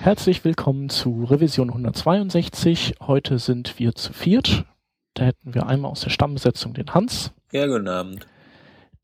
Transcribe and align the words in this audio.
Herzlich 0.00 0.44
willkommen 0.44 0.88
zu 0.90 1.24
Revision 1.24 1.68
162. 1.70 2.94
Heute 3.00 3.38
sind 3.38 3.78
wir 3.78 3.94
zu 3.94 4.12
viert. 4.12 4.64
Da 5.14 5.24
hätten 5.24 5.54
wir 5.54 5.66
einmal 5.66 5.90
aus 5.90 6.00
der 6.02 6.10
Stammbesetzung 6.10 6.72
den 6.74 6.94
Hans. 6.94 7.32
Ja, 7.52 7.66
guten 7.66 7.88
Abend. 7.88 8.26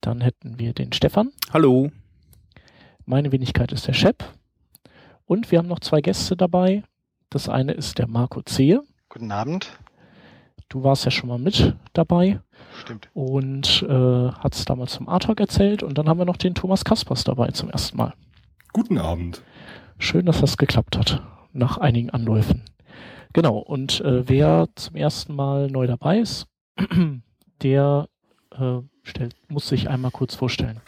Dann 0.01 0.21
hätten 0.21 0.59
wir 0.59 0.73
den 0.73 0.93
Stefan. 0.93 1.31
Hallo. 1.53 1.91
Meine 3.05 3.33
Wenigkeit 3.33 3.73
ist 3.73 3.87
der 3.89 3.93
Shep. 3.93 4.25
Und 5.27 5.51
wir 5.51 5.59
haben 5.59 5.69
noch 5.69 5.81
zwei 5.81 6.01
Gäste 6.01 6.37
dabei. 6.37 6.85
Das 7.29 7.49
eine 7.49 7.73
ist 7.73 7.99
der 7.99 8.07
Marco 8.07 8.43
Zehe. 8.43 8.83
Guten 9.09 9.33
Abend. 9.33 9.73
Du 10.69 10.85
warst 10.85 11.05
ja 11.05 11.11
schon 11.11 11.29
mal 11.29 11.39
mit 11.39 11.77
dabei 11.93 12.41
Stimmt. 12.81 13.09
und 13.13 13.83
äh, 13.89 14.29
hat 14.33 14.55
es 14.55 14.65
damals 14.65 14.93
zum 14.93 15.09
Artalk 15.09 15.41
erzählt. 15.41 15.83
Und 15.83 15.99
dann 15.99 16.09
haben 16.09 16.19
wir 16.19 16.25
noch 16.25 16.37
den 16.37 16.55
Thomas 16.55 16.85
Kaspers 16.85 17.25
dabei 17.25 17.49
zum 17.49 17.71
ersten 17.71 17.97
Mal. 17.97 18.15
Guten 18.73 18.99
Abend. 18.99 19.43
Schön, 19.99 20.27
dass 20.27 20.41
das 20.41 20.57
geklappt 20.57 20.99
hat, 20.99 21.23
nach 21.53 21.79
einigen 21.79 22.11
Anläufen. 22.11 22.63
Genau, 23.33 23.59
und 23.59 24.01
äh, 24.01 24.29
wer 24.29 24.69
zum 24.77 24.97
ersten 24.97 25.35
Mal 25.35 25.69
neu 25.69 25.87
dabei 25.87 26.19
ist, 26.19 26.47
der 27.63 28.09
äh, 28.53 28.79
stellt, 29.03 29.35
muss 29.49 29.69
sich 29.69 29.89
einmal 29.89 30.11
kurz 30.11 30.35
vorstellen. 30.35 30.81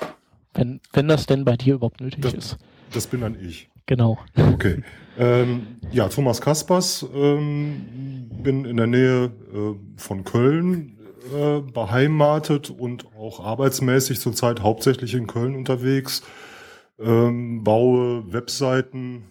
Wenn, 0.54 0.80
wenn 0.92 1.08
das 1.08 1.26
denn 1.26 1.44
bei 1.44 1.56
dir 1.56 1.74
überhaupt 1.74 2.00
nötig 2.00 2.20
Das- 2.20 2.34
ist. 2.34 2.58
Das 2.92 3.06
bin 3.08 3.20
dann 3.20 3.36
ich. 3.40 3.68
Genau. 3.86 4.18
Okay. 4.52 4.82
ähm, 5.18 5.66
ja, 5.92 6.08
Thomas 6.08 6.40
Kaspers, 6.40 7.04
ähm, 7.14 8.28
bin 8.42 8.64
in 8.64 8.76
der 8.76 8.86
Nähe 8.86 9.24
äh, 9.24 9.74
von 9.96 10.24
Köln 10.24 10.96
äh, 11.34 11.60
beheimatet 11.60 12.70
und 12.70 13.06
auch 13.18 13.44
arbeitsmäßig 13.44 14.20
zurzeit 14.20 14.62
hauptsächlich 14.62 15.14
in 15.14 15.26
Köln 15.26 15.54
unterwegs. 15.56 16.22
Ähm, 16.98 17.62
baue 17.62 18.32
Webseiten 18.32 19.24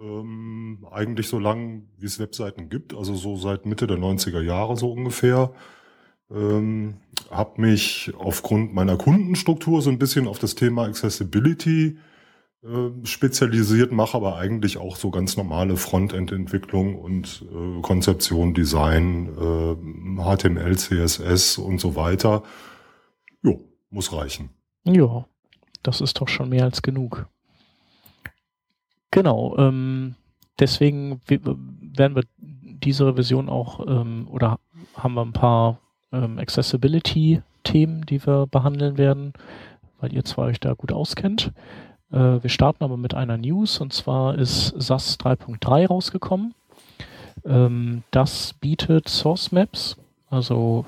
ähm, 0.00 0.86
eigentlich 0.90 1.28
so 1.28 1.38
lang, 1.38 1.88
wie 1.98 2.06
es 2.06 2.18
Webseiten 2.18 2.68
gibt, 2.68 2.94
also 2.94 3.14
so 3.14 3.36
seit 3.36 3.66
Mitte 3.66 3.86
der 3.86 3.98
90er 3.98 4.40
Jahre 4.40 4.76
so 4.76 4.90
ungefähr. 4.90 5.52
Ähm, 6.30 6.94
habe 7.30 7.60
mich 7.60 8.12
aufgrund 8.18 8.74
meiner 8.74 8.96
Kundenstruktur 8.96 9.80
so 9.82 9.90
ein 9.90 9.98
bisschen 9.98 10.26
auf 10.26 10.38
das 10.38 10.56
Thema 10.56 10.84
Accessibility 10.84 11.98
äh, 12.64 13.06
spezialisiert, 13.06 13.92
mache 13.92 14.16
aber 14.16 14.36
eigentlich 14.36 14.76
auch 14.78 14.96
so 14.96 15.10
ganz 15.10 15.36
normale 15.36 15.76
Frontend-Entwicklung 15.76 16.96
und 16.96 17.44
äh, 17.52 17.80
Konzeption, 17.82 18.54
Design, 18.54 19.28
äh, 19.38 20.36
HTML, 20.36 20.76
CSS 20.76 21.58
und 21.58 21.80
so 21.80 21.94
weiter. 21.94 22.42
Jo, 23.42 23.60
muss 23.90 24.12
reichen. 24.12 24.50
Ja, 24.84 25.26
das 25.82 26.00
ist 26.00 26.20
doch 26.20 26.28
schon 26.28 26.48
mehr 26.48 26.64
als 26.64 26.82
genug. 26.82 27.26
Genau, 29.10 29.56
ähm, 29.58 30.14
deswegen 30.58 31.20
werden 31.26 32.16
wir 32.16 32.24
diese 32.38 33.06
Revision 33.06 33.48
auch 33.48 33.80
ähm, 33.86 34.28
oder 34.30 34.58
haben 34.94 35.14
wir 35.14 35.22
ein 35.22 35.32
paar 35.32 35.78
ähm, 36.12 36.38
Accessibility-Themen, 36.38 38.06
die 38.06 38.24
wir 38.26 38.46
behandeln 38.46 38.98
werden, 38.98 39.32
weil 40.00 40.12
ihr 40.12 40.24
zwei 40.24 40.44
euch 40.44 40.60
da 40.60 40.74
gut 40.74 40.92
auskennt. 40.92 41.52
Äh, 42.10 42.42
wir 42.42 42.50
starten 42.50 42.84
aber 42.84 42.96
mit 42.96 43.14
einer 43.14 43.36
News 43.36 43.80
und 43.80 43.92
zwar 43.92 44.36
ist 44.36 44.74
SAS 44.80 45.18
3.3 45.18 45.86
rausgekommen. 45.86 46.54
Ähm, 47.44 48.02
das 48.10 48.52
bietet 48.54 49.08
Source 49.08 49.52
Maps, 49.52 49.96
also 50.28 50.84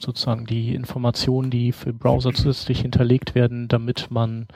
sozusagen 0.00 0.46
die 0.46 0.74
Informationen, 0.74 1.50
die 1.50 1.72
für 1.72 1.92
Browser 1.92 2.32
zusätzlich 2.32 2.80
hinterlegt 2.80 3.34
werden, 3.34 3.68
damit 3.68 4.10
man 4.10 4.48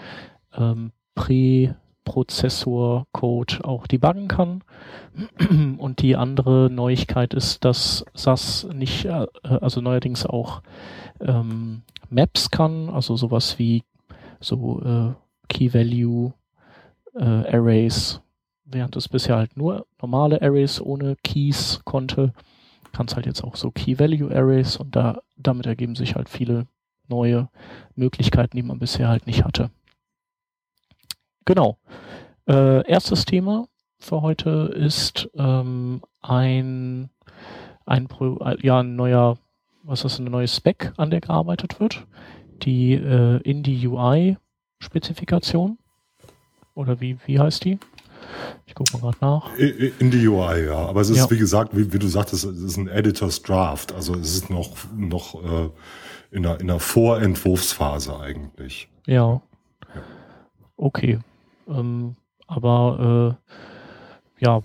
ähm, 0.57 0.93
Präprozessor-Code 1.15 3.65
auch 3.65 3.87
debuggen 3.87 4.29
kann. 4.29 4.65
Und 5.79 6.01
die 6.03 6.17
andere 6.17 6.69
Neuigkeit 6.71 7.35
ist, 7.35 7.65
dass 7.65 8.05
SAS 8.15 8.67
nicht, 8.73 9.05
äh, 9.05 9.27
also 9.43 9.81
neuerdings 9.81 10.27
auch 10.27 10.63
ähm, 11.21 11.83
Maps 12.09 12.51
kann, 12.51 12.89
also 12.89 13.15
sowas 13.17 13.59
wie 13.59 13.85
so 14.41 14.81
äh, 14.83 15.13
Key-Value 15.49 16.33
äh, 17.15 17.25
Arrays, 17.25 18.21
während 18.65 18.97
es 18.97 19.09
bisher 19.09 19.37
halt 19.37 19.57
nur 19.57 19.87
normale 20.01 20.43
Arrays 20.43 20.81
ohne 20.81 21.17
Keys 21.23 21.81
konnte, 21.85 22.33
kann 22.95 23.07
es 23.07 23.17
halt 23.17 23.27
jetzt 23.27 23.45
auch 23.45 23.57
so 23.57 23.71
Key-Value-Arrays 23.71 24.77
und 24.77 24.97
da, 24.97 25.21
damit 25.37 25.67
ergeben 25.67 25.97
sich 25.97 26.15
halt 26.15 26.31
viele 26.31 26.67
neue 27.09 27.51
Möglichkeiten, 27.95 28.57
die 28.57 28.63
man 28.63 28.79
bisher 28.79 29.09
halt 29.09 29.27
nicht 29.27 29.45
hatte. 29.45 29.71
Genau. 31.45 31.77
Äh, 32.47 32.89
erstes 32.89 33.27
Thema 33.27 33.69
für 33.99 34.23
heute 34.23 34.73
ist 34.75 35.29
ähm, 35.35 36.03
ein, 36.23 37.11
ein, 37.85 38.09
äh, 38.21 38.57
ja, 38.67 38.81
ein 38.81 38.97
neuer, 38.97 39.37
was 39.83 40.05
ist 40.05 40.21
eine 40.21 40.31
neue 40.31 40.49
Spec, 40.49 40.93
an 40.97 41.11
der 41.11 41.21
gearbeitet 41.21 41.81
wird. 41.81 42.07
Die 42.63 42.93
äh, 42.93 43.41
Indie 43.43 43.87
UI-Spezifikation. 43.87 45.79
Oder 46.75 47.01
wie, 47.01 47.19
wie 47.27 47.39
heißt 47.39 47.65
die? 47.65 47.79
Ich 48.67 48.75
gucke 48.75 48.93
mal 48.95 49.01
gerade 49.01 49.19
nach. 49.21 49.57
In 49.57 50.11
die 50.11 50.27
UI, 50.27 50.67
ja. 50.67 50.87
Aber 50.87 51.01
es 51.01 51.11
ist, 51.11 51.19
Ja. 51.19 51.31
wie 51.31 51.39
gesagt, 51.39 51.77
wie, 51.77 51.93
wie 51.93 51.99
du 51.99 52.09
sagtest, 52.09 52.45
es 52.45 52.61
ist 52.61 52.77
ein 52.77 52.89
Editor's 52.89 53.43
Draft. 53.43 53.93
Also 53.93 54.15
es 54.15 54.35
ist 54.35 54.51
noch, 54.51 54.71
noch 54.97 55.35
äh, 55.45 55.71
in, 56.31 56.43
der, 56.43 56.61
in 56.61 56.67
der 56.67 56.81
Vorentwurfsphase 56.81 58.19
eigentlich. 58.19 58.89
Ja. 59.07 59.41
Okay. 60.77 61.19
Ähm, 61.69 62.17
aber 62.47 63.37
äh, 64.41 64.45
ja, 64.45 64.63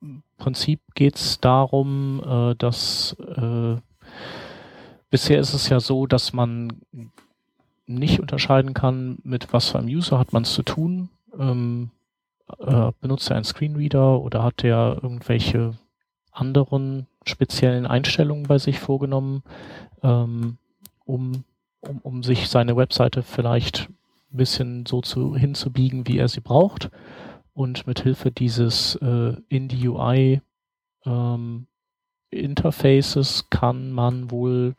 im 0.00 0.22
Prinzip 0.36 0.80
geht 0.94 1.16
es 1.16 1.40
darum, 1.40 2.22
äh, 2.24 2.54
dass 2.56 3.16
äh, 3.18 3.76
bisher 5.10 5.40
ist 5.40 5.54
es 5.54 5.68
ja 5.68 5.80
so, 5.80 6.06
dass 6.06 6.32
man 6.32 6.80
nicht 7.86 8.20
unterscheiden 8.20 8.74
kann, 8.74 9.18
mit 9.24 9.52
was 9.52 9.68
für 9.70 9.78
einem 9.78 9.88
User 9.88 10.18
hat 10.18 10.32
man 10.32 10.42
es 10.42 10.52
zu 10.52 10.62
tun. 10.62 11.08
Ähm, 11.38 11.90
äh, 12.58 12.92
benutzt 13.00 13.30
er 13.30 13.36
einen 13.36 13.44
Screenreader 13.44 14.20
oder 14.20 14.42
hat 14.42 14.64
er 14.64 14.98
irgendwelche 15.02 15.72
anderen 16.32 17.06
speziellen 17.24 17.86
Einstellungen 17.86 18.44
bei 18.44 18.58
sich 18.58 18.78
vorgenommen, 18.78 19.42
ähm, 20.02 20.58
um, 21.04 21.44
um, 21.80 21.98
um 21.98 22.22
sich 22.22 22.48
seine 22.48 22.76
Webseite 22.76 23.22
vielleicht 23.22 23.88
ein 24.32 24.36
bisschen 24.36 24.86
so 24.86 25.00
zu, 25.00 25.36
hinzubiegen, 25.36 26.06
wie 26.06 26.18
er 26.18 26.28
sie 26.28 26.40
braucht. 26.40 26.90
Und 27.54 27.86
mit 27.86 28.00
Hilfe 28.00 28.30
dieses 28.30 28.94
äh, 28.96 29.34
Indie 29.48 29.88
UI 29.88 30.40
ähm, 31.04 31.66
Interfaces 32.30 33.48
kann 33.50 33.90
man 33.90 34.30
wohl 34.30 34.74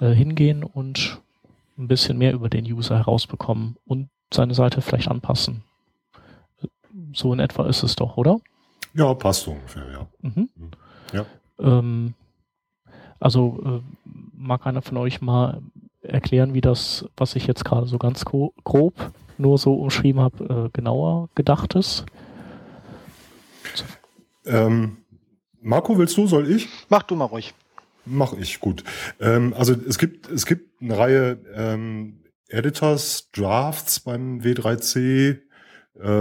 äh, 0.00 0.10
hingehen 0.10 0.64
und 0.64 1.20
ein 1.78 1.88
bisschen 1.88 2.18
mehr 2.18 2.34
über 2.34 2.50
den 2.50 2.66
User 2.66 2.98
herausbekommen 2.98 3.76
und 3.86 4.10
seine 4.32 4.54
Seite 4.54 4.82
vielleicht 4.82 5.08
anpassen. 5.08 5.64
So 7.12 7.32
in 7.32 7.40
etwa 7.40 7.66
ist 7.66 7.82
es 7.82 7.96
doch, 7.96 8.16
oder? 8.16 8.40
Ja, 8.94 9.12
passt 9.14 9.42
so 9.42 9.52
ungefähr, 9.52 9.84
ja. 9.92 10.06
Mhm. 10.22 10.48
Ja. 11.12 11.26
Ähm, 11.58 12.14
also 13.18 13.60
äh, 13.64 14.08
mag 14.36 14.66
einer 14.66 14.82
von 14.82 14.96
euch 14.96 15.20
mal 15.20 15.60
erklären, 16.02 16.54
wie 16.54 16.60
das, 16.60 17.04
was 17.16 17.36
ich 17.36 17.46
jetzt 17.46 17.64
gerade 17.64 17.86
so 17.86 17.98
ganz 17.98 18.24
gro- 18.24 18.54
grob 18.64 19.12
nur 19.38 19.58
so 19.58 19.74
umschrieben 19.74 20.20
habe, 20.20 20.66
äh, 20.66 20.70
genauer 20.72 21.28
gedacht 21.34 21.74
ist? 21.74 22.04
Ähm, 24.46 24.98
Marco, 25.60 25.98
willst 25.98 26.16
du, 26.16 26.26
soll 26.26 26.50
ich? 26.50 26.68
Mach 26.88 27.02
du 27.02 27.14
mal 27.14 27.26
ruhig. 27.26 27.54
Mach 28.06 28.32
ich, 28.32 28.60
gut. 28.60 28.82
Ähm, 29.20 29.54
also 29.56 29.74
es 29.74 29.98
gibt, 29.98 30.28
es 30.30 30.46
gibt 30.46 30.80
eine 30.82 30.96
Reihe 30.96 31.38
ähm, 31.54 32.22
Editors, 32.48 33.30
Drafts 33.32 34.00
beim 34.00 34.40
W3C, 34.40 34.96
ähm, 35.28 35.40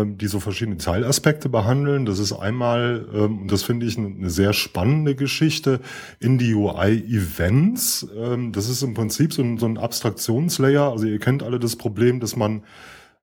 die 0.06 0.28
so 0.28 0.40
verschiedene 0.40 0.78
Teilaspekte 0.78 1.50
behandeln. 1.50 2.06
Das 2.06 2.20
ist 2.20 2.34
einmal, 2.34 3.08
ähm, 3.14 3.44
und 3.44 3.52
das 3.52 3.64
finde 3.64 3.86
ich 3.86 3.98
eine, 3.98 4.30
sehr 4.30 4.54
spannende 4.54 5.16
Geschichte, 5.16 5.80
in 6.20 6.38
die 6.38 6.54
UI-Events. 6.54 8.08
Ähm, 8.16 8.52
das 8.52 8.70
ist 8.70 8.82
im 8.82 8.94
Prinzip 8.94 9.34
so 9.34 9.42
ein, 9.42 9.78
Abstraktionslayer. 9.78 10.92
Also 10.92 11.06
ihr 11.06 11.20
kennt 11.20 11.44
alle 11.44 11.60
das 11.60 11.76
Problem, 11.76 12.20
dass 12.20 12.36
man, 12.36 12.64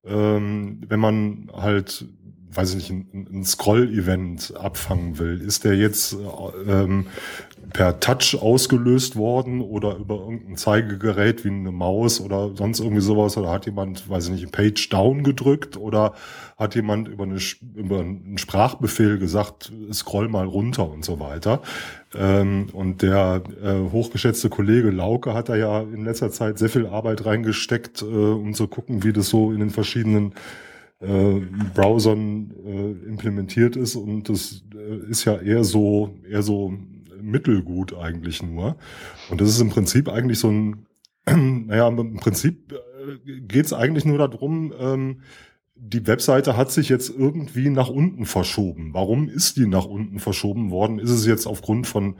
ähm, 0.04 0.80
wenn 0.88 1.00
man 1.00 1.50
halt 1.52 2.06
weiß 2.56 2.74
ich 2.74 2.90
nicht, 2.90 3.14
ein, 3.14 3.44
Scroll-Event 3.44 4.54
abfangen 4.56 5.18
will, 5.18 5.40
ist 5.40 5.64
der 5.64 5.76
jetzt 5.76 6.14
äh, 6.14 6.70
ähm, 6.84 7.06
per 7.72 8.00
Touch 8.00 8.36
ausgelöst 8.40 9.16
worden 9.16 9.60
oder 9.60 9.96
über 9.96 10.16
irgendein 10.16 10.56
Zeigegerät 10.56 11.44
wie 11.44 11.48
eine 11.48 11.72
Maus 11.72 12.20
oder 12.20 12.54
sonst 12.54 12.80
irgendwie 12.80 13.02
sowas. 13.02 13.36
Oder 13.36 13.50
hat 13.50 13.66
jemand, 13.66 14.08
weiß 14.08 14.26
ich 14.28 14.40
nicht, 14.42 14.52
Page 14.52 14.88
Down 14.88 15.22
gedrückt? 15.22 15.76
Oder 15.76 16.14
hat 16.56 16.74
jemand 16.74 17.08
über, 17.08 17.24
eine, 17.24 17.38
über 17.74 18.00
einen 18.00 18.38
Sprachbefehl 18.38 19.18
gesagt, 19.18 19.72
scroll 19.92 20.28
mal 20.28 20.46
runter 20.46 20.90
und 20.90 21.04
so 21.04 21.20
weiter. 21.20 21.60
Ähm, 22.14 22.68
und 22.72 23.02
der 23.02 23.42
äh, 23.62 23.90
hochgeschätzte 23.92 24.48
Kollege 24.48 24.90
Lauke 24.90 25.34
hat 25.34 25.48
da 25.48 25.56
ja 25.56 25.80
in 25.80 26.04
letzter 26.04 26.30
Zeit 26.30 26.58
sehr 26.58 26.68
viel 26.68 26.86
Arbeit 26.86 27.26
reingesteckt, 27.26 28.02
äh, 28.02 28.04
um 28.04 28.54
zu 28.54 28.68
gucken, 28.68 29.04
wie 29.04 29.12
das 29.12 29.28
so 29.28 29.52
in 29.52 29.60
den 29.60 29.70
verschiedenen 29.70 30.32
äh, 31.00 31.40
Browsern 31.74 32.52
äh, 32.64 33.08
implementiert 33.08 33.76
ist. 33.76 33.96
Und 33.96 34.28
das 34.28 34.62
äh, 34.74 35.10
ist 35.10 35.24
ja 35.24 35.36
eher 35.36 35.64
so 35.64 36.14
eher 36.28 36.42
so 36.42 36.72
mittelgut 37.26 37.94
eigentlich 37.94 38.42
nur. 38.42 38.76
Und 39.30 39.40
das 39.40 39.48
ist 39.48 39.60
im 39.60 39.70
Prinzip 39.70 40.08
eigentlich 40.08 40.38
so 40.38 40.50
ein, 40.50 40.86
naja, 41.66 41.88
im 41.88 42.16
Prinzip 42.16 42.72
äh, 42.72 43.40
geht 43.40 43.66
es 43.66 43.72
eigentlich 43.72 44.04
nur 44.04 44.18
darum, 44.18 44.72
ähm, 44.78 45.20
die 45.78 46.06
Webseite 46.06 46.56
hat 46.56 46.72
sich 46.72 46.88
jetzt 46.88 47.10
irgendwie 47.10 47.68
nach 47.68 47.88
unten 47.88 48.24
verschoben. 48.24 48.94
Warum 48.94 49.28
ist 49.28 49.58
die 49.58 49.66
nach 49.66 49.84
unten 49.84 50.18
verschoben 50.18 50.70
worden? 50.70 50.98
Ist 50.98 51.10
es 51.10 51.26
jetzt 51.26 51.46
aufgrund 51.46 51.86
von 51.86 52.16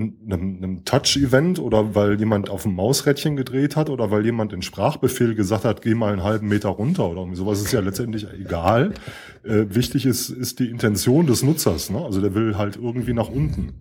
einem, 0.00 0.56
einem 0.62 0.84
Touch-Event 0.84 1.58
oder 1.58 1.94
weil 1.94 2.18
jemand 2.18 2.50
auf 2.50 2.62
dem 2.62 2.74
Mausrädchen 2.74 3.36
gedreht 3.36 3.76
hat 3.76 3.90
oder 3.90 4.10
weil 4.10 4.24
jemand 4.24 4.52
den 4.52 4.62
Sprachbefehl 4.62 5.34
gesagt 5.34 5.64
hat, 5.64 5.82
geh 5.82 5.94
mal 5.94 6.12
einen 6.12 6.22
halben 6.22 6.48
Meter 6.48 6.70
runter 6.70 7.08
oder 7.10 7.26
sowas 7.34 7.60
ist 7.60 7.72
ja 7.72 7.80
letztendlich 7.80 8.26
egal. 8.32 8.94
Äh, 9.42 9.66
wichtig 9.70 10.06
ist, 10.06 10.30
ist 10.30 10.58
die 10.58 10.68
Intention 10.68 11.26
des 11.26 11.42
Nutzers. 11.42 11.90
Ne? 11.90 12.04
Also 12.04 12.20
der 12.20 12.34
will 12.34 12.56
halt 12.56 12.76
irgendwie 12.76 13.12
nach 13.12 13.28
unten. 13.28 13.74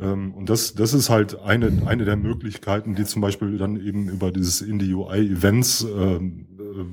Ähm, 0.00 0.32
und 0.34 0.48
das, 0.48 0.74
das 0.74 0.94
ist 0.94 1.10
halt 1.10 1.38
eine, 1.40 1.82
eine 1.86 2.04
der 2.04 2.16
Möglichkeiten, 2.16 2.94
die 2.94 3.04
zum 3.04 3.20
Beispiel 3.22 3.58
dann 3.58 3.76
eben 3.76 4.08
über 4.08 4.32
dieses 4.32 4.62
Indie 4.62 4.94
UI 4.94 5.30
Events, 5.30 5.84
ähm, 5.84 6.46
äh, 6.58 6.84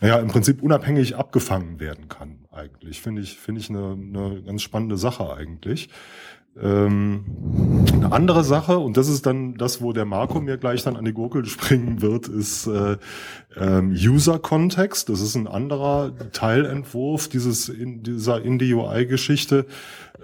naja, 0.00 0.18
im 0.20 0.28
Prinzip 0.28 0.62
unabhängig 0.62 1.16
abgefangen 1.16 1.80
werden 1.80 2.08
kann, 2.08 2.38
eigentlich. 2.52 3.00
Finde 3.00 3.22
ich, 3.22 3.38
finde 3.38 3.60
ich 3.60 3.70
eine, 3.70 3.92
eine 3.92 4.42
ganz 4.42 4.62
spannende 4.62 4.96
Sache 4.96 5.32
eigentlich. 5.34 5.88
Ähm, 6.60 7.24
eine 7.92 8.12
andere 8.12 8.42
Sache, 8.42 8.78
und 8.78 8.96
das 8.96 9.08
ist 9.08 9.26
dann 9.26 9.54
das, 9.54 9.80
wo 9.80 9.92
der 9.92 10.04
Marco 10.04 10.40
mir 10.40 10.56
gleich 10.56 10.82
dann 10.82 10.96
an 10.96 11.04
die 11.04 11.12
Gurkel 11.12 11.44
springen 11.46 12.00
wird, 12.02 12.28
ist 12.28 12.66
äh, 12.66 12.96
ähm, 13.56 13.90
User 13.90 14.38
Context. 14.38 15.08
Das 15.08 15.20
ist 15.20 15.34
ein 15.34 15.46
anderer 15.46 16.12
Teilentwurf 16.32 17.28
dieses 17.28 17.68
in 17.68 18.02
dieser 18.02 18.42
Indie-UI-Geschichte, 18.42 19.66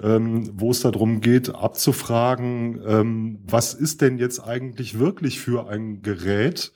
ähm, 0.03 0.51
wo 0.55 0.71
es 0.71 0.81
darum 0.81 1.21
geht, 1.21 1.55
abzufragen, 1.55 3.41
was 3.47 3.75
ist 3.75 4.01
denn 4.01 4.19
jetzt 4.19 4.41
eigentlich 4.41 4.99
wirklich 4.99 5.41
für 5.41 5.69
ein 5.69 6.03
Gerät, 6.03 6.73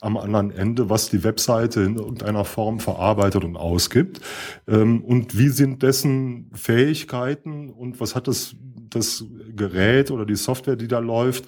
am 0.00 0.16
anderen 0.16 0.50
Ende, 0.50 0.90
was 0.90 1.10
die 1.10 1.22
Webseite 1.22 1.82
in 1.82 1.96
irgendeiner 1.96 2.44
Form 2.44 2.80
verarbeitet 2.80 3.44
und 3.44 3.56
ausgibt. 3.56 4.20
Und 4.66 5.38
wie 5.38 5.48
sind 5.48 5.82
dessen 5.84 6.50
Fähigkeiten 6.54 7.70
und 7.70 8.00
was 8.00 8.16
hat 8.16 8.26
das 8.26 8.56
das 8.94 9.24
Gerät 9.54 10.10
oder 10.10 10.26
die 10.26 10.36
Software, 10.36 10.76
die 10.76 10.88
da 10.88 10.98
läuft, 10.98 11.46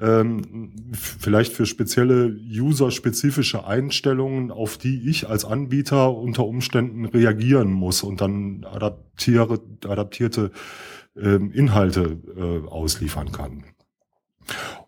ähm, 0.00 0.72
vielleicht 0.92 1.52
für 1.52 1.66
spezielle 1.66 2.36
user-spezifische 2.50 3.66
Einstellungen, 3.66 4.50
auf 4.50 4.76
die 4.78 5.08
ich 5.08 5.28
als 5.28 5.44
Anbieter 5.44 6.16
unter 6.16 6.46
Umständen 6.46 7.04
reagieren 7.04 7.72
muss 7.72 8.02
und 8.02 8.20
dann 8.20 8.64
adaptiere, 8.64 9.60
adaptierte 9.84 10.50
ähm, 11.16 11.52
Inhalte 11.52 12.18
äh, 12.36 12.66
ausliefern 12.68 13.30
kann. 13.30 13.64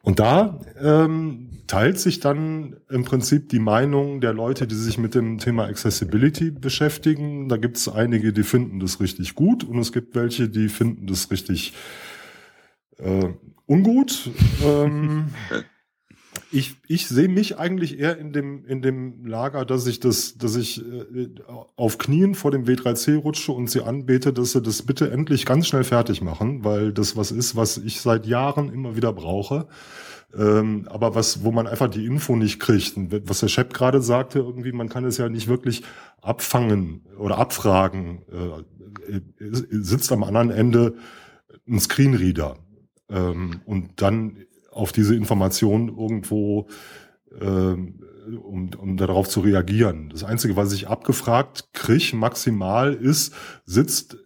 Und 0.06 0.20
da 0.20 0.60
ähm, 0.80 1.48
teilt 1.66 1.98
sich 1.98 2.20
dann 2.20 2.76
im 2.88 3.04
Prinzip 3.04 3.48
die 3.48 3.58
Meinung 3.58 4.20
der 4.20 4.32
Leute, 4.32 4.68
die 4.68 4.76
sich 4.76 4.98
mit 4.98 5.16
dem 5.16 5.38
Thema 5.38 5.64
Accessibility 5.64 6.52
beschäftigen. 6.52 7.48
Da 7.48 7.56
gibt 7.56 7.76
es 7.76 7.88
einige, 7.88 8.32
die 8.32 8.44
finden 8.44 8.78
das 8.78 9.00
richtig 9.00 9.34
gut 9.34 9.64
und 9.64 9.80
es 9.80 9.90
gibt 9.90 10.14
welche, 10.14 10.48
die 10.48 10.68
finden 10.68 11.08
das 11.08 11.32
richtig 11.32 11.72
äh, 12.98 13.30
ungut. 13.66 14.30
ähm, 14.64 15.34
ich, 16.50 16.76
ich 16.86 17.08
sehe 17.08 17.28
mich 17.28 17.58
eigentlich 17.58 17.98
eher 17.98 18.18
in 18.18 18.32
dem, 18.32 18.64
in 18.64 18.82
dem 18.82 19.26
Lager, 19.26 19.64
dass 19.64 19.86
ich 19.86 20.00
das, 20.00 20.38
dass 20.38 20.56
ich 20.56 20.84
äh, 20.84 21.28
auf 21.76 21.98
Knien 21.98 22.34
vor 22.34 22.50
dem 22.50 22.64
W3C 22.64 23.16
rutsche 23.16 23.52
und 23.52 23.70
sie 23.70 23.82
anbete, 23.82 24.32
dass 24.32 24.52
sie 24.52 24.62
das 24.62 24.82
bitte 24.82 25.10
endlich 25.10 25.46
ganz 25.46 25.66
schnell 25.66 25.84
fertig 25.84 26.22
machen, 26.22 26.64
weil 26.64 26.92
das 26.92 27.16
was 27.16 27.30
ist, 27.30 27.56
was 27.56 27.78
ich 27.78 28.00
seit 28.00 28.26
Jahren 28.26 28.72
immer 28.72 28.96
wieder 28.96 29.12
brauche. 29.12 29.68
Ähm, 30.36 30.86
aber 30.88 31.14
was, 31.14 31.44
wo 31.44 31.52
man 31.52 31.66
einfach 31.66 31.88
die 31.88 32.04
Info 32.04 32.36
nicht 32.36 32.60
kriegt. 32.60 32.96
Und 32.96 33.28
was 33.28 33.40
der 33.40 33.48
Chef 33.48 33.70
gerade 33.70 34.02
sagte, 34.02 34.40
irgendwie, 34.40 34.72
man 34.72 34.88
kann 34.88 35.04
es 35.04 35.18
ja 35.18 35.28
nicht 35.28 35.48
wirklich 35.48 35.82
abfangen 36.20 37.06
oder 37.18 37.38
abfragen. 37.38 38.22
Äh, 38.30 39.20
sitzt 39.38 40.10
am 40.12 40.24
anderen 40.24 40.50
Ende 40.50 40.96
ein 41.68 41.80
Screenreader. 41.80 42.56
Ähm, 43.08 43.60
und 43.64 44.02
dann 44.02 44.45
auf 44.76 44.92
diese 44.92 45.14
Information 45.14 45.88
irgendwo, 45.88 46.68
ähm, 47.40 48.00
um, 48.42 48.70
um 48.78 48.96
darauf 48.96 49.28
zu 49.28 49.40
reagieren. 49.40 50.10
Das 50.10 50.24
Einzige, 50.24 50.56
was 50.56 50.72
ich 50.72 50.88
abgefragt 50.88 51.72
kriege, 51.72 52.16
maximal 52.16 52.92
ist, 52.92 53.34
sitzt 53.64 54.16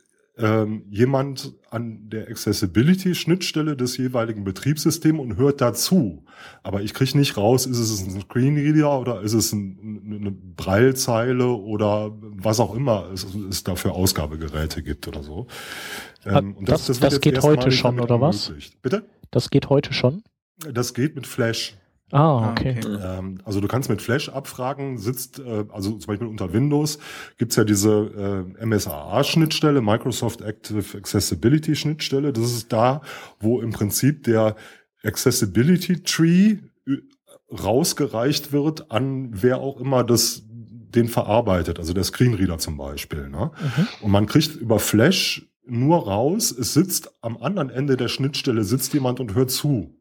ähm, 0.40 0.84
jemand 0.90 1.52
an 1.70 2.08
der 2.08 2.28
Accessibility-Schnittstelle 2.28 3.76
des 3.76 3.96
jeweiligen 3.98 4.42
Betriebssystems 4.42 5.20
und 5.20 5.36
hört 5.36 5.60
dazu. 5.60 6.24
Aber 6.62 6.80
ich 6.80 6.94
kriege 6.94 7.16
nicht 7.18 7.36
raus, 7.36 7.66
ist 7.66 7.78
es 7.78 8.00
ein 8.00 8.20
Screenreader 8.22 8.98
oder 8.98 9.20
ist 9.20 9.34
es 9.34 9.52
ein, 9.52 10.18
eine 10.20 10.30
Breilzeile 10.30 11.48
oder 11.48 12.12
was 12.20 12.58
auch 12.58 12.74
immer 12.74 13.10
es, 13.12 13.26
es 13.34 13.64
da 13.64 13.76
für 13.76 13.92
Ausgabegeräte 13.92 14.82
gibt 14.82 15.06
oder 15.08 15.22
so. 15.22 15.46
Ähm, 16.24 16.56
und 16.56 16.68
das, 16.68 16.86
das, 16.86 17.00
das, 17.00 17.14
das 17.14 17.20
geht 17.20 17.42
heute 17.42 17.70
schon, 17.70 18.00
oder 18.00 18.20
was? 18.20 18.52
Bitte? 18.82 19.04
Das 19.30 19.50
geht 19.50 19.68
heute 19.68 19.92
schon? 19.92 20.22
Das 20.72 20.94
geht 20.94 21.14
mit 21.14 21.26
Flash. 21.26 21.76
Ah, 22.12 22.18
ah 22.18 22.50
okay. 22.50 22.80
Ähm, 22.84 23.38
also 23.44 23.60
du 23.60 23.68
kannst 23.68 23.88
mit 23.88 24.02
Flash 24.02 24.28
abfragen, 24.28 24.98
sitzt, 24.98 25.38
äh, 25.38 25.64
also 25.68 25.92
zum 25.92 26.06
Beispiel 26.08 26.26
unter 26.26 26.52
Windows 26.52 26.98
gibt's 27.38 27.56
ja 27.56 27.64
diese 27.64 28.46
äh, 28.58 28.66
MSAA-Schnittstelle, 28.66 29.80
Microsoft 29.80 30.40
Active 30.40 30.98
Accessibility 30.98 31.76
Schnittstelle. 31.76 32.32
Das 32.32 32.46
ist 32.46 32.72
da, 32.72 33.02
wo 33.38 33.60
im 33.60 33.70
Prinzip 33.70 34.24
der 34.24 34.56
Accessibility 35.04 36.02
Tree 36.02 36.58
äh, 36.86 36.96
rausgereicht 37.52 38.52
wird 38.52 38.90
an 38.90 39.30
wer 39.32 39.58
auch 39.58 39.80
immer 39.80 40.04
das 40.04 40.42
den 40.48 41.06
verarbeitet, 41.06 41.78
also 41.78 41.92
der 41.92 42.02
Screenreader 42.02 42.58
zum 42.58 42.76
Beispiel. 42.76 43.28
Ne? 43.28 43.52
Mhm. 43.60 43.88
Und 44.02 44.10
man 44.10 44.26
kriegt 44.26 44.56
über 44.56 44.80
Flash 44.80 45.48
nur 45.64 46.04
raus, 46.04 46.50
es 46.50 46.74
sitzt 46.74 47.12
am 47.22 47.36
anderen 47.36 47.70
Ende 47.70 47.96
der 47.96 48.08
Schnittstelle, 48.08 48.64
sitzt 48.64 48.92
jemand 48.92 49.20
und 49.20 49.34
hört 49.34 49.52
zu. 49.52 49.99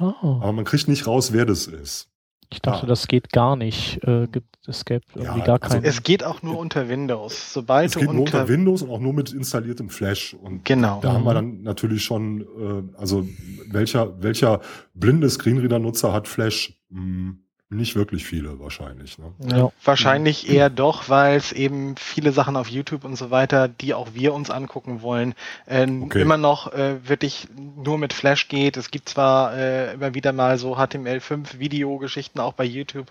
Oh. 0.00 0.38
Aber 0.40 0.52
man 0.52 0.64
kriegt 0.64 0.88
nicht 0.88 1.06
raus, 1.06 1.32
wer 1.32 1.46
das 1.46 1.66
ist. 1.66 2.08
Ich 2.52 2.62
dachte, 2.62 2.82
ja. 2.82 2.88
das 2.88 3.08
geht 3.08 3.32
gar 3.32 3.56
nicht. 3.56 4.02
Äh, 4.04 4.28
gibt, 4.28 4.56
es 4.68 4.84
irgendwie 4.88 5.22
ja, 5.22 5.44
gar 5.44 5.62
also 5.62 5.74
keinen. 5.74 5.84
Es 5.84 6.02
geht 6.02 6.22
auch 6.22 6.42
nur 6.42 6.58
unter 6.58 6.88
Windows. 6.88 7.52
Sobald 7.52 7.90
es 7.90 7.96
geht 7.96 8.12
nur 8.12 8.22
unter 8.22 8.48
Windows 8.48 8.82
und 8.82 8.90
auch 8.90 9.00
nur 9.00 9.12
mit 9.12 9.32
installiertem 9.32 9.90
Flash. 9.90 10.34
Und 10.34 10.64
genau. 10.64 11.00
da 11.00 11.10
mhm. 11.10 11.14
haben 11.14 11.24
wir 11.24 11.30
mhm. 11.30 11.34
dann 11.34 11.62
natürlich 11.62 12.04
schon, 12.04 12.42
äh, 12.42 12.98
also 12.98 13.26
welcher, 13.68 14.22
welcher 14.22 14.60
blinde 14.94 15.28
Screenreader-Nutzer 15.28 16.12
hat 16.12 16.28
Flash? 16.28 16.78
Hm 16.90 17.45
nicht 17.68 17.96
wirklich 17.96 18.24
viele 18.24 18.60
wahrscheinlich. 18.60 19.18
Ne? 19.18 19.32
Ja, 19.50 19.72
wahrscheinlich 19.82 20.48
eher 20.48 20.70
doch, 20.70 21.08
weil 21.08 21.36
es 21.36 21.50
eben 21.50 21.96
viele 21.96 22.30
Sachen 22.30 22.56
auf 22.56 22.68
YouTube 22.68 23.04
und 23.04 23.16
so 23.16 23.32
weiter, 23.32 23.66
die 23.66 23.92
auch 23.92 24.14
wir 24.14 24.34
uns 24.34 24.50
angucken 24.50 25.02
wollen, 25.02 25.34
äh, 25.66 25.84
okay. 25.84 26.22
immer 26.22 26.36
noch 26.36 26.72
äh, 26.72 27.08
wirklich 27.08 27.48
nur 27.56 27.98
mit 27.98 28.12
Flash 28.12 28.46
geht. 28.46 28.76
Es 28.76 28.92
gibt 28.92 29.08
zwar 29.08 29.56
äh, 29.56 29.94
immer 29.94 30.14
wieder 30.14 30.32
mal 30.32 30.58
so 30.58 30.76
HTML5 30.76 31.58
Videogeschichten 31.58 32.40
auch 32.40 32.52
bei 32.52 32.64
YouTube, 32.64 33.08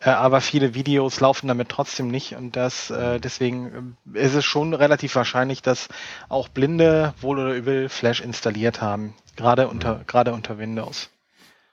äh, 0.00 0.10
aber 0.10 0.40
viele 0.40 0.74
Videos 0.74 1.20
laufen 1.20 1.46
damit 1.46 1.68
trotzdem 1.68 2.08
nicht 2.08 2.34
und 2.34 2.56
das 2.56 2.90
äh, 2.90 3.20
deswegen 3.20 3.96
äh, 4.12 4.18
ist 4.24 4.34
es 4.34 4.44
schon 4.44 4.74
relativ 4.74 5.14
wahrscheinlich, 5.14 5.62
dass 5.62 5.86
auch 6.28 6.48
Blinde 6.48 7.14
wohl 7.20 7.38
oder 7.38 7.54
übel 7.54 7.88
Flash 7.88 8.20
installiert 8.20 8.80
haben, 8.80 9.14
gerade 9.36 9.68
unter 9.68 10.02
gerade 10.04 10.32
unter 10.32 10.58
Windows. 10.58 11.10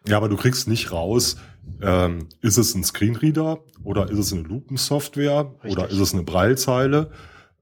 Ja, 0.08 0.18
aber 0.18 0.30
du 0.30 0.38
kriegst 0.38 0.68
nicht 0.68 0.92
raus, 0.92 1.38
ähm, 1.82 2.28
ist 2.42 2.58
es 2.58 2.76
ein 2.76 2.84
Screenreader 2.84 3.60
oder 3.84 4.10
ist 4.10 4.20
es 4.20 4.34
eine 4.34 4.44
Lupensoftware 4.44 5.56
oder 5.64 5.90
ist 5.90 6.00
es 6.00 6.14
eine 6.14 6.24
Breilzeile? 6.24 7.12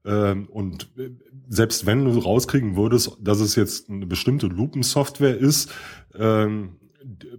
Ähm, 0.04 0.46
und 0.48 0.90
äh, 0.96 1.10
selbst 1.48 1.86
wenn 1.86 2.04
du 2.04 2.18
rauskriegen 2.18 2.76
würdest, 2.76 3.16
dass 3.20 3.40
es 3.40 3.56
jetzt 3.56 3.90
eine 3.90 4.06
bestimmte 4.06 4.46
Lupensoftware 4.46 5.36
ist, 5.36 5.70
ähm, 6.18 6.76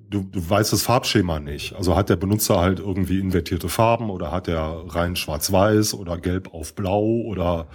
du, 0.09 0.23
du 0.23 0.49
weißt 0.49 0.73
das 0.73 0.83
Farbschema 0.83 1.39
nicht. 1.39 1.73
Also 1.73 1.95
hat 1.95 2.09
der 2.09 2.15
Benutzer 2.15 2.59
halt 2.59 2.79
irgendwie 2.79 3.19
invertierte 3.19 3.69
Farben 3.69 4.09
oder 4.09 4.31
hat 4.31 4.47
er 4.47 4.83
rein 4.87 5.15
schwarz-weiß 5.15 5.93
oder 5.93 6.17
gelb 6.17 6.53
auf 6.53 6.75
blau 6.75 7.03
oder 7.03 7.67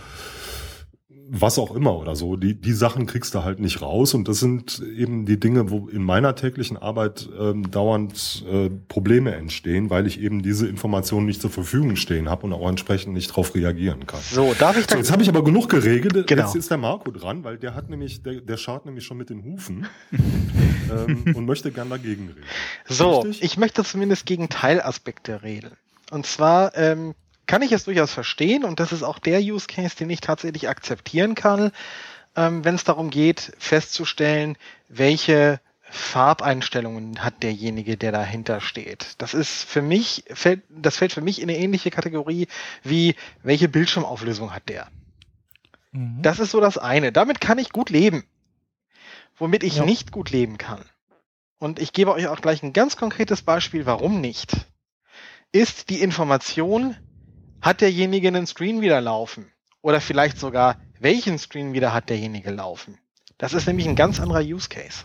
was 1.28 1.58
auch 1.58 1.74
immer 1.74 1.96
oder 1.98 2.14
so. 2.14 2.36
Die, 2.36 2.54
die 2.54 2.72
Sachen 2.72 3.06
kriegst 3.06 3.34
du 3.34 3.42
halt 3.42 3.58
nicht 3.58 3.82
raus 3.82 4.14
und 4.14 4.28
das 4.28 4.38
sind 4.40 4.82
eben 4.96 5.26
die 5.26 5.40
Dinge, 5.40 5.70
wo 5.70 5.88
in 5.88 6.02
meiner 6.02 6.34
täglichen 6.34 6.76
Arbeit 6.76 7.28
ähm, 7.38 7.70
dauernd 7.70 8.44
äh, 8.50 8.70
Probleme 8.88 9.34
entstehen, 9.34 9.90
weil 9.90 10.06
ich 10.06 10.20
eben 10.20 10.42
diese 10.42 10.68
Informationen 10.68 11.26
nicht 11.26 11.40
zur 11.40 11.50
Verfügung 11.50 11.96
stehen 11.96 12.28
habe 12.28 12.46
und 12.46 12.52
auch 12.52 12.68
entsprechend 12.68 13.14
nicht 13.14 13.30
darauf 13.30 13.54
reagieren 13.54 14.06
kann. 14.06 14.20
So, 14.20 14.54
darf 14.58 14.78
ich 14.78 14.86
so, 14.88 14.96
Jetzt 14.96 15.10
habe 15.10 15.22
ich 15.22 15.28
aber 15.28 15.42
genug 15.42 15.68
geregelt. 15.68 16.26
Genau. 16.26 16.42
Jetzt 16.42 16.54
ist 16.54 16.70
der 16.70 16.78
Marco 16.78 17.10
dran, 17.10 17.44
weil 17.44 17.58
der 17.58 17.74
hat 17.74 17.90
nämlich, 17.90 18.22
der, 18.22 18.40
der 18.40 18.56
schaut 18.56 18.86
nämlich 18.86 19.04
schon 19.04 19.16
mit 19.16 19.30
den 19.30 19.42
Hufen 19.44 19.86
ähm, 20.90 21.34
und 21.34 21.44
möchte 21.44 21.72
gern 21.72 21.90
dagegen 21.90 22.28
reden. 22.28 22.44
So, 22.88 23.20
Richtig? 23.20 23.42
ich 23.42 23.56
möchte 23.56 23.84
zumindest 23.84 24.26
gegen 24.26 24.48
Teilaspekte 24.48 25.42
reden. 25.42 25.72
Und 26.10 26.26
zwar 26.26 26.76
ähm, 26.76 27.14
kann 27.46 27.62
ich 27.62 27.72
es 27.72 27.84
durchaus 27.84 28.12
verstehen 28.12 28.64
und 28.64 28.80
das 28.80 28.92
ist 28.92 29.02
auch 29.02 29.18
der 29.18 29.40
Use 29.40 29.66
Case, 29.66 29.96
den 29.96 30.10
ich 30.10 30.20
tatsächlich 30.20 30.68
akzeptieren 30.68 31.34
kann, 31.34 31.72
ähm, 32.34 32.64
wenn 32.64 32.74
es 32.74 32.84
darum 32.84 33.10
geht, 33.10 33.52
festzustellen, 33.58 34.56
welche 34.88 35.60
Farbeinstellungen 35.88 37.22
hat 37.22 37.42
derjenige, 37.42 37.96
der 37.96 38.12
dahinter 38.12 38.60
steht. 38.60 39.14
Das 39.18 39.34
ist 39.34 39.64
für 39.64 39.82
mich, 39.82 40.24
fällt, 40.28 40.62
das 40.68 40.96
fällt 40.96 41.12
für 41.12 41.20
mich 41.20 41.40
in 41.40 41.48
eine 41.48 41.58
ähnliche 41.58 41.90
Kategorie 41.90 42.48
wie, 42.82 43.14
welche 43.42 43.68
Bildschirmauflösung 43.68 44.52
hat 44.52 44.68
der? 44.68 44.88
Mhm. 45.92 46.22
Das 46.22 46.40
ist 46.40 46.50
so 46.50 46.60
das 46.60 46.76
eine. 46.76 47.12
Damit 47.12 47.40
kann 47.40 47.58
ich 47.58 47.70
gut 47.70 47.90
leben. 47.90 48.24
Womit 49.38 49.62
ich 49.62 49.76
ja. 49.76 49.84
nicht 49.84 50.12
gut 50.12 50.30
leben 50.30 50.58
kann. 50.58 50.84
Und 51.58 51.78
ich 51.78 51.92
gebe 51.92 52.12
euch 52.12 52.26
auch 52.26 52.40
gleich 52.40 52.62
ein 52.62 52.72
ganz 52.72 52.96
konkretes 52.96 53.42
Beispiel, 53.42 53.86
warum 53.86 54.20
nicht. 54.20 54.66
Ist 55.52 55.88
die 55.88 56.02
Information, 56.02 56.96
hat 57.66 57.80
derjenige 57.80 58.28
einen 58.28 58.46
Screen 58.46 58.80
wieder 58.80 59.00
laufen? 59.00 59.50
Oder 59.82 60.00
vielleicht 60.00 60.38
sogar, 60.38 60.80
welchen 61.00 61.36
Screen 61.36 61.72
wieder 61.72 61.92
hat 61.92 62.08
derjenige 62.08 62.50
laufen? 62.50 62.96
Das 63.38 63.54
ist 63.54 63.66
nämlich 63.66 63.88
ein 63.88 63.96
ganz 63.96 64.20
anderer 64.20 64.40
Use 64.40 64.68
Case. 64.68 65.04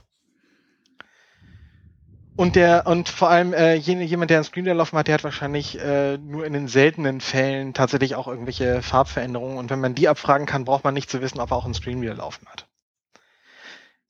Und 2.36 2.56
der 2.56 2.88
und 2.88 3.10
vor 3.10 3.30
allem 3.30 3.54
äh, 3.54 3.74
jemand, 3.76 4.30
der 4.30 4.38
einen 4.38 4.44
Screen 4.46 4.66
laufen 4.66 4.98
hat, 4.98 5.08
der 5.08 5.16
hat 5.16 5.24
wahrscheinlich 5.24 5.80
äh, 5.80 6.18
nur 6.18 6.46
in 6.46 6.54
den 6.54 6.68
seltenen 6.68 7.20
Fällen 7.20 7.74
tatsächlich 7.74 8.16
auch 8.16 8.28
irgendwelche 8.28 8.82
Farbveränderungen. 8.84 9.58
Und 9.58 9.70
wenn 9.72 9.82
man 9.82 9.96
die 9.96 10.08
abfragen 10.08 10.46
kann, 10.46 10.64
braucht 10.64 10.84
man 10.84 10.94
nicht 10.94 11.10
zu 11.10 11.20
wissen, 11.20 11.40
ob 11.40 11.52
er 11.52 11.58
auch 11.58 11.66
einen 11.66 11.74
Screen 11.74 12.02
wieder 12.02 12.16
laufen 12.16 12.48
hat. 12.48 12.68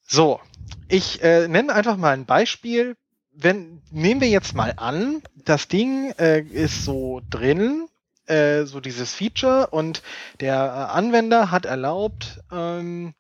So, 0.02 0.42
ich 0.90 1.24
äh, 1.24 1.48
nenne 1.48 1.74
einfach 1.74 1.96
mal 1.96 2.14
ein 2.14 2.26
Beispiel. 2.26 2.96
Wenn 3.34 3.82
nehmen 3.92 4.20
wir 4.20 4.30
jetzt 4.30 4.56
mal 4.56 4.74
an, 4.76 5.24
das 5.36 5.70
Ding 5.70 6.12
äh, 6.20 6.42
ist 6.42 6.84
so 6.84 7.22
drin, 7.30 7.88
äh, 8.28 8.64
so 8.64 8.80
dieses 8.80 9.14
Feature, 9.14 9.68
und 9.68 10.02
der 10.40 10.56
äh, 10.56 10.98
Anwender 10.98 11.52
hat 11.52 11.66
erlaubt, 11.66 12.42
ähm, 12.52 13.14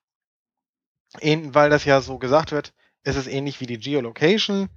in, 1.20 1.54
weil 1.54 1.70
das 1.70 1.86
ja 1.86 2.02
so 2.02 2.18
gesagt 2.18 2.52
wird, 2.52 2.74
es 3.04 3.16
ist 3.16 3.28
ähnlich 3.28 3.60
wie 3.60 3.66
die 3.66 3.80
Geolocation 3.80 4.70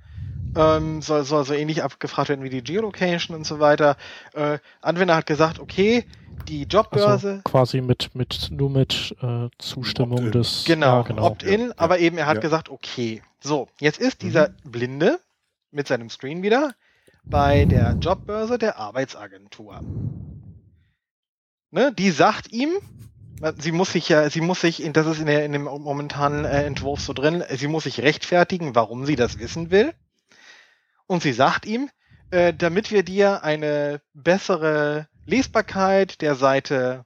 ähm, 0.56 1.02
soll, 1.02 1.24
soll 1.24 1.44
so 1.44 1.54
ähnlich 1.54 1.82
abgefragt 1.82 2.28
werden 2.28 2.44
wie 2.44 2.50
die 2.50 2.62
Geolocation 2.62 3.36
und 3.36 3.44
so 3.44 3.60
weiter. 3.60 3.96
Äh, 4.34 4.58
Anwender 4.80 5.16
hat 5.16 5.26
gesagt, 5.26 5.58
okay, 5.58 6.04
die 6.48 6.64
Jobbörse. 6.64 7.28
Also 7.28 7.42
quasi 7.44 7.80
mit, 7.80 8.14
mit, 8.14 8.50
nur 8.50 8.70
mit 8.70 9.14
äh, 9.20 9.48
Zustimmung 9.58 10.30
des. 10.32 10.64
Genau, 10.66 10.98
ja, 10.98 11.02
genau. 11.02 11.26
Opt-in, 11.26 11.68
ja, 11.68 11.74
aber 11.76 11.98
eben 11.98 12.18
er 12.18 12.26
hat 12.26 12.36
ja. 12.36 12.40
gesagt, 12.40 12.68
okay. 12.68 13.22
So, 13.40 13.68
jetzt 13.80 14.00
ist 14.00 14.22
dieser 14.22 14.50
mhm. 14.50 14.70
Blinde 14.70 15.20
mit 15.70 15.88
seinem 15.88 16.10
Screen 16.10 16.42
wieder 16.42 16.74
bei 17.24 17.64
der 17.64 17.96
Jobbörse 18.00 18.58
der 18.58 18.78
Arbeitsagentur. 18.78 19.80
Ne, 21.70 21.92
die 21.92 22.10
sagt 22.10 22.52
ihm, 22.52 22.70
sie 23.58 23.72
muss 23.72 23.92
sich 23.92 24.08
ja, 24.08 24.30
sie 24.30 24.40
muss 24.40 24.60
sich, 24.60 24.88
das 24.92 25.06
ist 25.06 25.20
in, 25.20 25.26
der, 25.26 25.44
in 25.44 25.52
dem 25.52 25.64
momentanen 25.64 26.44
äh, 26.44 26.64
Entwurf 26.64 27.00
so 27.00 27.12
drin, 27.12 27.42
sie 27.50 27.66
muss 27.66 27.84
sich 27.84 28.00
rechtfertigen, 28.00 28.74
warum 28.74 29.06
sie 29.06 29.16
das 29.16 29.38
wissen 29.38 29.70
will. 29.70 29.92
Und 31.06 31.22
sie 31.22 31.32
sagt 31.32 31.66
ihm, 31.66 31.90
äh, 32.30 32.54
damit 32.54 32.90
wir 32.90 33.02
dir 33.02 33.42
eine 33.42 34.00
bessere 34.12 35.08
Lesbarkeit 35.26 36.20
der 36.20 36.34
Seite 36.34 37.04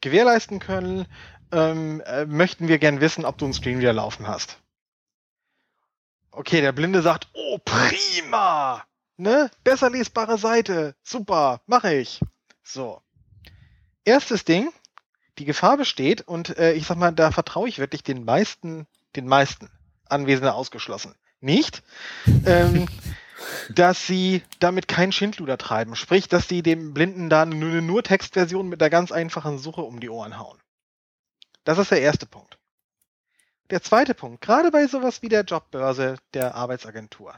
gewährleisten 0.00 0.58
können, 0.58 1.06
ähm, 1.52 2.00
äh, 2.06 2.24
möchten 2.26 2.68
wir 2.68 2.78
gern 2.78 3.00
wissen, 3.00 3.24
ob 3.24 3.38
du 3.38 3.44
einen 3.44 3.54
Screen 3.54 3.78
wieder 3.78 3.92
laufen 3.92 4.26
hast. 4.26 4.58
Okay, 6.30 6.60
der 6.60 6.72
Blinde 6.72 7.02
sagt, 7.02 7.28
oh 7.32 7.58
prima, 7.64 8.84
ne, 9.16 9.50
besser 9.64 9.90
lesbare 9.90 10.38
Seite, 10.38 10.94
super, 11.02 11.60
mache 11.66 11.94
ich. 11.94 12.20
So. 12.62 13.02
Erstes 14.04 14.44
Ding, 14.44 14.72
die 15.38 15.44
Gefahr 15.44 15.76
besteht 15.76 16.22
und 16.22 16.56
äh, 16.58 16.72
ich 16.72 16.86
sag 16.86 16.96
mal, 16.96 17.12
da 17.12 17.30
vertraue 17.30 17.68
ich 17.68 17.78
wirklich 17.78 18.02
den 18.02 18.24
meisten, 18.24 18.86
den 19.16 19.26
meisten 19.26 19.70
Anwesenden 20.08 20.50
ausgeschlossen. 20.50 21.14
Nicht. 21.40 21.82
Ähm, 22.44 22.88
dass 23.68 24.06
sie 24.06 24.42
damit 24.60 24.88
keinen 24.88 25.12
Schindluder 25.12 25.58
treiben. 25.58 25.96
Sprich, 25.96 26.28
dass 26.28 26.48
sie 26.48 26.62
dem 26.62 26.94
Blinden 26.94 27.28
da 27.28 27.44
nur 27.44 27.70
eine 27.70 27.82
nur 27.82 28.02
Textversion 28.02 28.68
mit 28.68 28.80
einer 28.80 28.90
ganz 28.90 29.12
einfachen 29.12 29.58
Suche 29.58 29.82
um 29.82 30.00
die 30.00 30.08
Ohren 30.08 30.38
hauen. 30.38 30.58
Das 31.64 31.78
ist 31.78 31.90
der 31.90 32.00
erste 32.00 32.26
Punkt. 32.26 32.58
Der 33.70 33.82
zweite 33.82 34.14
Punkt, 34.14 34.40
gerade 34.40 34.70
bei 34.70 34.86
sowas 34.86 35.22
wie 35.22 35.28
der 35.28 35.42
Jobbörse 35.42 36.16
der 36.34 36.54
Arbeitsagentur. 36.54 37.34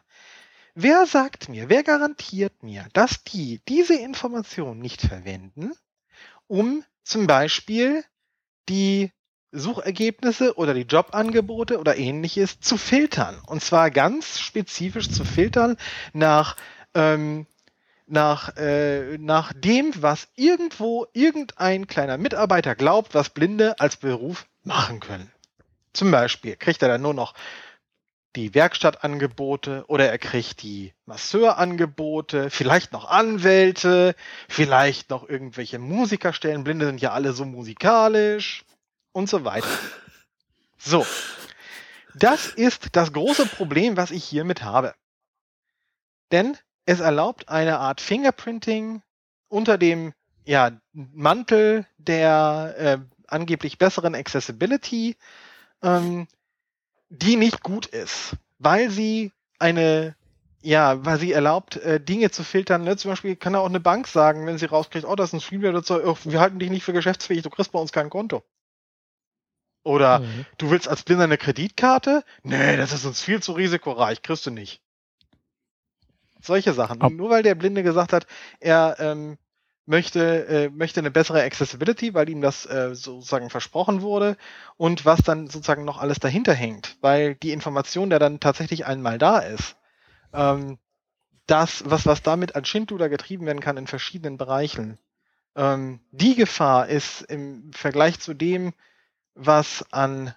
Wer 0.80 1.06
sagt 1.06 1.48
mir, 1.48 1.68
wer 1.68 1.82
garantiert 1.82 2.62
mir, 2.62 2.86
dass 2.92 3.24
die 3.24 3.60
diese 3.66 3.96
Information 3.96 4.78
nicht 4.78 5.00
verwenden, 5.00 5.72
um 6.46 6.84
zum 7.02 7.26
Beispiel 7.26 8.04
die 8.68 9.10
Suchergebnisse 9.50 10.56
oder 10.56 10.74
die 10.74 10.82
Jobangebote 10.82 11.80
oder 11.80 11.96
ähnliches 11.96 12.60
zu 12.60 12.76
filtern. 12.76 13.42
Und 13.44 13.60
zwar 13.60 13.90
ganz 13.90 14.38
spezifisch 14.38 15.10
zu 15.10 15.24
filtern 15.24 15.78
nach, 16.12 16.54
ähm, 16.94 17.48
nach, 18.06 18.56
äh, 18.56 19.18
nach 19.18 19.52
dem, 19.54 19.92
was 20.00 20.28
irgendwo 20.36 21.08
irgendein 21.12 21.88
kleiner 21.88 22.18
Mitarbeiter 22.18 22.76
glaubt, 22.76 23.16
was 23.16 23.30
Blinde 23.30 23.80
als 23.80 23.96
Beruf 23.96 24.46
machen 24.62 25.00
können. 25.00 25.28
Zum 25.92 26.12
Beispiel 26.12 26.54
kriegt 26.54 26.82
er 26.82 26.88
dann 26.88 27.02
nur 27.02 27.14
noch 27.14 27.34
die 28.36 28.54
Werkstattangebote 28.54 29.84
oder 29.88 30.08
er 30.08 30.18
kriegt 30.18 30.62
die 30.62 30.92
Masseurangebote, 31.06 32.50
vielleicht 32.50 32.92
noch 32.92 33.06
Anwälte, 33.06 34.14
vielleicht 34.48 35.10
noch 35.10 35.28
irgendwelche 35.28 35.78
Musikerstellen. 35.78 36.64
Blinde 36.64 36.86
sind 36.86 37.00
ja 37.00 37.12
alle 37.12 37.32
so 37.32 37.44
musikalisch 37.44 38.64
und 39.12 39.28
so 39.28 39.44
weiter. 39.44 39.68
So. 40.80 41.04
Das 42.14 42.46
ist 42.46 42.90
das 42.92 43.12
große 43.12 43.46
Problem, 43.46 43.96
was 43.96 44.12
ich 44.12 44.24
hiermit 44.24 44.62
habe. 44.62 44.94
Denn 46.30 46.56
es 46.86 47.00
erlaubt 47.00 47.48
eine 47.48 47.80
Art 47.80 48.00
Fingerprinting 48.00 49.02
unter 49.48 49.76
dem 49.76 50.12
ja, 50.44 50.70
Mantel 50.92 51.84
der 51.98 52.74
äh, 52.78 52.98
angeblich 53.26 53.76
besseren 53.76 54.14
Accessibility, 54.14 55.16
ähm, 55.82 56.28
die 57.08 57.36
nicht 57.36 57.62
gut 57.62 57.86
ist, 57.86 58.36
weil 58.58 58.90
sie 58.90 59.32
eine 59.58 60.14
ja, 60.60 61.04
weil 61.04 61.18
sie 61.20 61.32
erlaubt, 61.32 61.76
äh, 61.76 62.00
Dinge 62.00 62.30
zu 62.30 62.42
filtern. 62.42 62.82
Ne? 62.82 62.96
Zum 62.96 63.12
Beispiel 63.12 63.36
kann 63.36 63.54
auch 63.54 63.66
eine 63.66 63.80
Bank 63.80 64.08
sagen, 64.08 64.44
wenn 64.46 64.58
sie 64.58 64.66
rauskriegt, 64.66 65.06
oh, 65.06 65.14
das 65.14 65.30
ist 65.30 65.34
ein 65.34 65.40
Streamer, 65.40 65.72
wir 65.72 66.40
halten 66.40 66.58
dich 66.58 66.70
nicht 66.70 66.82
für 66.82 66.92
geschäftsfähig, 66.92 67.42
du 67.42 67.50
kriegst 67.50 67.70
bei 67.70 67.78
uns 67.78 67.92
kein 67.92 68.10
Konto. 68.10 68.42
Oder 69.84 70.18
mhm. 70.18 70.44
du 70.58 70.70
willst 70.70 70.88
als 70.88 71.04
Blinder 71.04 71.24
eine 71.24 71.38
Kreditkarte? 71.38 72.24
Nee, 72.42 72.76
das 72.76 72.92
ist 72.92 73.04
uns 73.04 73.22
viel 73.22 73.40
zu 73.40 73.52
risikoreich, 73.52 74.22
kriegst 74.22 74.44
du 74.46 74.50
nicht. 74.50 74.82
Solche 76.42 76.72
Sachen. 76.72 77.00
Ab 77.00 77.12
Nur 77.12 77.30
weil 77.30 77.42
der 77.42 77.54
Blinde 77.54 77.82
gesagt 77.82 78.12
hat, 78.12 78.26
er 78.60 78.96
ähm, 78.98 79.38
möchte, 79.88 80.46
äh, 80.46 80.70
möchte 80.70 81.00
eine 81.00 81.10
bessere 81.10 81.42
Accessibility, 81.42 82.14
weil 82.14 82.28
ihm 82.28 82.40
das 82.40 82.66
äh, 82.66 82.94
sozusagen 82.94 83.50
versprochen 83.50 84.02
wurde 84.02 84.36
und 84.76 85.04
was 85.04 85.20
dann 85.22 85.48
sozusagen 85.48 85.84
noch 85.84 85.98
alles 85.98 86.20
dahinter 86.20 86.52
hängt, 86.52 86.96
weil 87.00 87.34
die 87.34 87.52
Information, 87.52 88.10
der 88.10 88.18
dann 88.18 88.38
tatsächlich 88.38 88.86
einmal 88.86 89.18
da 89.18 89.38
ist, 89.38 89.76
ähm, 90.32 90.78
das, 91.46 91.82
was, 91.86 92.04
was 92.04 92.22
damit 92.22 92.54
als 92.54 92.68
Schindluder 92.68 93.08
getrieben 93.08 93.46
werden 93.46 93.60
kann 93.60 93.78
in 93.78 93.86
verschiedenen 93.86 94.36
Bereichen, 94.36 94.98
ähm, 95.56 96.00
die 96.10 96.34
Gefahr 96.34 96.88
ist 96.88 97.22
im 97.22 97.72
Vergleich 97.72 98.20
zu 98.20 98.34
dem, 98.34 98.74
was 99.34 99.84
an 99.90 100.34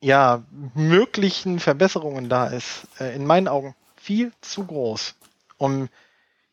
ja, 0.00 0.44
möglichen 0.74 1.60
Verbesserungen 1.60 2.28
da 2.28 2.46
ist, 2.46 2.86
äh, 2.98 3.14
in 3.14 3.26
meinen 3.26 3.48
Augen 3.48 3.74
viel 3.96 4.32
zu 4.40 4.64
groß, 4.64 5.14
um 5.58 5.88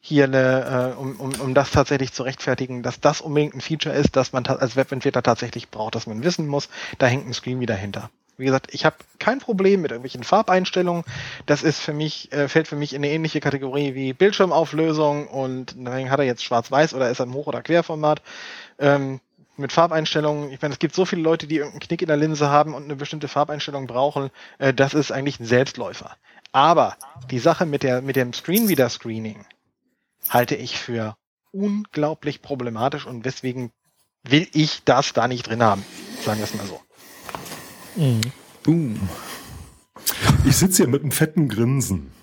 hier 0.01 0.25
eine, 0.25 0.95
äh, 0.95 0.99
um, 0.99 1.15
um, 1.19 1.31
um 1.39 1.53
das 1.53 1.71
tatsächlich 1.71 2.11
zu 2.11 2.23
rechtfertigen, 2.23 2.81
dass 2.81 2.99
das 2.99 3.21
unbedingt 3.21 3.53
ein 3.53 3.61
Feature 3.61 3.95
ist, 3.95 4.15
dass 4.15 4.33
man 4.33 4.45
als 4.47 4.75
Webentwickler 4.75 5.21
tatsächlich 5.21 5.69
braucht, 5.69 5.95
dass 5.95 6.07
man 6.07 6.23
wissen 6.23 6.47
muss, 6.47 6.69
da 6.97 7.05
hängt 7.05 7.27
ein 7.27 7.33
Screen 7.33 7.59
wieder 7.59 7.75
hinter. 7.75 8.09
Wie 8.37 8.45
gesagt, 8.45 8.73
ich 8.73 8.85
habe 8.85 8.95
kein 9.19 9.37
Problem 9.37 9.83
mit 9.83 9.91
irgendwelchen 9.91 10.23
Farbeinstellungen. 10.23 11.03
Das 11.45 11.61
ist 11.61 11.79
für 11.79 11.93
mich, 11.93 12.31
äh, 12.31 12.47
fällt 12.47 12.67
für 12.67 12.75
mich 12.75 12.93
in 12.93 13.03
eine 13.03 13.13
ähnliche 13.13 13.39
Kategorie 13.39 13.93
wie 13.93 14.13
Bildschirmauflösung 14.13 15.27
und 15.27 15.75
deswegen 15.77 16.09
hat 16.09 16.19
er 16.19 16.25
jetzt 16.25 16.43
schwarz-weiß 16.43 16.95
oder 16.95 17.11
ist 17.11 17.19
er 17.19 17.27
im 17.27 17.35
Hoch- 17.35 17.45
oder 17.45 17.61
Querformat. 17.61 18.23
Ähm, 18.79 19.19
mit 19.57 19.71
Farbeinstellungen, 19.71 20.51
ich 20.51 20.59
meine, 20.59 20.73
es 20.73 20.79
gibt 20.79 20.95
so 20.95 21.05
viele 21.05 21.21
Leute, 21.21 21.45
die 21.45 21.57
irgendeinen 21.57 21.81
Knick 21.81 22.01
in 22.01 22.07
der 22.07 22.17
Linse 22.17 22.49
haben 22.49 22.73
und 22.73 22.85
eine 22.85 22.95
bestimmte 22.95 23.27
Farbeinstellung 23.27 23.85
brauchen, 23.85 24.31
äh, 24.57 24.73
das 24.73 24.95
ist 24.95 25.11
eigentlich 25.11 25.39
ein 25.39 25.45
Selbstläufer. 25.45 26.15
Aber 26.51 26.97
die 27.29 27.39
Sache 27.39 27.67
mit 27.67 27.83
der 27.83 28.01
mit 28.01 28.15
dem 28.15 28.33
Screenreader-Screening 28.33 29.45
halte 30.29 30.55
ich 30.55 30.77
für 30.77 31.15
unglaublich 31.51 32.41
problematisch 32.41 33.05
und 33.05 33.25
deswegen 33.25 33.71
will 34.23 34.47
ich 34.53 34.83
das 34.85 35.13
da 35.13 35.27
nicht 35.27 35.47
drin 35.47 35.63
haben. 35.63 35.83
Sagen 36.23 36.39
wir 36.39 36.45
es 36.45 36.53
mal 36.55 36.65
so. 36.65 36.81
Mhm. 37.95 38.21
Boom. 38.63 39.09
Ich 40.45 40.57
sitze 40.57 40.83
hier 40.83 40.87
mit 40.87 41.01
einem 41.01 41.11
fetten 41.11 41.47
Grinsen. 41.47 42.11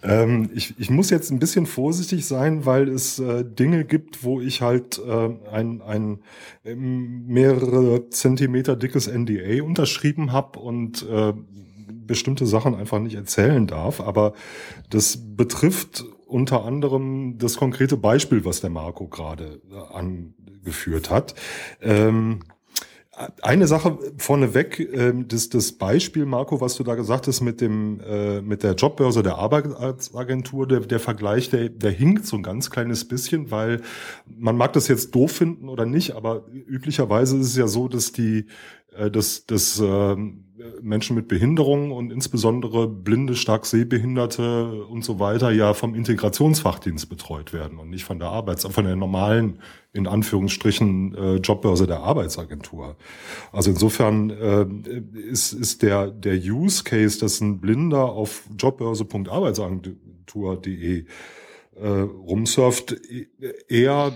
Ähm, 0.00 0.50
ich, 0.54 0.78
ich 0.78 0.90
muss 0.90 1.10
jetzt 1.10 1.30
ein 1.30 1.40
bisschen 1.40 1.66
vorsichtig 1.66 2.24
sein, 2.24 2.64
weil 2.64 2.88
es 2.88 3.18
äh, 3.18 3.44
Dinge 3.44 3.84
gibt, 3.84 4.22
wo 4.22 4.40
ich 4.40 4.62
halt 4.62 4.98
äh, 4.98 5.28
ein, 5.50 5.82
ein 5.82 6.20
ähm, 6.64 7.26
mehrere 7.26 8.08
Zentimeter 8.08 8.76
dickes 8.76 9.08
NDA 9.08 9.62
unterschrieben 9.64 10.30
habe 10.30 10.60
und 10.60 11.02
äh, 11.02 11.32
bestimmte 11.88 12.46
Sachen 12.46 12.76
einfach 12.76 13.00
nicht 13.00 13.16
erzählen 13.16 13.66
darf. 13.66 14.00
Aber 14.00 14.34
das 14.88 15.18
betrifft 15.36 16.04
unter 16.28 16.64
anderem 16.64 17.38
das 17.38 17.56
konkrete 17.56 17.96
Beispiel, 17.96 18.44
was 18.44 18.60
der 18.60 18.70
Marco 18.70 19.08
gerade 19.08 19.60
äh, 19.70 19.94
angeführt 19.94 21.10
hat. 21.10 21.34
Ähm, 21.80 22.40
eine 23.42 23.66
Sache 23.66 23.98
vorneweg, 24.16 24.78
äh, 24.78 25.12
das, 25.26 25.48
das 25.48 25.72
Beispiel, 25.72 26.26
Marco, 26.26 26.60
was 26.60 26.76
du 26.76 26.84
da 26.84 26.94
gesagt 26.94 27.26
hast 27.26 27.40
mit 27.40 27.60
dem 27.60 28.00
äh, 28.00 28.40
mit 28.42 28.62
der 28.62 28.74
Jobbörse 28.74 29.22
der 29.22 29.36
Arbeitsagentur, 29.36 30.68
der, 30.68 30.80
der 30.80 31.00
Vergleich, 31.00 31.50
der, 31.50 31.68
der 31.68 31.90
hinkt 31.90 32.26
so 32.26 32.36
ein 32.36 32.42
ganz 32.42 32.70
kleines 32.70 33.08
bisschen, 33.08 33.50
weil 33.50 33.80
man 34.26 34.56
mag 34.56 34.72
das 34.74 34.86
jetzt 34.86 35.14
doof 35.14 35.32
finden 35.32 35.68
oder 35.68 35.86
nicht, 35.86 36.14
aber 36.14 36.44
üblicherweise 36.52 37.38
ist 37.38 37.48
es 37.48 37.56
ja 37.56 37.66
so, 37.66 37.88
dass 37.88 38.12
die 38.12 38.46
dass, 39.10 39.46
dass 39.46 39.80
äh, 39.80 40.16
Menschen 40.82 41.14
mit 41.14 41.28
Behinderungen 41.28 41.92
und 41.92 42.12
insbesondere 42.12 42.88
blinde, 42.88 43.36
stark 43.36 43.64
sehbehinderte 43.64 44.84
und 44.84 45.04
so 45.04 45.20
weiter 45.20 45.52
ja 45.52 45.72
vom 45.74 45.94
Integrationsfachdienst 45.94 47.08
betreut 47.08 47.52
werden 47.52 47.78
und 47.78 47.90
nicht 47.90 48.04
von 48.04 48.18
der 48.18 48.30
Arbeits, 48.30 48.66
von 48.66 48.84
der 48.84 48.96
normalen, 48.96 49.60
in 49.92 50.08
Anführungsstrichen, 50.08 51.14
äh, 51.14 51.36
Jobbörse 51.36 51.86
der 51.86 52.00
Arbeitsagentur. 52.00 52.96
Also 53.52 53.70
insofern 53.70 54.30
äh, 54.30 54.66
ist, 55.30 55.52
ist 55.52 55.82
der, 55.82 56.10
der 56.10 56.36
Use 56.36 56.82
Case, 56.82 57.20
dass 57.20 57.40
ein 57.40 57.60
Blinder 57.60 58.06
auf 58.06 58.42
jobbörse.arbeitsagentur.de 58.58 61.04
äh, 61.76 61.88
rumsurft, 61.88 62.96
eher, 63.68 64.12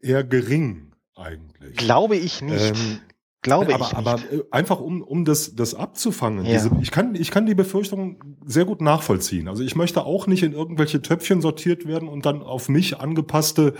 eher 0.00 0.24
gering 0.24 0.92
eigentlich. 1.14 1.76
Glaube 1.76 2.16
ich 2.16 2.40
nicht. 2.40 2.74
Ähm, 2.74 3.00
Glaube 3.42 3.74
aber, 3.74 3.86
ich. 3.86 3.96
Aber 3.96 4.14
nicht. 4.14 4.32
Äh, 4.32 4.44
einfach 4.50 4.80
um, 4.80 5.02
um 5.02 5.24
das, 5.24 5.54
das 5.54 5.74
abzufangen. 5.74 6.44
Ja. 6.44 6.52
Diese, 6.52 6.70
ich, 6.80 6.90
kann, 6.90 7.14
ich 7.14 7.30
kann 7.30 7.44
die 7.44 7.54
Befürchtung 7.54 8.36
sehr 8.46 8.64
gut 8.64 8.80
nachvollziehen. 8.80 9.48
Also 9.48 9.64
ich 9.64 9.74
möchte 9.74 10.06
auch 10.06 10.26
nicht 10.26 10.44
in 10.44 10.52
irgendwelche 10.52 11.02
Töpfchen 11.02 11.40
sortiert 11.40 11.86
werden 11.86 12.08
und 12.08 12.24
dann 12.24 12.42
auf 12.42 12.68
mich 12.68 12.98
angepasste 12.98 13.74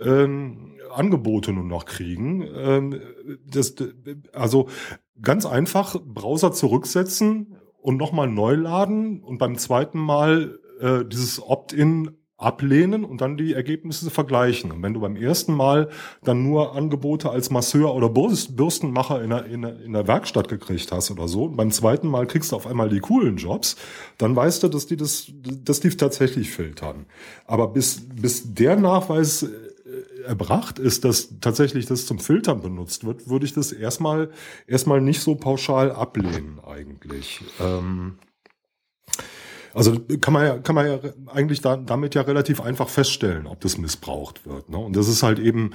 ähm, 0.00 0.72
Angebote 0.92 1.52
nur 1.52 1.64
noch 1.64 1.86
kriegen. 1.86 2.42
Ähm, 2.56 3.00
das, 3.46 3.74
also 4.32 4.68
ganz 5.20 5.46
einfach 5.46 5.96
Browser 6.04 6.52
zurücksetzen 6.52 7.56
und 7.80 7.96
nochmal 7.96 8.28
neu 8.28 8.54
laden 8.54 9.22
und 9.22 9.38
beim 9.38 9.58
zweiten 9.58 9.98
Mal 9.98 10.58
äh, 10.80 11.04
dieses 11.04 11.40
Opt-in 11.40 12.16
ablehnen 12.44 13.04
und 13.04 13.20
dann 13.20 13.36
die 13.36 13.54
Ergebnisse 13.54 14.10
vergleichen. 14.10 14.70
Und 14.70 14.82
wenn 14.82 14.94
du 14.94 15.00
beim 15.00 15.16
ersten 15.16 15.54
Mal 15.54 15.88
dann 16.22 16.42
nur 16.42 16.76
Angebote 16.76 17.30
als 17.30 17.50
Masseur 17.50 17.94
oder 17.94 18.08
Bürstenmacher 18.08 19.22
in 19.22 19.30
der, 19.30 19.46
in 19.46 19.62
der, 19.62 19.80
in 19.80 19.92
der 19.92 20.06
Werkstatt 20.06 20.48
gekriegt 20.48 20.92
hast 20.92 21.10
oder 21.10 21.26
so, 21.26 21.44
und 21.44 21.56
beim 21.56 21.70
zweiten 21.70 22.08
Mal 22.08 22.26
kriegst 22.26 22.52
du 22.52 22.56
auf 22.56 22.66
einmal 22.66 22.88
die 22.88 23.00
coolen 23.00 23.36
Jobs, 23.36 23.76
dann 24.18 24.36
weißt 24.36 24.62
du, 24.62 24.68
dass 24.68 24.86
die 24.86 24.96
das, 24.96 25.26
dass 25.64 25.80
die 25.80 25.90
tatsächlich 25.90 26.50
filtern. 26.50 27.06
Aber 27.46 27.68
bis, 27.68 28.02
bis 28.14 28.54
der 28.54 28.76
Nachweis 28.76 29.42
äh, 29.42 29.48
erbracht 30.24 30.78
ist, 30.78 31.04
dass 31.04 31.28
tatsächlich 31.40 31.86
das 31.86 32.06
zum 32.06 32.18
Filtern 32.18 32.60
benutzt 32.60 33.04
wird, 33.04 33.28
würde 33.28 33.46
ich 33.46 33.54
das 33.54 33.72
erstmal, 33.72 34.30
erstmal 34.66 35.00
nicht 35.00 35.20
so 35.20 35.34
pauschal 35.34 35.92
ablehnen 35.92 36.60
eigentlich. 36.66 37.40
Ähm 37.60 38.14
also 39.74 39.98
kann 40.20 40.32
man 40.32 40.46
ja, 40.46 40.58
kann 40.58 40.74
man 40.74 40.86
ja 40.86 40.98
eigentlich 41.26 41.60
da, 41.60 41.76
damit 41.76 42.14
ja 42.14 42.22
relativ 42.22 42.60
einfach 42.60 42.88
feststellen, 42.88 43.46
ob 43.46 43.60
das 43.60 43.78
missbraucht 43.78 44.46
wird. 44.46 44.70
Ne? 44.70 44.78
Und 44.78 44.96
das 44.96 45.08
ist 45.08 45.22
halt 45.22 45.38
eben 45.38 45.72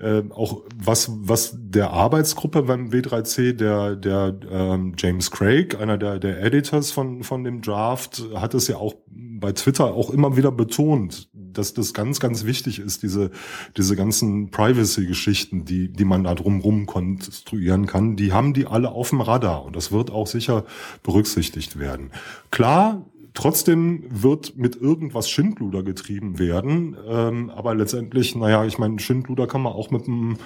äh, 0.00 0.22
auch 0.30 0.62
was, 0.74 1.10
was 1.12 1.54
der 1.56 1.90
Arbeitsgruppe 1.90 2.62
beim 2.62 2.88
W3C, 2.88 3.52
der, 3.52 3.94
der 3.96 4.34
ähm, 4.50 4.94
James 4.96 5.30
Craig, 5.30 5.78
einer 5.78 5.98
der, 5.98 6.18
der 6.18 6.42
Editors 6.42 6.90
von, 6.90 7.22
von 7.22 7.44
dem 7.44 7.60
Draft, 7.60 8.22
hat 8.34 8.54
es 8.54 8.68
ja 8.68 8.76
auch 8.76 8.94
bei 9.06 9.52
Twitter 9.52 9.92
auch 9.92 10.10
immer 10.10 10.36
wieder 10.36 10.50
betont, 10.50 11.28
dass 11.34 11.74
das 11.74 11.92
ganz, 11.92 12.20
ganz 12.20 12.44
wichtig 12.44 12.78
ist, 12.78 13.02
diese, 13.02 13.30
diese 13.76 13.94
ganzen 13.94 14.50
Privacy-Geschichten, 14.50 15.64
die, 15.64 15.92
die 15.92 16.04
man 16.04 16.24
da 16.24 16.34
drumrum 16.34 16.86
konstruieren 16.86 17.86
kann, 17.86 18.16
die 18.16 18.32
haben 18.32 18.54
die 18.54 18.66
alle 18.66 18.92
auf 18.92 19.10
dem 19.10 19.20
Radar 19.20 19.64
und 19.64 19.76
das 19.76 19.92
wird 19.92 20.10
auch 20.10 20.26
sicher 20.26 20.64
berücksichtigt 21.02 21.78
werden. 21.78 22.12
Klar, 22.50 23.04
Trotzdem 23.34 24.04
wird 24.10 24.56
mit 24.56 24.76
irgendwas 24.76 25.30
Schindluder 25.30 25.82
getrieben 25.82 26.38
werden. 26.38 26.96
Ähm, 27.06 27.50
aber 27.50 27.74
letztendlich, 27.74 28.34
naja, 28.34 28.64
ich 28.64 28.78
meine, 28.78 28.98
Schindluder 28.98 29.46
kann 29.46 29.62
man 29.62 29.72
auch 29.72 29.90
mit 29.90 30.06
einem 30.06 30.36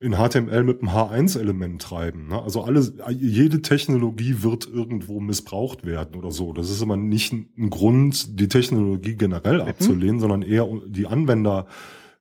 in 0.00 0.16
HTML 0.16 0.64
mit 0.64 0.82
einem 0.82 0.90
H1-Element 0.90 1.80
treiben. 1.80 2.28
Ne? 2.28 2.42
Also 2.42 2.62
alles, 2.62 2.92
jede 3.08 3.62
Technologie 3.62 4.42
wird 4.42 4.66
irgendwo 4.66 5.18
missbraucht 5.18 5.86
werden 5.86 6.16
oder 6.16 6.30
so. 6.30 6.52
Das 6.52 6.68
ist 6.68 6.82
aber 6.82 6.98
nicht 6.98 7.32
ein 7.32 7.70
Grund, 7.70 8.38
die 8.38 8.48
Technologie 8.48 9.16
generell 9.16 9.62
mhm. 9.62 9.68
abzulehnen, 9.68 10.20
sondern 10.20 10.42
eher 10.42 10.68
die 10.86 11.06
Anwender 11.06 11.66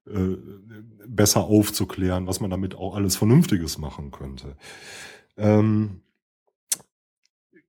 äh, 0.05 0.37
besser 1.07 1.41
aufzuklären, 1.43 2.25
was 2.25 2.39
man 2.39 2.49
damit 2.49 2.75
auch 2.75 2.95
alles 2.95 3.17
Vernünftiges 3.17 3.77
machen 3.77 4.11
könnte. 4.11 4.55
Ähm, 5.35 6.03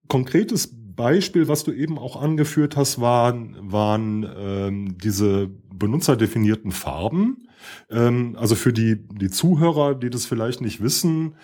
konkretes 0.06 0.72
Beispiel, 0.96 1.48
was 1.48 1.64
du 1.64 1.72
eben 1.72 1.98
auch 1.98 2.20
angeführt 2.20 2.76
hast, 2.76 3.00
waren, 3.00 3.56
waren 3.60 4.26
ähm, 4.38 4.98
diese 4.98 5.50
benutzerdefinierten 5.72 6.72
Farben. 6.72 7.48
Ähm, 7.90 8.36
also 8.38 8.54
für 8.54 8.72
die, 8.72 9.06
die 9.08 9.30
Zuhörer, 9.30 9.94
die 9.94 10.10
das 10.10 10.26
vielleicht 10.26 10.60
nicht 10.60 10.82
wissen, 10.82 11.36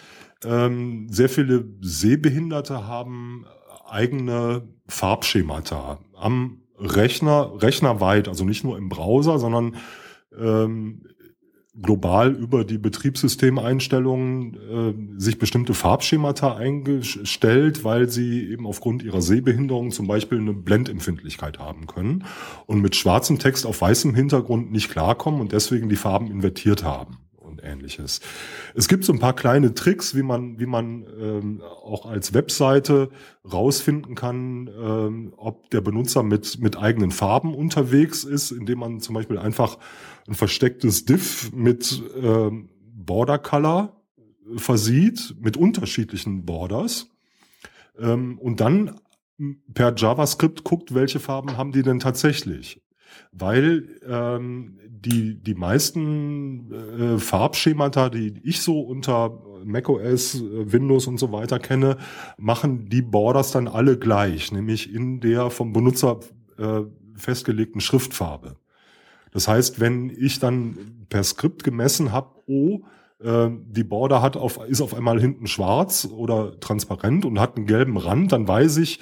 ähm, 0.44 1.08
sehr 1.10 1.28
viele 1.28 1.64
Sehbehinderte 1.80 2.86
haben 2.86 3.46
eigene 3.88 4.68
Farbschemata 4.86 5.98
am 6.14 6.62
Rechner, 6.78 7.52
rechnerweit, 7.60 8.28
also 8.28 8.44
nicht 8.44 8.64
nur 8.64 8.78
im 8.78 8.88
Browser, 8.88 9.38
sondern 9.38 9.76
ähm, 10.38 11.02
global 11.80 12.32
über 12.32 12.64
die 12.64 12.78
Betriebssystemeinstellungen 12.78 14.54
äh, 14.54 15.20
sich 15.20 15.38
bestimmte 15.38 15.74
Farbschemata 15.74 16.56
eingestellt, 16.56 17.84
weil 17.84 18.08
sie 18.08 18.50
eben 18.50 18.66
aufgrund 18.66 19.02
ihrer 19.02 19.22
Sehbehinderung 19.22 19.92
zum 19.92 20.06
Beispiel 20.06 20.38
eine 20.38 20.52
Blendempfindlichkeit 20.52 21.58
haben 21.58 21.86
können 21.86 22.24
und 22.66 22.80
mit 22.80 22.96
schwarzem 22.96 23.38
Text 23.38 23.66
auf 23.66 23.80
weißem 23.80 24.14
Hintergrund 24.14 24.72
nicht 24.72 24.90
klarkommen 24.90 25.40
und 25.40 25.52
deswegen 25.52 25.88
die 25.88 25.96
Farben 25.96 26.30
invertiert 26.30 26.82
haben 26.82 27.18
und 27.38 27.62
ähnliches. 27.62 28.20
Es 28.74 28.88
gibt 28.88 29.04
so 29.04 29.12
ein 29.12 29.18
paar 29.18 29.34
kleine 29.34 29.74
Tricks, 29.74 30.14
wie 30.14 30.22
man, 30.22 30.58
wie 30.58 30.66
man 30.66 31.04
ähm, 31.20 31.62
auch 31.84 32.06
als 32.06 32.32
Webseite 32.32 33.10
rausfinden 33.50 34.14
kann, 34.14 34.68
ähm, 34.80 35.32
ob 35.36 35.70
der 35.70 35.80
Benutzer 35.80 36.22
mit, 36.22 36.60
mit 36.60 36.76
eigenen 36.76 37.10
Farben 37.10 37.54
unterwegs 37.54 38.24
ist, 38.24 38.50
indem 38.50 38.78
man 38.80 39.00
zum 39.00 39.14
Beispiel 39.14 39.38
einfach 39.38 39.78
ein 40.30 40.34
verstecktes 40.34 41.04
Diff 41.04 41.52
mit 41.52 42.02
ähm, 42.22 42.70
Border 42.94 43.38
Color 43.38 44.00
versieht, 44.56 45.34
mit 45.40 45.56
unterschiedlichen 45.56 46.46
Borders. 46.46 47.08
Ähm, 47.98 48.38
und 48.38 48.60
dann 48.60 49.00
per 49.74 49.94
JavaScript 49.96 50.62
guckt, 50.62 50.94
welche 50.94 51.18
Farben 51.18 51.56
haben 51.56 51.72
die 51.72 51.82
denn 51.82 51.98
tatsächlich. 51.98 52.80
Weil 53.32 54.00
ähm, 54.06 54.78
die, 54.88 55.42
die 55.42 55.54
meisten 55.54 56.72
äh, 56.72 57.18
Farbschemata, 57.18 58.08
die 58.08 58.40
ich 58.44 58.60
so 58.60 58.80
unter 58.80 59.42
macOS, 59.64 60.40
Windows 60.40 61.08
und 61.08 61.18
so 61.18 61.32
weiter 61.32 61.58
kenne, 61.58 61.96
machen 62.38 62.88
die 62.88 63.02
Borders 63.02 63.50
dann 63.50 63.66
alle 63.66 63.98
gleich, 63.98 64.52
nämlich 64.52 64.92
in 64.94 65.20
der 65.20 65.50
vom 65.50 65.72
Benutzer 65.72 66.20
äh, 66.56 66.82
festgelegten 67.16 67.80
Schriftfarbe. 67.80 68.59
Das 69.32 69.48
heißt, 69.48 69.80
wenn 69.80 70.10
ich 70.10 70.38
dann 70.38 71.06
per 71.08 71.22
Skript 71.22 71.64
gemessen 71.64 72.12
habe, 72.12 72.30
oh, 72.46 72.80
äh, 73.22 73.50
die 73.66 73.84
Border 73.84 74.22
hat 74.22 74.36
auf, 74.36 74.60
ist 74.66 74.80
auf 74.80 74.94
einmal 74.94 75.20
hinten 75.20 75.46
schwarz 75.46 76.08
oder 76.10 76.58
transparent 76.60 77.24
und 77.24 77.38
hat 77.38 77.56
einen 77.56 77.66
gelben 77.66 77.96
Rand, 77.96 78.32
dann 78.32 78.48
weiß 78.48 78.78
ich, 78.78 79.00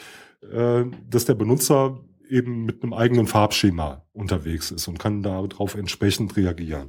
äh, 0.52 0.84
dass 1.08 1.24
der 1.24 1.34
Benutzer 1.34 2.00
eben 2.28 2.64
mit 2.64 2.82
einem 2.82 2.92
eigenen 2.92 3.26
Farbschema 3.26 4.04
unterwegs 4.12 4.70
ist 4.70 4.86
und 4.88 4.98
kann 4.98 5.22
darauf 5.22 5.74
entsprechend 5.74 6.36
reagieren. 6.36 6.88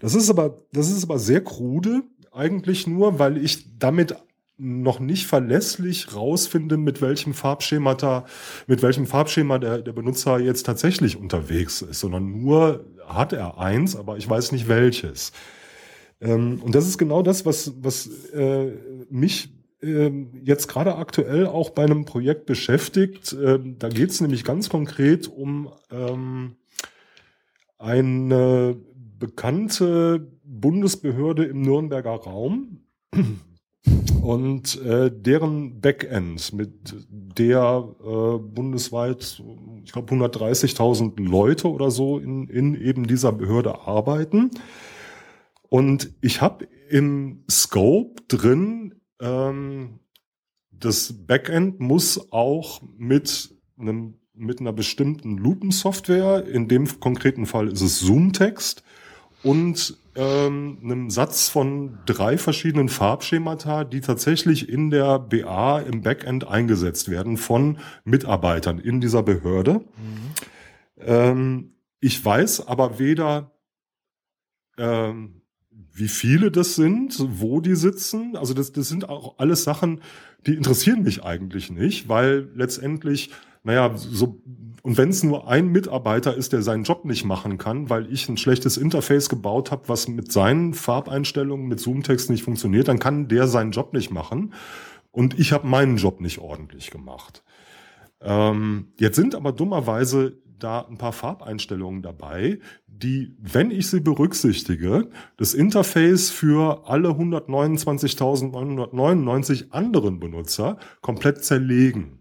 Das 0.00 0.14
ist 0.14 0.30
aber, 0.30 0.56
das 0.72 0.90
ist 0.90 1.04
aber 1.04 1.18
sehr 1.18 1.42
krude, 1.42 2.02
eigentlich 2.32 2.86
nur, 2.86 3.18
weil 3.18 3.36
ich 3.36 3.78
damit 3.78 4.14
noch 4.58 4.98
nicht 4.98 5.26
verlässlich 5.26 6.14
rausfinde, 6.14 6.76
mit 6.76 7.00
welchem 7.00 7.32
Farbschemata, 7.32 8.26
mit 8.66 8.82
welchem 8.82 9.06
Farbschema 9.06 9.58
der, 9.58 9.78
der 9.82 9.92
Benutzer 9.92 10.40
jetzt 10.40 10.66
tatsächlich 10.66 11.16
unterwegs 11.16 11.80
ist, 11.80 12.00
sondern 12.00 12.42
nur 12.42 12.84
hat 13.06 13.32
er 13.32 13.58
eins, 13.58 13.96
aber 13.96 14.16
ich 14.16 14.28
weiß 14.28 14.52
nicht 14.52 14.68
welches. 14.68 15.32
Ähm, 16.20 16.60
und 16.62 16.74
das 16.74 16.88
ist 16.88 16.98
genau 16.98 17.22
das, 17.22 17.46
was, 17.46 17.72
was 17.80 18.08
äh, 18.32 18.72
mich 19.08 19.50
ähm, 19.80 20.30
jetzt 20.42 20.66
gerade 20.66 20.96
aktuell 20.96 21.46
auch 21.46 21.70
bei 21.70 21.84
einem 21.84 22.04
Projekt 22.04 22.46
beschäftigt. 22.46 23.36
Ähm, 23.40 23.76
da 23.78 23.88
geht 23.88 24.10
es 24.10 24.20
nämlich 24.20 24.42
ganz 24.42 24.68
konkret 24.68 25.28
um 25.28 25.70
ähm, 25.92 26.56
eine 27.78 28.76
bekannte 29.20 30.26
Bundesbehörde 30.42 31.44
im 31.44 31.62
Nürnberger 31.62 32.10
Raum 32.10 32.80
und 34.22 34.80
äh, 34.82 35.10
deren 35.10 35.80
Backend, 35.80 36.52
mit 36.52 36.96
der 37.10 37.88
äh, 38.00 38.38
bundesweit, 38.38 39.42
ich 39.84 39.92
glaube, 39.92 40.14
130.000 40.14 41.20
Leute 41.22 41.70
oder 41.70 41.90
so 41.90 42.18
in, 42.18 42.48
in 42.48 42.74
eben 42.74 43.06
dieser 43.06 43.32
Behörde 43.32 43.80
arbeiten. 43.86 44.50
Und 45.68 46.12
ich 46.20 46.40
habe 46.40 46.66
im 46.88 47.44
Scope 47.50 48.22
drin, 48.28 48.94
ähm, 49.20 50.00
das 50.70 51.14
Backend 51.26 51.80
muss 51.80 52.32
auch 52.32 52.82
mit 52.96 53.54
einem 53.78 54.14
mit 54.40 54.60
einer 54.60 54.72
bestimmten 54.72 55.36
Lupensoftware, 55.36 56.46
in 56.46 56.68
dem 56.68 56.86
konkreten 57.00 57.44
Fall 57.44 57.66
ist 57.66 57.80
es 57.80 57.98
Zoom-Text, 57.98 58.84
und 59.42 59.96
ähm, 60.18 60.78
einem 60.82 61.10
Satz 61.10 61.48
von 61.48 62.00
drei 62.04 62.38
verschiedenen 62.38 62.88
Farbschemata, 62.88 63.84
die 63.84 64.00
tatsächlich 64.00 64.68
in 64.68 64.90
der 64.90 65.20
BA 65.20 65.78
im 65.78 66.02
Backend 66.02 66.46
eingesetzt 66.46 67.08
werden 67.08 67.36
von 67.36 67.78
Mitarbeitern 68.04 68.80
in 68.80 69.00
dieser 69.00 69.22
Behörde. 69.22 69.74
Mhm. 69.74 69.84
Ähm, 70.98 71.74
ich 72.00 72.24
weiß 72.24 72.66
aber 72.66 72.98
weder, 72.98 73.52
ähm, 74.76 75.42
wie 75.70 76.08
viele 76.08 76.50
das 76.50 76.74
sind, 76.74 77.16
wo 77.18 77.60
die 77.60 77.76
sitzen. 77.76 78.36
Also 78.36 78.54
das, 78.54 78.72
das 78.72 78.88
sind 78.88 79.08
auch 79.08 79.38
alles 79.38 79.62
Sachen, 79.62 80.00
die 80.46 80.54
interessieren 80.54 81.02
mich 81.04 81.22
eigentlich 81.22 81.70
nicht, 81.70 82.08
weil 82.08 82.48
letztendlich, 82.56 83.30
naja, 83.68 83.92
so 83.94 84.40
und 84.82 84.96
wenn 84.96 85.10
es 85.10 85.22
nur 85.22 85.46
ein 85.48 85.68
Mitarbeiter 85.68 86.34
ist, 86.34 86.54
der 86.54 86.62
seinen 86.62 86.84
Job 86.84 87.04
nicht 87.04 87.26
machen 87.26 87.58
kann, 87.58 87.90
weil 87.90 88.10
ich 88.10 88.26
ein 88.30 88.38
schlechtes 88.38 88.78
Interface 88.78 89.28
gebaut 89.28 89.70
habe, 89.70 89.86
was 89.88 90.08
mit 90.08 90.32
seinen 90.32 90.72
Farbeinstellungen, 90.72 91.68
mit 91.68 91.78
Zoom-Text 91.78 92.30
nicht 92.30 92.42
funktioniert, 92.42 92.88
dann 92.88 92.98
kann 92.98 93.28
der 93.28 93.46
seinen 93.46 93.72
Job 93.72 93.92
nicht 93.92 94.10
machen. 94.10 94.54
Und 95.10 95.38
ich 95.38 95.52
habe 95.52 95.66
meinen 95.66 95.98
Job 95.98 96.22
nicht 96.22 96.38
ordentlich 96.38 96.90
gemacht. 96.90 97.44
Ähm, 98.22 98.94
jetzt 98.98 99.16
sind 99.16 99.34
aber 99.34 99.52
dummerweise 99.52 100.38
da 100.58 100.86
ein 100.88 100.96
paar 100.96 101.12
Farbeinstellungen 101.12 102.00
dabei, 102.00 102.58
die, 102.86 103.36
wenn 103.38 103.70
ich 103.70 103.88
sie 103.88 104.00
berücksichtige, 104.00 105.10
das 105.36 105.52
Interface 105.52 106.30
für 106.30 106.88
alle 106.88 107.10
129.999 107.10 109.72
anderen 109.72 110.18
Benutzer 110.18 110.78
komplett 111.02 111.44
zerlegen. 111.44 112.17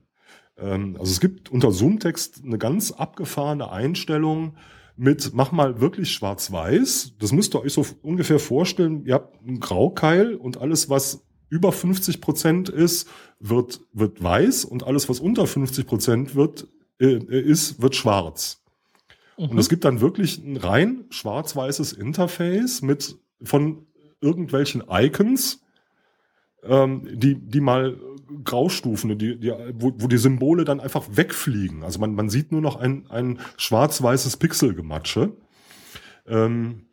Ähm, 0.58 0.96
also 1.00 1.12
es 1.12 1.20
gibt 1.20 1.50
unter 1.50 1.72
Zoom-Text 1.72 2.42
eine 2.44 2.58
ganz 2.58 2.92
abgefahrene 2.92 3.72
Einstellung 3.72 4.56
mit, 4.96 5.34
mach 5.34 5.52
mal 5.52 5.80
wirklich 5.80 6.12
schwarz-weiß. 6.12 7.14
Das 7.20 7.32
müsst 7.32 7.56
ihr 7.56 7.62
euch 7.62 7.74
so 7.74 7.86
ungefähr 8.02 8.40
vorstellen. 8.40 9.06
Ihr 9.06 9.14
habt 9.14 9.42
einen 9.48 9.60
Graukeil 9.60 10.36
und 10.36 10.60
alles, 10.60 10.90
was 10.90 11.24
über 11.50 11.72
50 11.72 12.20
Prozent 12.20 12.70
ist, 12.70 13.08
wird, 13.40 13.82
wird 13.94 14.22
weiß 14.22 14.66
und 14.66 14.86
alles, 14.86 15.08
was 15.08 15.20
unter 15.20 15.48
50 15.48 15.86
Prozent 15.86 16.36
wird, 16.36 16.68
äh, 17.00 17.18
ist, 17.18 17.82
wird 17.82 17.96
schwarz. 17.96 18.64
Mhm. 19.38 19.50
Und 19.50 19.58
es 19.60 19.70
gibt 19.70 19.86
dann 19.86 20.02
wirklich 20.02 20.40
ein 20.40 20.58
rein 20.58 21.06
schwarz-weißes 21.10 21.94
Interface 21.94 22.82
mit 22.82 23.18
von 23.44 23.86
irgendwelchen 24.20 24.84
Icons, 24.90 25.62
ähm, 26.64 27.08
die, 27.14 27.36
die 27.36 27.62
mal 27.62 27.98
Graustufen, 28.44 29.18
die, 29.18 29.40
die, 29.40 29.52
wo, 29.74 29.94
wo 29.98 30.08
die 30.08 30.18
Symbole 30.18 30.66
dann 30.66 30.80
einfach 30.80 31.06
wegfliegen. 31.12 31.84
Also 31.84 32.00
man, 32.00 32.14
man 32.14 32.30
sieht 32.30 32.52
nur 32.52 32.62
noch 32.62 32.76
ein, 32.76 33.06
ein 33.10 33.40
schwarz-weißes 33.58 34.38
Pixelgematsche. 34.38 35.34
Ähm, 36.28 36.88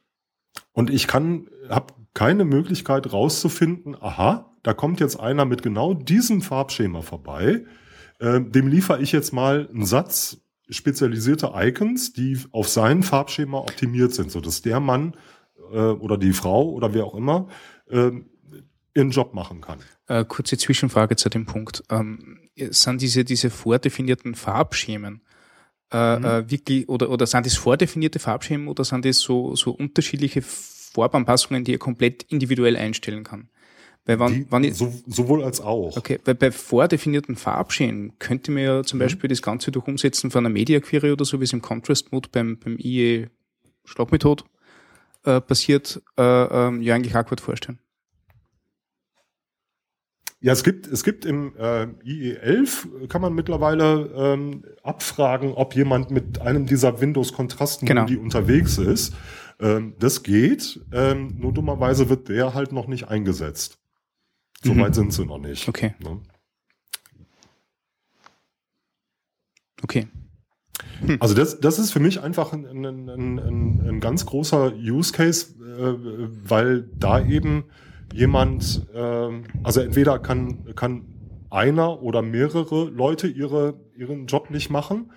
und 0.73 0.91
ich 0.91 1.07
kann, 1.07 1.49
habe 1.69 1.95
keine 2.15 2.45
Möglichkeit 2.45 3.13
rauszufinden, 3.13 3.97
aha, 4.01 4.55
da 4.63 4.73
kommt 4.73 5.01
jetzt 5.01 5.19
einer 5.19 5.45
mit 5.45 5.63
genau 5.63 5.95
diesem 5.95 6.41
Farbschema 6.43 7.03
vorbei. 7.03 7.65
Ähm, 8.21 8.53
dem 8.53 8.69
liefere 8.69 9.03
ich 9.03 9.13
jetzt 9.13 9.33
mal 9.33 9.69
einen 9.69 9.85
Satz 9.85 10.39
spezialisierte 10.71 11.53
Icons, 11.55 12.13
die 12.13 12.39
auf 12.51 12.69
sein 12.69 13.03
Farbschema 13.03 13.59
optimiert 13.59 14.15
sind, 14.15 14.31
so 14.31 14.41
dass 14.41 14.63
der 14.63 14.81
Mann 14.81 15.15
äh, 15.73 15.79
oder 15.79 16.17
die 16.17 16.33
Frau 16.33 16.71
oder 16.71 16.95
wer 16.95 17.05
auch 17.05 17.15
immer 17.15 17.49
äh, 17.91 18.11
ihren 18.95 19.11
Job 19.11 19.35
machen 19.35 19.61
kann. 19.61 19.81
Äh, 20.07 20.25
kurze 20.25 20.57
Zwischenfrage 20.57 21.17
zu 21.17 21.29
dem 21.29 21.47
Punkt. 21.47 21.83
Ähm, 21.91 22.39
sind 22.57 23.03
diese, 23.03 23.25
diese 23.25 23.51
vordefinierten 23.51 24.35
Farbschemen 24.35 25.23
äh, 25.93 26.19
mhm. 26.19 26.25
äh, 26.25 26.51
wirklich, 26.51 26.89
oder, 26.89 27.11
oder 27.11 27.27
sind 27.27 27.47
das 27.47 27.57
vordefinierte 27.57 28.19
Farbschemen 28.19 28.69
oder 28.69 28.85
sind 28.85 29.05
das 29.05 29.19
so, 29.19 29.55
so 29.57 29.73
unterschiedliche 29.73 30.43
Farbanpassungen, 30.43 31.65
die 31.65 31.73
ihr 31.73 31.79
komplett 31.79 32.23
individuell 32.25 32.77
einstellen 32.77 33.25
kann? 33.25 33.49
Weil 34.07 34.19
wann, 34.19 34.35
die, 34.35 34.47
wann 34.51 34.65
ich, 34.65 34.75
so, 34.75 34.93
sowohl 35.07 35.43
als 35.43 35.61
auch. 35.61 35.97
Okay, 35.97 36.21
weil 36.25 36.35
bei 36.35 36.53
vordefinierten 36.53 37.37
Farbschemen 37.37 38.19
könnte 38.19 38.51
man 38.51 38.63
ja 38.63 38.83
zum 38.83 38.99
mhm. 38.99 39.05
Beispiel 39.05 39.29
das 39.29 39.41
Ganze 39.41 39.73
durch 39.73 39.87
Umsetzen 39.87 40.31
von 40.31 40.45
einer 40.45 40.53
Media 40.53 40.79
Query 40.81 41.13
oder 41.13 41.25
so, 41.25 41.41
wie 41.41 41.45
es 41.45 41.53
im 41.53 41.63
Contrast 41.63 42.13
Mode 42.13 42.29
beim, 42.31 42.59
beim 42.59 42.77
IE 42.79 43.29
Schlagmethode 43.85 44.45
äh, 45.25 45.41
passiert, 45.41 46.03
äh, 46.19 46.23
ähm, 46.23 46.83
ja 46.83 46.95
eigentlich 46.95 47.17
auch 47.17 47.25
gut 47.25 47.41
vorstellen. 47.41 47.79
Ja, 50.45 50.53
es 50.53 50.63
gibt, 50.63 50.87
es 50.87 51.05
gibt 51.05 51.25
im 51.25 51.57
äh, 51.57 51.87
IE11 52.05 53.09
kann 53.09 53.23
man 53.23 53.33
mittlerweile 53.33 54.13
ähm, 54.15 54.63
abfragen, 54.83 55.55
ob 55.55 55.75
jemand 55.75 56.11
mit 56.11 56.39
einem 56.43 56.67
dieser 56.67 57.01
Windows-Kontrastmodi 57.01 57.95
genau. 57.95 58.23
unterwegs 58.23 58.77
ist. 58.77 59.15
Ähm, 59.59 59.95
das 60.01 60.23
geht, 60.23 60.83
ähm, 60.93 61.37
nur 61.39 61.55
dummerweise 61.55 62.11
wird 62.11 62.29
der 62.29 62.53
halt 62.53 62.73
noch 62.73 62.89
nicht 62.89 63.09
eingesetzt. 63.09 63.79
So 64.63 64.75
mhm. 64.75 64.81
weit 64.81 64.95
sind 64.95 65.15
sie 65.15 65.25
noch 65.25 65.39
nicht. 65.39 65.67
Okay. 65.67 65.95
Ne? 65.99 66.21
Okay. 69.83 70.09
Hm. 71.07 71.17
Also 71.21 71.35
das, 71.35 71.59
das 71.59 71.79
ist 71.79 71.91
für 71.91 72.01
mich 72.01 72.21
einfach 72.21 72.53
ein, 72.53 72.67
ein, 72.67 73.09
ein, 73.09 73.89
ein 73.89 74.01
ganz 74.01 74.27
großer 74.27 74.75
Use 74.75 75.11
Case, 75.11 75.55
äh, 75.59 76.29
weil 76.47 76.83
da 76.99 77.25
eben 77.25 77.65
jemand, 78.13 78.87
äh, 78.95 79.31
also 79.63 79.81
entweder 79.81 80.19
kann, 80.19 80.75
kann 80.75 81.03
einer 81.51 82.03
oder 82.03 82.23
mehrere 82.23 82.85
Leute 82.91 83.29
ihre, 83.29 83.75
ihren 83.97 84.27
Job 84.27 84.51
nicht 84.51 84.71
machen, 84.71 85.11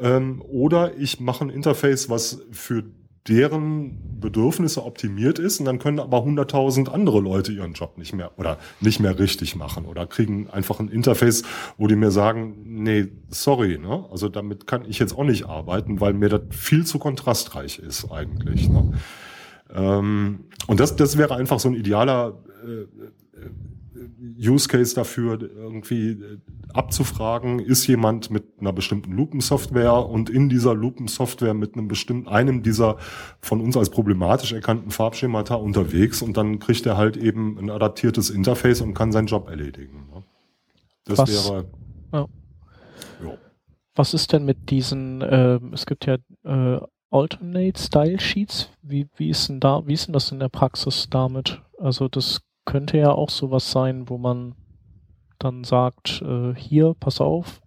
ähm, 0.00 0.42
oder 0.42 0.96
ich 0.96 1.20
mache 1.20 1.44
ein 1.44 1.50
Interface, 1.50 2.08
was 2.08 2.42
für 2.50 2.84
deren 3.28 4.20
Bedürfnisse 4.20 4.84
optimiert 4.84 5.38
ist 5.38 5.58
und 5.58 5.64
dann 5.64 5.78
können 5.78 5.98
aber 5.98 6.18
100.000 6.18 6.90
andere 6.90 7.20
Leute 7.20 7.52
ihren 7.52 7.72
Job 7.72 7.96
nicht 7.96 8.12
mehr 8.12 8.38
oder 8.38 8.58
nicht 8.80 9.00
mehr 9.00 9.18
richtig 9.18 9.56
machen 9.56 9.86
oder 9.86 10.06
kriegen 10.06 10.50
einfach 10.50 10.78
ein 10.78 10.88
Interface, 10.88 11.42
wo 11.78 11.86
die 11.86 11.96
mir 11.96 12.10
sagen, 12.10 12.54
nee, 12.64 13.06
sorry, 13.30 13.78
ne? 13.78 14.04
Also 14.10 14.28
damit 14.28 14.66
kann 14.66 14.84
ich 14.86 14.98
jetzt 14.98 15.16
auch 15.16 15.24
nicht 15.24 15.46
arbeiten, 15.46 16.00
weil 16.00 16.12
mir 16.12 16.28
das 16.28 16.42
viel 16.50 16.84
zu 16.84 16.98
kontrastreich 16.98 17.78
ist 17.78 18.10
eigentlich. 18.10 18.68
Ne? 18.68 18.92
Ähm, 19.74 20.44
und 20.66 20.80
das, 20.80 20.96
das 20.96 21.18
wäre 21.18 21.34
einfach 21.34 21.58
so 21.58 21.68
ein 21.68 21.74
idealer 21.74 22.38
äh, 22.64 22.82
äh, 22.82 22.88
Use 24.38 24.68
Case 24.68 24.94
dafür, 24.94 25.40
irgendwie 25.40 26.10
äh, 26.10 26.38
abzufragen, 26.72 27.58
ist 27.58 27.86
jemand 27.86 28.30
mit 28.30 28.44
einer 28.60 28.72
bestimmten 28.72 29.12
Lupensoftware 29.12 30.06
und 30.06 30.30
in 30.30 30.48
dieser 30.48 30.74
Lupensoftware 30.74 31.54
mit 31.54 31.74
einem 31.74 31.88
bestimmten, 31.88 32.28
einem 32.28 32.62
dieser 32.62 32.96
von 33.40 33.60
uns 33.60 33.76
als 33.76 33.90
problematisch 33.90 34.52
erkannten 34.52 34.90
Farbschemata 34.90 35.54
unterwegs 35.54 36.22
und 36.22 36.36
dann 36.36 36.58
kriegt 36.58 36.86
er 36.86 36.96
halt 36.96 37.16
eben 37.16 37.58
ein 37.58 37.70
adaptiertes 37.70 38.30
Interface 38.30 38.80
und 38.80 38.94
kann 38.94 39.12
seinen 39.12 39.26
Job 39.26 39.48
erledigen. 39.48 40.08
Ne? 40.12 40.22
Das 41.04 41.18
Was, 41.18 41.30
wäre. 41.30 41.64
Ja. 42.12 42.26
Was 43.94 44.14
ist 44.14 44.32
denn 44.32 44.44
mit 44.44 44.70
diesen, 44.70 45.20
äh, 45.22 45.60
es 45.72 45.86
gibt 45.86 46.06
ja 46.06 46.16
äh, 46.44 46.80
Alternate 47.10 47.80
Style 47.80 48.20
Sheets? 48.20 48.70
Wie, 48.82 49.08
wie 49.16 49.30
ist 49.30 49.48
denn 49.48 49.60
da, 49.60 49.86
wie 49.86 49.92
ist 49.92 50.06
denn 50.06 50.12
das 50.12 50.32
in 50.32 50.40
der 50.40 50.48
Praxis 50.48 51.08
damit? 51.10 51.62
Also 51.78 52.08
das 52.08 52.42
könnte 52.64 52.98
ja 52.98 53.12
auch 53.12 53.30
sowas 53.30 53.70
sein, 53.70 54.08
wo 54.08 54.18
man 54.18 54.54
dann 55.38 55.64
sagt, 55.64 56.22
äh, 56.22 56.54
hier, 56.54 56.94
pass 56.98 57.20
auf, 57.20 57.60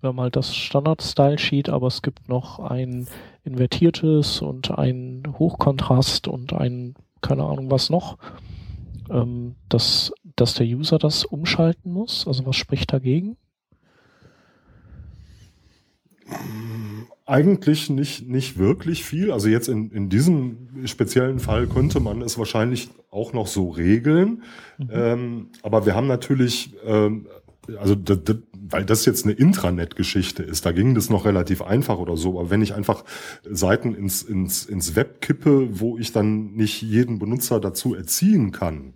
wir 0.00 0.08
haben 0.08 0.20
halt 0.20 0.36
das 0.36 0.54
Standard-Style-Sheet, 0.54 1.68
aber 1.68 1.86
es 1.86 2.02
gibt 2.02 2.28
noch 2.28 2.58
ein 2.58 3.06
invertiertes 3.44 4.42
und 4.42 4.76
ein 4.76 5.22
Hochkontrast 5.38 6.26
und 6.28 6.52
ein, 6.52 6.94
keine 7.20 7.44
Ahnung 7.44 7.70
was 7.70 7.88
noch, 7.88 8.18
ähm, 9.10 9.54
dass, 9.68 10.12
dass 10.36 10.54
der 10.54 10.66
User 10.66 10.98
das 10.98 11.24
umschalten 11.24 11.92
muss. 11.92 12.26
Also 12.26 12.44
was 12.46 12.56
spricht 12.56 12.92
dagegen? 12.92 13.36
Eigentlich 17.24 17.88
nicht, 17.88 18.28
nicht 18.28 18.58
wirklich 18.58 19.04
viel. 19.04 19.30
Also 19.30 19.48
jetzt 19.48 19.68
in, 19.68 19.90
in 19.90 20.08
diesem 20.08 20.86
speziellen 20.86 21.38
Fall 21.38 21.68
könnte 21.68 22.00
man 22.00 22.20
es 22.20 22.36
wahrscheinlich 22.36 22.90
auch 23.10 23.32
noch 23.32 23.46
so 23.46 23.68
regeln. 23.70 24.42
Mhm. 24.78 24.88
Ähm, 24.90 25.46
aber 25.62 25.86
wir 25.86 25.94
haben 25.94 26.08
natürlich, 26.08 26.74
ähm, 26.84 27.28
also 27.78 27.94
weil 28.70 28.84
das 28.84 29.04
jetzt 29.04 29.24
eine 29.24 29.34
Intranet-Geschichte 29.34 30.42
ist, 30.42 30.66
da 30.66 30.72
ging 30.72 30.94
das 30.94 31.10
noch 31.10 31.24
relativ 31.24 31.62
einfach 31.62 31.98
oder 31.98 32.16
so. 32.16 32.40
Aber 32.40 32.50
wenn 32.50 32.62
ich 32.62 32.74
einfach 32.74 33.04
Seiten 33.48 33.94
ins, 33.94 34.22
ins, 34.22 34.64
ins 34.64 34.96
Web 34.96 35.20
kippe, 35.20 35.68
wo 35.78 35.98
ich 35.98 36.12
dann 36.12 36.54
nicht 36.54 36.82
jeden 36.82 37.18
Benutzer 37.18 37.60
dazu 37.60 37.94
erziehen 37.94 38.50
kann, 38.50 38.94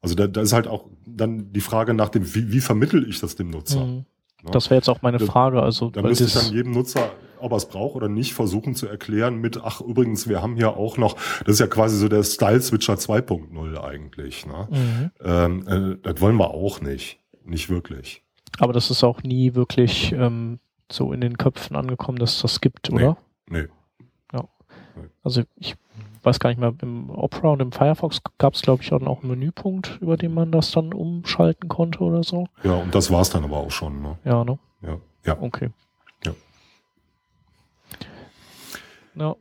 also 0.00 0.14
da, 0.14 0.26
da 0.26 0.42
ist 0.42 0.52
halt 0.52 0.68
auch 0.68 0.84
dann 1.06 1.52
die 1.52 1.62
Frage 1.62 1.94
nach 1.94 2.10
dem, 2.10 2.34
wie, 2.34 2.52
wie 2.52 2.60
vermittel 2.60 3.08
ich 3.08 3.20
das 3.20 3.36
dem 3.36 3.48
Nutzer? 3.50 3.86
Mhm. 3.86 4.04
Ja. 4.44 4.50
Das 4.50 4.68
wäre 4.68 4.76
jetzt 4.76 4.88
auch 4.88 5.00
meine 5.00 5.18
Frage. 5.18 5.62
Also, 5.62 5.88
da 5.88 6.02
müsste 6.02 6.24
ich 6.24 6.34
dann 6.34 6.52
jedem 6.52 6.72
Nutzer, 6.72 7.10
ob 7.44 7.52
er 7.52 7.56
es 7.56 7.66
braucht 7.66 7.94
oder 7.94 8.08
nicht, 8.08 8.34
versuchen 8.34 8.74
zu 8.74 8.86
erklären 8.86 9.36
mit, 9.36 9.60
ach 9.62 9.80
übrigens, 9.80 10.28
wir 10.28 10.42
haben 10.42 10.56
hier 10.56 10.76
auch 10.76 10.96
noch, 10.96 11.14
das 11.40 11.54
ist 11.54 11.60
ja 11.60 11.66
quasi 11.66 11.96
so 11.96 12.08
der 12.08 12.22
Style 12.22 12.60
Switcher 12.60 12.94
2.0 12.94 13.80
eigentlich. 13.80 14.46
Ne? 14.46 14.68
Mhm. 14.70 15.10
Ähm, 15.22 15.68
äh, 15.68 15.96
das 16.02 16.20
wollen 16.20 16.36
wir 16.36 16.50
auch 16.50 16.80
nicht. 16.80 17.20
Nicht 17.44 17.68
wirklich. 17.68 18.22
Aber 18.58 18.72
das 18.72 18.90
ist 18.90 19.04
auch 19.04 19.22
nie 19.22 19.54
wirklich 19.54 20.12
ähm, 20.12 20.60
so 20.90 21.12
in 21.12 21.20
den 21.20 21.36
Köpfen 21.36 21.76
angekommen, 21.76 22.18
dass 22.18 22.40
das 22.40 22.60
gibt, 22.60 22.90
oder? 22.90 23.16
Nee. 23.48 23.66
Ja. 24.32 24.44
Nee. 24.96 25.08
Also 25.22 25.42
ich 25.56 25.76
weiß 26.22 26.40
gar 26.40 26.50
nicht 26.50 26.58
mehr, 26.58 26.74
im 26.80 27.10
Opera 27.10 27.50
und 27.50 27.60
im 27.60 27.72
Firefox 27.72 28.22
gab 28.38 28.54
es, 28.54 28.62
glaube 28.62 28.82
ich, 28.82 28.92
auch 28.92 29.00
einen 29.00 29.30
Menüpunkt, 29.30 29.98
über 30.00 30.16
den 30.16 30.32
man 30.32 30.52
das 30.52 30.70
dann 30.70 30.92
umschalten 30.92 31.68
konnte 31.68 32.00
oder 32.00 32.22
so. 32.22 32.46
Ja, 32.62 32.74
und 32.74 32.94
das 32.94 33.10
war 33.10 33.20
es 33.20 33.30
dann 33.30 33.44
aber 33.44 33.58
auch 33.58 33.70
schon. 33.70 34.00
Ne? 34.00 34.18
Ja, 34.24 34.44
ne? 34.44 34.58
Ja. 34.82 34.98
ja. 35.26 35.36
Okay. 35.40 35.70
Ja. 39.16 39.36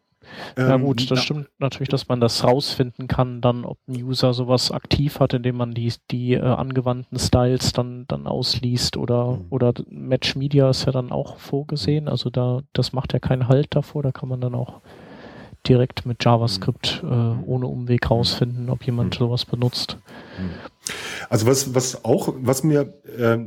Ja. 0.57 0.75
Ähm, 0.75 0.83
gut, 0.83 1.11
das 1.11 1.19
ja. 1.19 1.23
stimmt 1.23 1.49
natürlich, 1.59 1.89
dass 1.89 2.07
man 2.07 2.19
das 2.19 2.43
rausfinden 2.43 3.07
kann, 3.07 3.41
dann 3.41 3.65
ob 3.65 3.77
ein 3.87 4.01
User 4.01 4.33
sowas 4.33 4.71
aktiv 4.71 5.19
hat, 5.19 5.33
indem 5.33 5.57
man 5.57 5.73
die, 5.73 5.91
die 6.11 6.33
äh, 6.33 6.41
angewandten 6.41 7.19
Styles 7.19 7.73
dann, 7.73 8.05
dann 8.07 8.27
ausliest 8.27 8.97
oder, 8.97 9.37
mhm. 9.37 9.45
oder 9.49 9.73
Match 9.89 10.35
Media 10.35 10.69
ist 10.69 10.85
ja 10.85 10.91
dann 10.91 11.11
auch 11.11 11.37
vorgesehen, 11.37 12.07
also 12.07 12.29
da, 12.29 12.61
das 12.73 12.93
macht 12.93 13.13
ja 13.13 13.19
keinen 13.19 13.47
Halt 13.47 13.75
davor, 13.75 14.03
da 14.03 14.11
kann 14.11 14.29
man 14.29 14.41
dann 14.41 14.55
auch 14.55 14.81
direkt 15.67 16.05
mit 16.05 16.23
JavaScript 16.23 17.03
mhm. 17.03 17.11
äh, 17.11 17.49
ohne 17.49 17.67
Umweg 17.67 18.09
rausfinden, 18.09 18.69
ob 18.69 18.85
jemand 18.85 19.15
mhm. 19.15 19.25
sowas 19.25 19.45
benutzt. 19.45 19.97
Mhm. 20.37 20.49
Also 21.29 21.47
was, 21.47 21.73
was 21.73 22.03
auch, 22.03 22.33
was 22.37 22.63
mir 22.63 22.93
äh, 23.17 23.37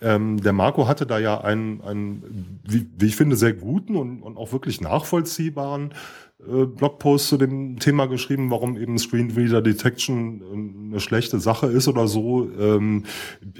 ähm, 0.00 0.40
der 0.40 0.52
Marco 0.52 0.86
hatte 0.86 1.06
da 1.06 1.18
ja 1.18 1.40
einen, 1.40 1.80
einen 1.82 2.60
wie, 2.64 2.86
wie 2.98 3.06
ich 3.06 3.16
finde, 3.16 3.36
sehr 3.36 3.52
guten 3.52 3.96
und, 3.96 4.22
und 4.22 4.36
auch 4.36 4.52
wirklich 4.52 4.80
nachvollziehbaren 4.80 5.92
äh, 6.40 6.66
Blogpost 6.66 7.28
zu 7.28 7.36
dem 7.36 7.78
Thema 7.78 8.06
geschrieben, 8.06 8.50
warum 8.50 8.76
eben 8.76 8.98
Screen 8.98 9.30
Reader 9.30 9.62
Detection 9.62 10.40
äh, 10.40 10.88
eine 10.90 11.00
schlechte 11.00 11.40
Sache 11.40 11.66
ist 11.66 11.88
oder 11.88 12.06
so. 12.06 12.48
Ähm, 12.58 13.04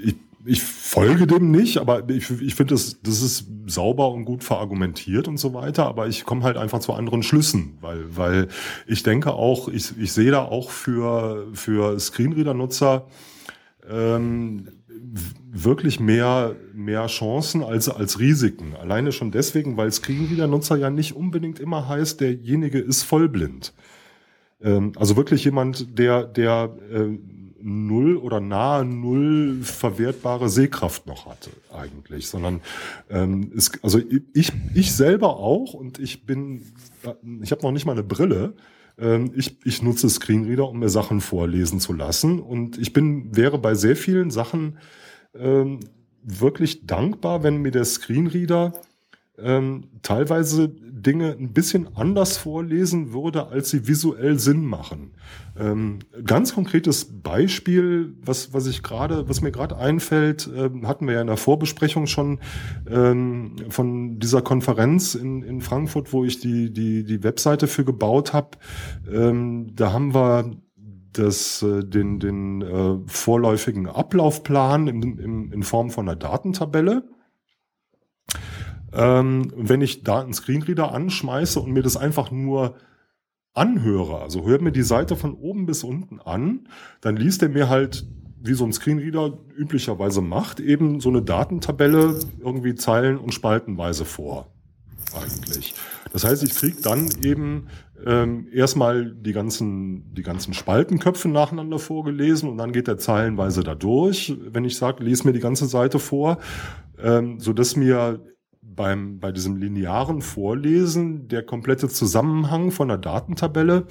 ich 0.01 0.15
ich 0.45 0.63
folge 0.63 1.27
dem 1.27 1.51
nicht, 1.51 1.77
aber 1.77 2.09
ich, 2.09 2.29
ich 2.41 2.55
finde, 2.55 2.73
das, 2.73 3.01
das 3.03 3.21
ist 3.21 3.45
sauber 3.67 4.09
und 4.09 4.25
gut 4.25 4.43
verargumentiert 4.43 5.27
und 5.27 5.37
so 5.37 5.53
weiter, 5.53 5.85
aber 5.85 6.07
ich 6.07 6.23
komme 6.23 6.43
halt 6.43 6.57
einfach 6.57 6.79
zu 6.79 6.93
anderen 6.93 7.23
Schlüssen, 7.23 7.77
weil, 7.81 8.05
weil 8.15 8.47
ich 8.87 9.03
denke 9.03 9.33
auch, 9.33 9.67
ich, 9.67 9.97
ich 9.99 10.13
sehe 10.13 10.31
da 10.31 10.43
auch 10.43 10.71
für, 10.71 11.47
für 11.53 11.99
Screenreader-Nutzer 11.99 13.05
ähm, 13.89 14.69
wirklich 15.51 15.99
mehr, 15.99 16.55
mehr 16.73 17.07
Chancen 17.07 17.63
als, 17.63 17.89
als 17.89 18.19
Risiken. 18.19 18.75
Alleine 18.79 19.11
schon 19.11 19.31
deswegen, 19.31 19.77
weil 19.77 19.91
Screenreader-Nutzer 19.91 20.77
ja 20.77 20.89
nicht 20.89 21.15
unbedingt 21.15 21.59
immer 21.59 21.87
heißt, 21.87 22.21
derjenige 22.21 22.79
ist 22.79 23.03
vollblind. 23.03 23.73
Ähm, 24.61 24.93
also 24.97 25.15
wirklich 25.15 25.43
jemand, 25.45 25.97
der, 25.97 26.23
der 26.23 26.75
äh, 26.91 27.17
null 27.61 28.17
oder 28.17 28.39
nahe 28.39 28.85
null 28.85 29.59
verwertbare 29.63 30.49
Sehkraft 30.49 31.07
noch 31.07 31.25
hatte 31.25 31.49
eigentlich, 31.73 32.27
sondern 32.27 32.61
ähm, 33.09 33.51
es, 33.55 33.71
also 33.83 33.99
ich, 34.33 34.51
ich 34.73 34.93
selber 34.93 35.37
auch 35.37 35.73
und 35.73 35.99
ich 35.99 36.25
bin, 36.25 36.61
ich 37.41 37.51
habe 37.51 37.61
noch 37.61 37.71
nicht 37.71 37.85
mal 37.85 37.93
eine 37.93 38.03
Brille. 38.03 38.53
Ähm, 38.99 39.31
ich, 39.35 39.57
ich 39.65 39.81
nutze 39.81 40.09
Screenreader, 40.09 40.67
um 40.67 40.79
mir 40.79 40.89
Sachen 40.89 41.21
vorlesen 41.21 41.79
zu 41.79 41.93
lassen. 41.93 42.39
Und 42.39 42.77
ich 42.77 42.93
bin 42.93 43.35
wäre 43.35 43.57
bei 43.57 43.75
sehr 43.75 43.95
vielen 43.95 44.31
Sachen 44.31 44.77
ähm, 45.33 45.79
wirklich 46.23 46.85
dankbar, 46.85 47.43
wenn 47.43 47.57
mir 47.57 47.71
der 47.71 47.85
Screenreader 47.85 48.73
ähm, 49.37 49.89
teilweise 50.01 50.75
Dinge 51.01 51.35
ein 51.39 51.53
bisschen 51.53 51.95
anders 51.95 52.37
vorlesen 52.37 53.13
würde, 53.13 53.47
als 53.47 53.69
sie 53.69 53.87
visuell 53.87 54.39
Sinn 54.39 54.65
machen. 54.65 55.11
Ähm, 55.57 55.99
ganz 56.25 56.53
konkretes 56.53 57.21
Beispiel, 57.21 58.15
was, 58.21 58.53
was 58.53 58.67
ich 58.67 58.83
gerade, 58.83 59.27
was 59.27 59.41
mir 59.41 59.51
gerade 59.51 59.77
einfällt, 59.77 60.49
ähm, 60.55 60.87
hatten 60.87 61.07
wir 61.07 61.15
ja 61.15 61.21
in 61.21 61.27
der 61.27 61.37
Vorbesprechung 61.37 62.07
schon 62.07 62.39
ähm, 62.89 63.55
von 63.69 64.19
dieser 64.19 64.41
Konferenz 64.41 65.15
in, 65.15 65.43
in 65.43 65.61
Frankfurt, 65.61 66.13
wo 66.13 66.23
ich 66.23 66.39
die, 66.39 66.71
die, 66.71 67.03
die 67.03 67.23
Webseite 67.23 67.67
für 67.67 67.83
gebaut 67.83 68.33
habe. 68.33 68.57
Ähm, 69.11 69.75
da 69.75 69.91
haben 69.91 70.13
wir 70.13 70.51
das, 71.13 71.61
äh, 71.63 71.83
den, 71.83 72.19
den 72.19 72.61
äh, 72.61 72.97
vorläufigen 73.07 73.87
Ablaufplan 73.87 74.87
in, 74.87 75.01
in, 75.17 75.51
in 75.51 75.63
Form 75.63 75.89
von 75.89 76.07
einer 76.07 76.15
Datentabelle 76.15 77.03
ähm, 78.93 79.51
wenn 79.55 79.81
ich 79.81 80.03
da 80.03 80.21
einen 80.21 80.33
Screenreader 80.33 80.91
anschmeiße 80.93 81.59
und 81.59 81.71
mir 81.71 81.83
das 81.83 81.97
einfach 81.97 82.31
nur 82.31 82.75
anhöre, 83.53 84.21
also 84.21 84.45
hört 84.45 84.61
mir 84.61 84.71
die 84.71 84.83
Seite 84.83 85.15
von 85.15 85.33
oben 85.33 85.65
bis 85.65 85.83
unten 85.83 86.19
an, 86.19 86.67
dann 87.01 87.17
liest 87.17 87.41
er 87.43 87.49
mir 87.49 87.69
halt, 87.69 88.07
wie 88.41 88.53
so 88.53 88.65
ein 88.65 88.73
Screenreader 88.73 89.37
üblicherweise 89.57 90.21
macht, 90.21 90.59
eben 90.59 91.01
so 91.01 91.09
eine 91.09 91.21
Datentabelle 91.21 92.19
irgendwie 92.39 92.75
zeilen- 92.75 93.17
und 93.17 93.33
spaltenweise 93.33 94.05
vor. 94.05 94.47
Eigentlich. 95.13 95.73
Das 96.13 96.23
heißt, 96.23 96.43
ich 96.43 96.55
kriege 96.55 96.81
dann 96.81 97.09
eben 97.21 97.67
ähm, 98.05 98.47
erstmal 98.53 99.11
die 99.11 99.33
ganzen, 99.33 100.13
die 100.13 100.21
ganzen 100.21 100.53
Spaltenköpfe 100.53 101.27
nacheinander 101.27 101.79
vorgelesen 101.79 102.49
und 102.49 102.57
dann 102.57 102.71
geht 102.71 102.87
der 102.87 102.97
zeilenweise 102.97 103.63
da 103.63 103.75
durch, 103.75 104.35
wenn 104.51 104.65
ich 104.65 104.77
sage, 104.77 105.03
lese 105.03 105.27
mir 105.27 105.33
die 105.33 105.39
ganze 105.39 105.65
Seite 105.65 105.99
vor, 105.99 106.37
ähm, 107.01 107.39
so 107.39 107.53
dass 107.53 107.75
mir 107.75 108.21
beim, 108.61 109.19
bei 109.19 109.31
diesem 109.31 109.57
linearen 109.57 110.21
Vorlesen 110.21 111.27
der 111.27 111.43
komplette 111.43 111.89
Zusammenhang 111.89 112.71
von 112.71 112.87
der 112.87 112.97
Datentabelle 112.97 113.87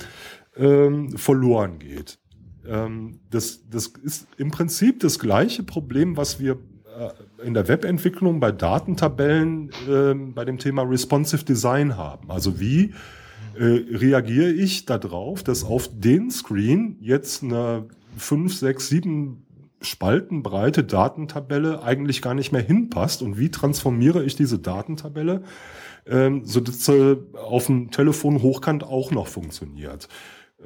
ähm, 0.57 1.17
verloren 1.17 1.79
geht. 1.79 2.19
Ähm, 2.67 3.21
das, 3.31 3.69
das 3.69 3.89
ist 4.03 4.29
im 4.37 4.51
Prinzip 4.51 5.01
das 5.01 5.19
gleiche 5.19 5.63
Problem, 5.63 6.17
was 6.17 6.41
wir 6.41 6.59
äh, 6.99 7.47
in 7.47 7.55
der 7.55 7.69
Webentwicklung 7.69 8.41
bei 8.41 8.53
Datentabellen 8.53 9.71
äh, 9.89 10.15
bei 10.15 10.45
dem 10.45 10.59
Thema 10.59 10.83
Responsive 10.83 11.45
Design 11.45 11.97
haben. 11.97 12.31
Also 12.31 12.61
wie 12.61 12.93
äh, 13.59 13.65
reagiere 13.65 14.51
ich 14.51 14.85
darauf, 14.85 15.43
dass 15.43 15.65
auf 15.65 15.89
den 15.93 16.31
Screen 16.31 16.97
jetzt 17.01 17.43
eine 17.43 17.87
5, 18.17 18.55
6, 18.55 18.89
7 18.89 19.47
spaltenbreite 19.81 20.85
Datentabelle 20.85 21.83
eigentlich 21.83 22.23
gar 22.23 22.35
nicht 22.35 22.53
mehr 22.53 22.63
hinpasst 22.63 23.23
und 23.23 23.39
wie 23.39 23.51
transformiere 23.51 24.25
ich 24.25 24.37
diese 24.37 24.59
Datentabelle, 24.59 25.43
ähm, 26.07 26.45
so 26.45 26.61
dass 26.61 26.85
sie 26.85 27.19
auf 27.35 27.67
dem 27.67 27.91
Telefon 27.91 28.43
hochkant 28.43 28.85
auch 28.85 29.11
noch 29.11 29.29
funktioniert. 29.29 30.09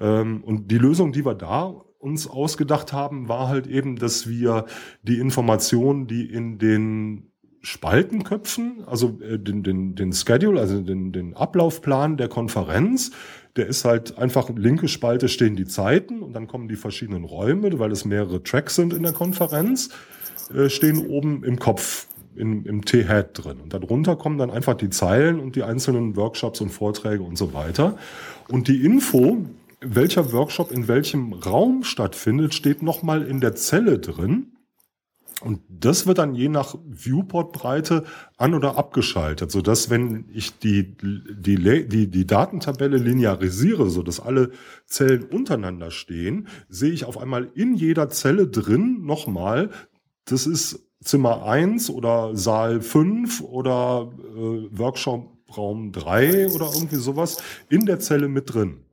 Ähm, 0.00 0.42
und 0.44 0.70
die 0.70 0.78
Lösung, 0.78 1.12
die 1.12 1.26
wir 1.26 1.34
da 1.34 1.74
uns 1.98 2.26
ausgedacht 2.26 2.92
haben, 2.92 3.28
war 3.28 3.48
halt 3.48 3.66
eben, 3.66 3.96
dass 3.96 4.28
wir 4.28 4.66
die 5.02 5.18
Informationen, 5.18 6.06
die 6.06 6.24
in 6.24 6.58
den 6.58 7.32
Spaltenköpfen, 7.60 8.82
also 8.86 9.20
äh, 9.20 9.38
den, 9.38 9.62
den, 9.62 9.94
den 9.94 10.12
Schedule, 10.12 10.60
also 10.60 10.80
den, 10.80 11.12
den 11.12 11.34
Ablaufplan 11.34 12.16
der 12.16 12.28
Konferenz, 12.28 13.12
der 13.56 13.66
ist 13.66 13.84
halt 13.84 14.18
einfach 14.18 14.48
linke 14.54 14.88
Spalte 14.88 15.28
stehen 15.28 15.56
die 15.56 15.66
Zeiten 15.66 16.22
und 16.22 16.32
dann 16.32 16.46
kommen 16.46 16.68
die 16.68 16.76
verschiedenen 16.76 17.24
Räume, 17.24 17.78
weil 17.78 17.92
es 17.92 18.04
mehrere 18.04 18.42
Tracks 18.42 18.76
sind 18.76 18.92
in 18.92 19.02
der 19.02 19.12
Konferenz, 19.12 19.90
äh, 20.54 20.68
stehen 20.70 21.06
oben 21.06 21.44
im 21.44 21.58
Kopf 21.58 22.06
in, 22.34 22.64
im 22.64 22.84
T-Head 22.84 23.26
drin. 23.34 23.60
Und 23.60 23.74
darunter 23.74 24.16
kommen 24.16 24.38
dann 24.38 24.50
einfach 24.50 24.74
die 24.74 24.90
Zeilen 24.90 25.38
und 25.38 25.56
die 25.56 25.62
einzelnen 25.62 26.16
Workshops 26.16 26.60
und 26.60 26.70
Vorträge 26.70 27.22
und 27.22 27.36
so 27.36 27.52
weiter. 27.52 27.98
Und 28.48 28.68
die 28.68 28.84
Info, 28.84 29.44
welcher 29.80 30.32
Workshop 30.32 30.72
in 30.72 30.88
welchem 30.88 31.34
Raum 31.34 31.84
stattfindet, 31.84 32.54
steht 32.54 32.82
nochmal 32.82 33.22
in 33.22 33.40
der 33.40 33.54
Zelle 33.54 33.98
drin. 33.98 34.51
Und 35.44 35.60
das 35.68 36.06
wird 36.06 36.18
dann 36.18 36.34
je 36.34 36.48
nach 36.48 36.76
Viewport-Breite 36.86 38.04
an- 38.36 38.54
oder 38.54 38.78
abgeschaltet, 38.78 39.50
so 39.50 39.60
dass 39.60 39.90
wenn 39.90 40.26
ich 40.32 40.58
die, 40.58 40.96
die, 40.96 41.86
die, 41.88 42.10
die 42.10 42.26
Datentabelle 42.26 42.96
linearisiere, 42.96 43.90
so 43.90 44.02
dass 44.02 44.20
alle 44.20 44.50
Zellen 44.86 45.24
untereinander 45.24 45.90
stehen, 45.90 46.48
sehe 46.68 46.92
ich 46.92 47.04
auf 47.04 47.18
einmal 47.18 47.50
in 47.54 47.74
jeder 47.74 48.08
Zelle 48.08 48.46
drin 48.46 49.04
nochmal, 49.04 49.70
das 50.24 50.46
ist 50.46 50.86
Zimmer 51.02 51.44
1 51.44 51.90
oder 51.90 52.36
Saal 52.36 52.80
5 52.80 53.40
oder 53.40 54.12
äh, 54.36 54.78
Workshop 54.78 55.28
Raum 55.56 55.92
3 55.92 56.48
oder 56.48 56.70
irgendwie 56.72 56.96
sowas 56.96 57.38
in 57.68 57.86
der 57.86 58.00
Zelle 58.00 58.28
mit 58.28 58.54
drin. 58.54 58.84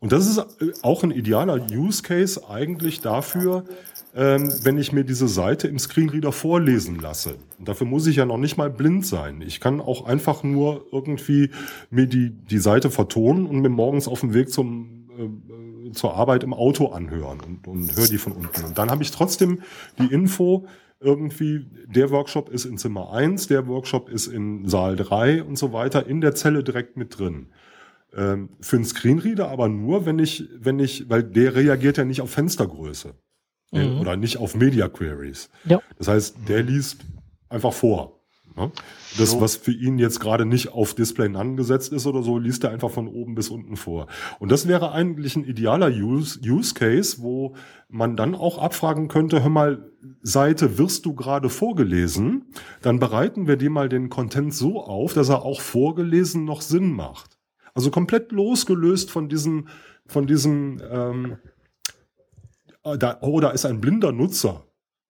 Und 0.00 0.12
das 0.12 0.26
ist 0.26 0.38
äh, 0.38 0.72
auch 0.82 1.02
ein 1.04 1.10
idealer 1.10 1.66
Use 1.70 2.02
Case 2.02 2.48
eigentlich 2.48 3.00
dafür, 3.00 3.64
wenn 4.12 4.78
ich 4.78 4.92
mir 4.92 5.04
diese 5.04 5.28
Seite 5.28 5.68
im 5.68 5.78
Screenreader 5.78 6.32
vorlesen 6.32 6.98
lasse. 6.98 7.36
Dafür 7.58 7.86
muss 7.86 8.06
ich 8.06 8.16
ja 8.16 8.26
noch 8.26 8.38
nicht 8.38 8.56
mal 8.56 8.70
blind 8.70 9.06
sein. 9.06 9.40
Ich 9.40 9.60
kann 9.60 9.80
auch 9.80 10.04
einfach 10.04 10.42
nur 10.42 10.86
irgendwie 10.90 11.50
mir 11.90 12.06
die, 12.06 12.30
die 12.30 12.58
Seite 12.58 12.90
vertonen 12.90 13.46
und 13.46 13.60
mir 13.60 13.68
morgens 13.68 14.08
auf 14.08 14.20
dem 14.20 14.34
Weg 14.34 14.50
zum, 14.50 15.08
äh, 15.16 15.92
zur 15.92 16.14
Arbeit 16.14 16.42
im 16.42 16.54
Auto 16.54 16.88
anhören 16.88 17.40
und, 17.40 17.68
und 17.68 17.96
höre 17.96 18.08
die 18.08 18.18
von 18.18 18.32
unten. 18.32 18.64
Und 18.64 18.78
dann 18.78 18.90
habe 18.90 19.02
ich 19.02 19.12
trotzdem 19.12 19.60
die 19.98 20.12
Info, 20.12 20.66
irgendwie, 20.98 21.66
der 21.86 22.10
Workshop 22.10 22.50
ist 22.50 22.66
in 22.66 22.76
Zimmer 22.78 23.12
1, 23.12 23.46
der 23.46 23.66
Workshop 23.68 24.10
ist 24.10 24.26
in 24.26 24.68
Saal 24.68 24.96
3 24.96 25.42
und 25.44 25.56
so 25.56 25.72
weiter, 25.72 26.06
in 26.06 26.20
der 26.20 26.34
Zelle 26.34 26.62
direkt 26.62 26.96
mit 26.96 27.18
drin. 27.18 27.46
Ähm, 28.14 28.50
für 28.60 28.76
einen 28.76 28.84
Screenreader 28.84 29.48
aber 29.48 29.68
nur, 29.68 30.04
wenn 30.04 30.18
ich, 30.18 30.48
wenn 30.58 30.78
ich, 30.78 31.08
weil 31.08 31.22
der 31.22 31.54
reagiert 31.54 31.96
ja 31.96 32.04
nicht 32.04 32.20
auf 32.20 32.30
Fenstergröße 32.30 33.14
mhm. 33.70 34.00
oder 34.00 34.16
nicht 34.16 34.38
auf 34.38 34.54
Media 34.54 34.88
Queries. 34.88 35.50
Ja. 35.64 35.80
Das 35.98 36.08
heißt, 36.08 36.36
der 36.48 36.62
liest 36.62 37.00
einfach 37.48 37.72
vor. 37.72 38.20
Ne? 38.56 38.70
Das, 39.18 39.30
so. 39.30 39.40
was 39.40 39.56
für 39.56 39.72
ihn 39.72 39.98
jetzt 39.98 40.20
gerade 40.20 40.44
nicht 40.44 40.72
auf 40.72 40.94
Display 40.94 41.34
angesetzt 41.34 41.92
ist 41.92 42.06
oder 42.06 42.22
so, 42.22 42.38
liest 42.38 42.64
er 42.64 42.70
einfach 42.70 42.90
von 42.90 43.08
oben 43.08 43.34
bis 43.34 43.48
unten 43.48 43.76
vor. 43.76 44.06
Und 44.38 44.50
das 44.50 44.68
wäre 44.68 44.92
eigentlich 44.92 45.36
ein 45.36 45.44
idealer 45.44 45.88
Use, 45.88 46.40
Use 46.44 46.74
Case, 46.74 47.18
wo 47.20 47.54
man 47.88 48.16
dann 48.16 48.34
auch 48.34 48.58
abfragen 48.58 49.08
könnte, 49.08 49.42
hör 49.42 49.50
mal, 49.50 49.90
Seite 50.22 50.78
wirst 50.78 51.06
du 51.06 51.14
gerade 51.14 51.48
vorgelesen, 51.48 52.46
dann 52.82 52.98
bereiten 52.98 53.46
wir 53.46 53.56
dir 53.56 53.70
mal 53.70 53.88
den 53.88 54.08
Content 54.08 54.54
so 54.54 54.80
auf, 54.80 55.12
dass 55.12 55.28
er 55.28 55.42
auch 55.42 55.60
vorgelesen 55.60 56.44
noch 56.44 56.62
Sinn 56.62 56.92
macht. 56.92 57.38
Also 57.74 57.90
komplett 57.90 58.32
losgelöst 58.32 59.10
von 59.10 59.28
diesem, 59.28 59.68
von 60.06 60.26
diesem, 60.26 60.80
ähm, 60.90 61.36
äh, 62.84 62.98
da, 62.98 63.18
oh, 63.22 63.40
da 63.40 63.50
ist 63.50 63.66
ein 63.66 63.80
blinder 63.80 64.12
Nutzer. 64.12 64.64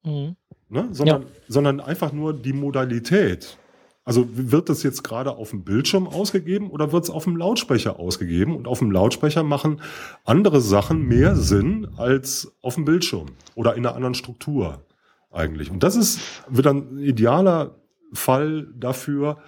Mhm. 0.05 0.37
Ne? 0.69 0.89
Sondern, 0.93 1.23
ja. 1.23 1.29
sondern 1.49 1.81
einfach 1.81 2.13
nur 2.13 2.33
die 2.33 2.53
Modalität. 2.53 3.59
Also 4.05 4.27
wird 4.33 4.69
das 4.69 4.83
jetzt 4.83 5.05
gerade 5.05 5.33
auf 5.33 5.51
dem 5.51 5.63
Bildschirm 5.63 6.09
ausgegeben 6.09 6.71
oder 6.71 6.91
wird 6.91 7.05
es 7.05 7.11
auf 7.11 7.25
dem 7.25 7.37
Lautsprecher 7.37 7.99
ausgegeben? 7.99 8.57
Und 8.57 8.67
auf 8.67 8.79
dem 8.79 8.91
Lautsprecher 8.91 9.43
machen 9.43 9.83
andere 10.25 10.61
Sachen 10.61 11.07
mehr 11.07 11.37
Sinn 11.37 11.89
als 11.97 12.57
auf 12.63 12.77
dem 12.77 12.85
Bildschirm 12.85 13.27
oder 13.55 13.75
in 13.75 13.85
einer 13.85 13.95
anderen 13.95 14.15
Struktur 14.15 14.85
eigentlich. 15.31 15.71
Und 15.71 15.83
das 15.83 15.97
ist 15.97 16.21
wieder 16.49 16.73
ein 16.73 16.99
idealer 16.99 17.77
Fall 18.13 18.69
dafür, 18.75 19.39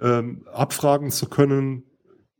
ähm, 0.00 0.46
abfragen 0.52 1.10
zu 1.10 1.28
können, 1.28 1.84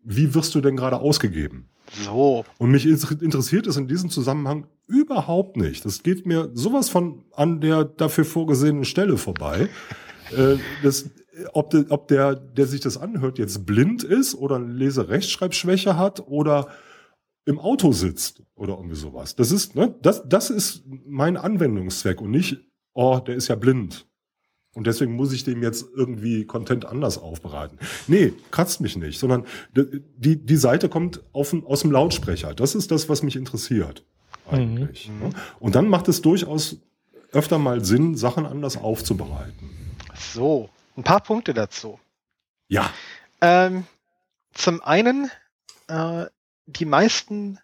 wie 0.02 0.34
wirst 0.34 0.54
du 0.54 0.60
denn 0.60 0.76
gerade 0.76 0.98
ausgegeben? 0.98 1.68
So. 2.04 2.44
Und 2.58 2.70
mich 2.70 2.86
interessiert 2.86 3.66
es 3.66 3.76
in 3.76 3.88
diesem 3.88 4.10
Zusammenhang 4.10 4.66
überhaupt 4.86 5.56
nicht. 5.56 5.84
Das 5.84 6.02
geht 6.02 6.26
mir 6.26 6.50
sowas 6.54 6.88
von 6.88 7.24
an 7.34 7.60
der 7.60 7.84
dafür 7.84 8.24
vorgesehenen 8.24 8.84
Stelle 8.84 9.16
vorbei. 9.16 9.68
äh, 10.36 10.56
das, 10.82 11.10
ob, 11.52 11.70
de, 11.70 11.86
ob 11.90 12.08
der, 12.08 12.34
der 12.34 12.66
sich 12.66 12.80
das 12.80 12.96
anhört, 12.96 13.38
jetzt 13.38 13.66
blind 13.66 14.04
ist 14.04 14.34
oder 14.34 14.56
eine 14.56 14.72
Leserechtschreibschwäche 14.72 15.96
hat 15.96 16.26
oder 16.26 16.68
im 17.44 17.58
Auto 17.58 17.92
sitzt 17.92 18.42
oder 18.54 18.74
irgendwie 18.74 18.96
sowas. 18.96 19.36
Das 19.36 19.52
ist, 19.52 19.74
ne, 19.74 19.94
das, 20.02 20.28
das 20.28 20.50
ist 20.50 20.84
mein 20.86 21.36
Anwendungszweck 21.36 22.20
und 22.20 22.30
nicht, 22.30 22.58
oh, 22.94 23.20
der 23.20 23.36
ist 23.36 23.48
ja 23.48 23.54
blind. 23.54 24.07
Und 24.78 24.86
deswegen 24.86 25.16
muss 25.16 25.32
ich 25.32 25.42
dem 25.42 25.60
jetzt 25.60 25.86
irgendwie 25.96 26.44
Content 26.44 26.84
anders 26.84 27.18
aufbereiten. 27.18 27.80
Nee, 28.06 28.32
kratzt 28.52 28.80
mich 28.80 28.96
nicht, 28.96 29.18
sondern 29.18 29.44
die, 29.74 30.36
die 30.36 30.56
Seite 30.56 30.88
kommt 30.88 31.20
auf, 31.32 31.52
aus 31.66 31.80
dem 31.80 31.90
Lautsprecher. 31.90 32.54
Das 32.54 32.76
ist 32.76 32.92
das, 32.92 33.08
was 33.08 33.24
mich 33.24 33.34
interessiert. 33.34 34.04
Eigentlich. 34.48 35.08
Mhm. 35.08 35.34
Und 35.58 35.74
dann 35.74 35.88
macht 35.88 36.06
es 36.06 36.22
durchaus 36.22 36.76
öfter 37.32 37.58
mal 37.58 37.84
Sinn, 37.84 38.14
Sachen 38.14 38.46
anders 38.46 38.76
aufzubereiten. 38.76 39.68
So, 40.14 40.70
ein 40.96 41.02
paar 41.02 41.24
Punkte 41.24 41.54
dazu. 41.54 41.98
Ja. 42.68 42.88
Ähm, 43.40 43.84
zum 44.54 44.80
einen, 44.80 45.28
äh, 45.88 46.26
die 46.66 46.84
meisten 46.84 47.58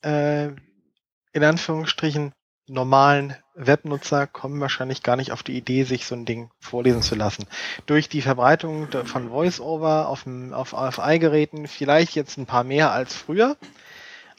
äh, 0.00 0.46
in 0.46 1.44
Anführungsstrichen 1.44 2.32
normalen 2.70 3.34
Webnutzer 3.54 4.26
kommen 4.26 4.60
wahrscheinlich 4.60 5.02
gar 5.02 5.16
nicht 5.16 5.32
auf 5.32 5.42
die 5.42 5.56
Idee, 5.56 5.82
sich 5.82 6.06
so 6.06 6.14
ein 6.14 6.24
Ding 6.24 6.50
vorlesen 6.60 7.02
zu 7.02 7.14
lassen. 7.14 7.46
Durch 7.86 8.08
die 8.08 8.22
Verbreitung 8.22 8.88
von 9.04 9.30
VoiceOver 9.30 10.08
auf, 10.08 10.24
auf, 10.52 10.72
auf 10.72 11.00
i-Geräten 11.04 11.66
vielleicht 11.66 12.14
jetzt 12.14 12.38
ein 12.38 12.46
paar 12.46 12.64
mehr 12.64 12.92
als 12.92 13.14
früher. 13.14 13.56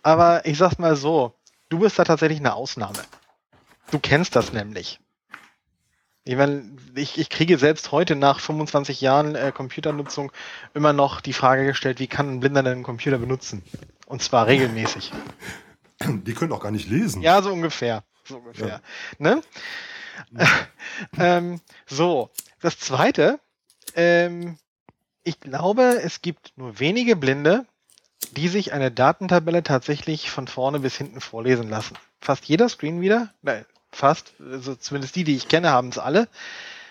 Aber 0.02 0.46
ich 0.46 0.58
sag's 0.58 0.80
mal 0.80 0.96
so, 0.96 1.34
du 1.70 1.80
bist 1.80 2.00
da 2.00 2.04
tatsächlich 2.04 2.40
eine 2.40 2.56
Ausnahme. 2.56 3.00
Du 3.92 4.00
kennst 4.00 4.36
das 4.36 4.54
nämlich. 4.54 5.00
Ich, 6.24 6.36
meine, 6.36 6.78
ich, 6.96 7.18
ich 7.18 7.30
kriege 7.30 7.58
selbst 7.58 7.92
heute 7.92 8.16
nach 8.16 8.40
25 8.40 9.02
Jahren 9.02 9.36
äh, 9.36 9.52
Computernutzung 9.52 10.32
immer 10.74 10.94
noch 10.94 11.20
die 11.20 11.34
Frage 11.34 11.66
gestellt, 11.66 12.00
wie 12.00 12.08
kann 12.08 12.30
ein 12.30 12.40
Blinder 12.40 12.64
denn 12.64 12.74
einen 12.74 12.84
Computer 12.84 13.18
benutzen? 13.18 13.64
Und 14.06 14.22
zwar 14.22 14.48
regelmäßig. 14.48 15.12
Die 16.04 16.34
können 16.34 16.52
auch 16.52 16.62
gar 16.62 16.72
nicht 16.72 16.90
lesen. 16.90 17.22
Ja, 17.22 17.42
so 17.42 17.52
ungefähr 17.52 18.04
so 18.26 18.38
ungefähr. 18.38 18.68
Ja. 18.68 18.82
Ne? 19.20 19.42
ähm, 21.18 21.62
so, 21.88 22.30
das 22.62 22.80
zweite, 22.80 23.40
ähm, 23.96 24.58
ich 25.24 25.40
glaube, 25.40 26.02
es 26.04 26.22
gibt 26.22 26.54
nur 26.56 26.80
wenige 26.80 27.16
Blinde, 27.16 27.66
die 28.32 28.48
sich 28.48 28.74
eine 28.74 28.92
Datentabelle 28.92 29.64
tatsächlich 29.64 30.30
von 30.30 30.48
vorne 30.48 30.80
bis 30.80 30.96
hinten 30.96 31.22
vorlesen 31.22 31.70
lassen. 31.70 31.98
Fast 32.20 32.46
jeder 32.46 32.70
Screenreader, 32.70 33.34
nein, 33.42 33.66
fast, 33.92 34.34
also 34.40 34.76
zumindest 34.76 35.16
die, 35.16 35.24
die 35.24 35.36
ich 35.36 35.48
kenne, 35.48 35.70
haben 35.70 35.90
es 35.90 35.98
alle. 35.98 36.28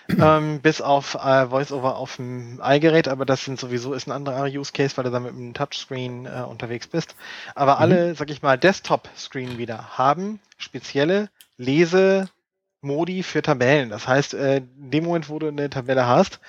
Ähm, 0.09 0.61
bis 0.61 0.81
auf 0.81 1.15
äh, 1.15 1.51
VoiceOver 1.51 1.95
auf 1.95 2.17
dem 2.17 2.61
i-Gerät, 2.63 3.07
aber 3.07 3.25
das 3.25 3.45
sind 3.45 3.59
sowieso 3.59 3.93
ist 3.93 4.07
ein 4.07 4.11
anderer 4.11 4.45
Use 4.45 4.71
Case, 4.71 4.97
weil 4.97 5.03
du 5.05 5.11
dann 5.11 5.23
mit 5.23 5.33
einem 5.33 5.53
Touchscreen 5.53 6.25
äh, 6.25 6.43
unterwegs 6.47 6.87
bist. 6.87 7.15
Aber 7.55 7.75
mhm. 7.75 7.81
alle, 7.81 8.15
sag 8.15 8.29
ich 8.29 8.41
mal, 8.41 8.57
Desktop-Screenreader 8.57 9.97
haben 9.97 10.39
spezielle 10.57 11.29
Lesemodi 11.57 13.23
für 13.23 13.41
Tabellen. 13.41 13.89
Das 13.89 14.07
heißt, 14.07 14.33
äh, 14.33 14.57
in 14.57 14.91
dem 14.91 15.05
Moment, 15.05 15.29
wo 15.29 15.39
du 15.39 15.47
eine 15.47 15.69
Tabelle 15.69 16.07
hast, 16.07 16.39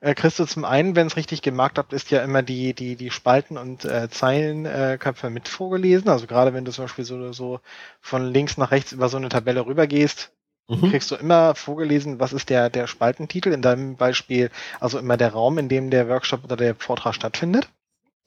äh, 0.00 0.14
kriegst 0.14 0.38
du 0.38 0.44
zum 0.44 0.64
einen, 0.64 0.94
wenn 0.94 1.08
es 1.08 1.16
richtig 1.16 1.42
gemarkt 1.42 1.78
habt, 1.78 1.92
ist 1.92 2.10
ja 2.10 2.22
immer 2.22 2.42
die, 2.42 2.72
die, 2.74 2.96
die 2.96 3.10
Spalten 3.10 3.56
und 3.56 3.84
äh, 3.84 4.08
Zeilenköpfe 4.08 5.26
äh, 5.26 5.30
mit 5.30 5.48
vorgelesen. 5.48 6.08
Also 6.08 6.26
gerade 6.26 6.54
wenn 6.54 6.64
du 6.64 6.72
zum 6.72 6.84
Beispiel 6.84 7.04
so, 7.04 7.32
so 7.32 7.60
von 8.00 8.32
links 8.32 8.56
nach 8.58 8.70
rechts 8.70 8.92
über 8.92 9.08
so 9.08 9.16
eine 9.16 9.28
Tabelle 9.28 9.66
rübergehst, 9.66 10.30
mhm. 10.68 10.90
kriegst 10.90 11.10
du 11.10 11.16
immer 11.16 11.54
vorgelesen, 11.54 12.20
was 12.20 12.32
ist 12.32 12.50
der, 12.50 12.70
der 12.70 12.86
Spaltentitel, 12.86 13.52
in 13.52 13.62
deinem 13.62 13.96
Beispiel, 13.96 14.50
also 14.80 14.98
immer 14.98 15.16
der 15.16 15.32
Raum, 15.32 15.58
in 15.58 15.68
dem 15.68 15.90
der 15.90 16.08
Workshop 16.08 16.44
oder 16.44 16.56
der 16.56 16.74
Vortrag 16.74 17.14
stattfindet. 17.14 17.68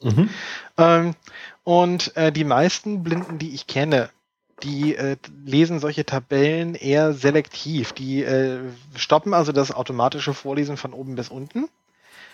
Mhm. 0.02 0.30
Ähm, 0.78 1.16
und 1.64 2.16
äh, 2.18 2.32
die 2.32 2.44
meisten 2.44 3.04
Blinden, 3.04 3.38
die 3.38 3.54
ich 3.54 3.68
kenne, 3.68 4.10
die 4.64 4.96
äh, 4.96 5.18
lesen 5.46 5.80
solche 5.80 6.06
Tabellen 6.06 6.76
eher 6.76 7.14
selektiv. 7.14 7.94
Die 7.94 8.24
äh, 8.24 8.60
stoppen 8.96 9.34
also 9.34 9.52
das 9.52 9.72
automatische 9.72 10.34
Vorlesen 10.34 10.78
von 10.78 10.94
oben 10.94 11.16
bis 11.16 11.30
unten 11.30 11.68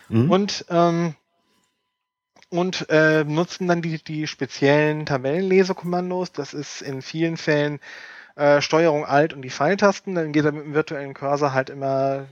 mhm. 0.10 0.32
und 0.32 0.66
ähm, 0.70 1.16
und 2.50 2.90
äh, 2.90 3.26
nutzen 3.26 3.68
dann 3.68 3.82
die, 3.82 4.02
die 4.02 4.26
speziellen 4.26 5.06
Tabellenlesekommandos. 5.06 6.32
Das 6.32 6.54
ist 6.54 6.82
in 6.82 7.02
vielen 7.02 7.36
Fällen 7.36 7.80
äh, 8.38 8.62
Steuerung 8.62 9.06
Alt 9.06 9.34
und 9.34 9.42
die 9.42 9.50
Pfeiltasten. 9.50 10.16
Dann 10.16 10.32
geht 10.32 10.46
er 10.46 10.52
mit 10.52 10.64
dem 10.64 10.74
virtuellen 10.74 11.14
Cursor 11.14 11.54
halt 11.54 11.70
immer 11.70 12.28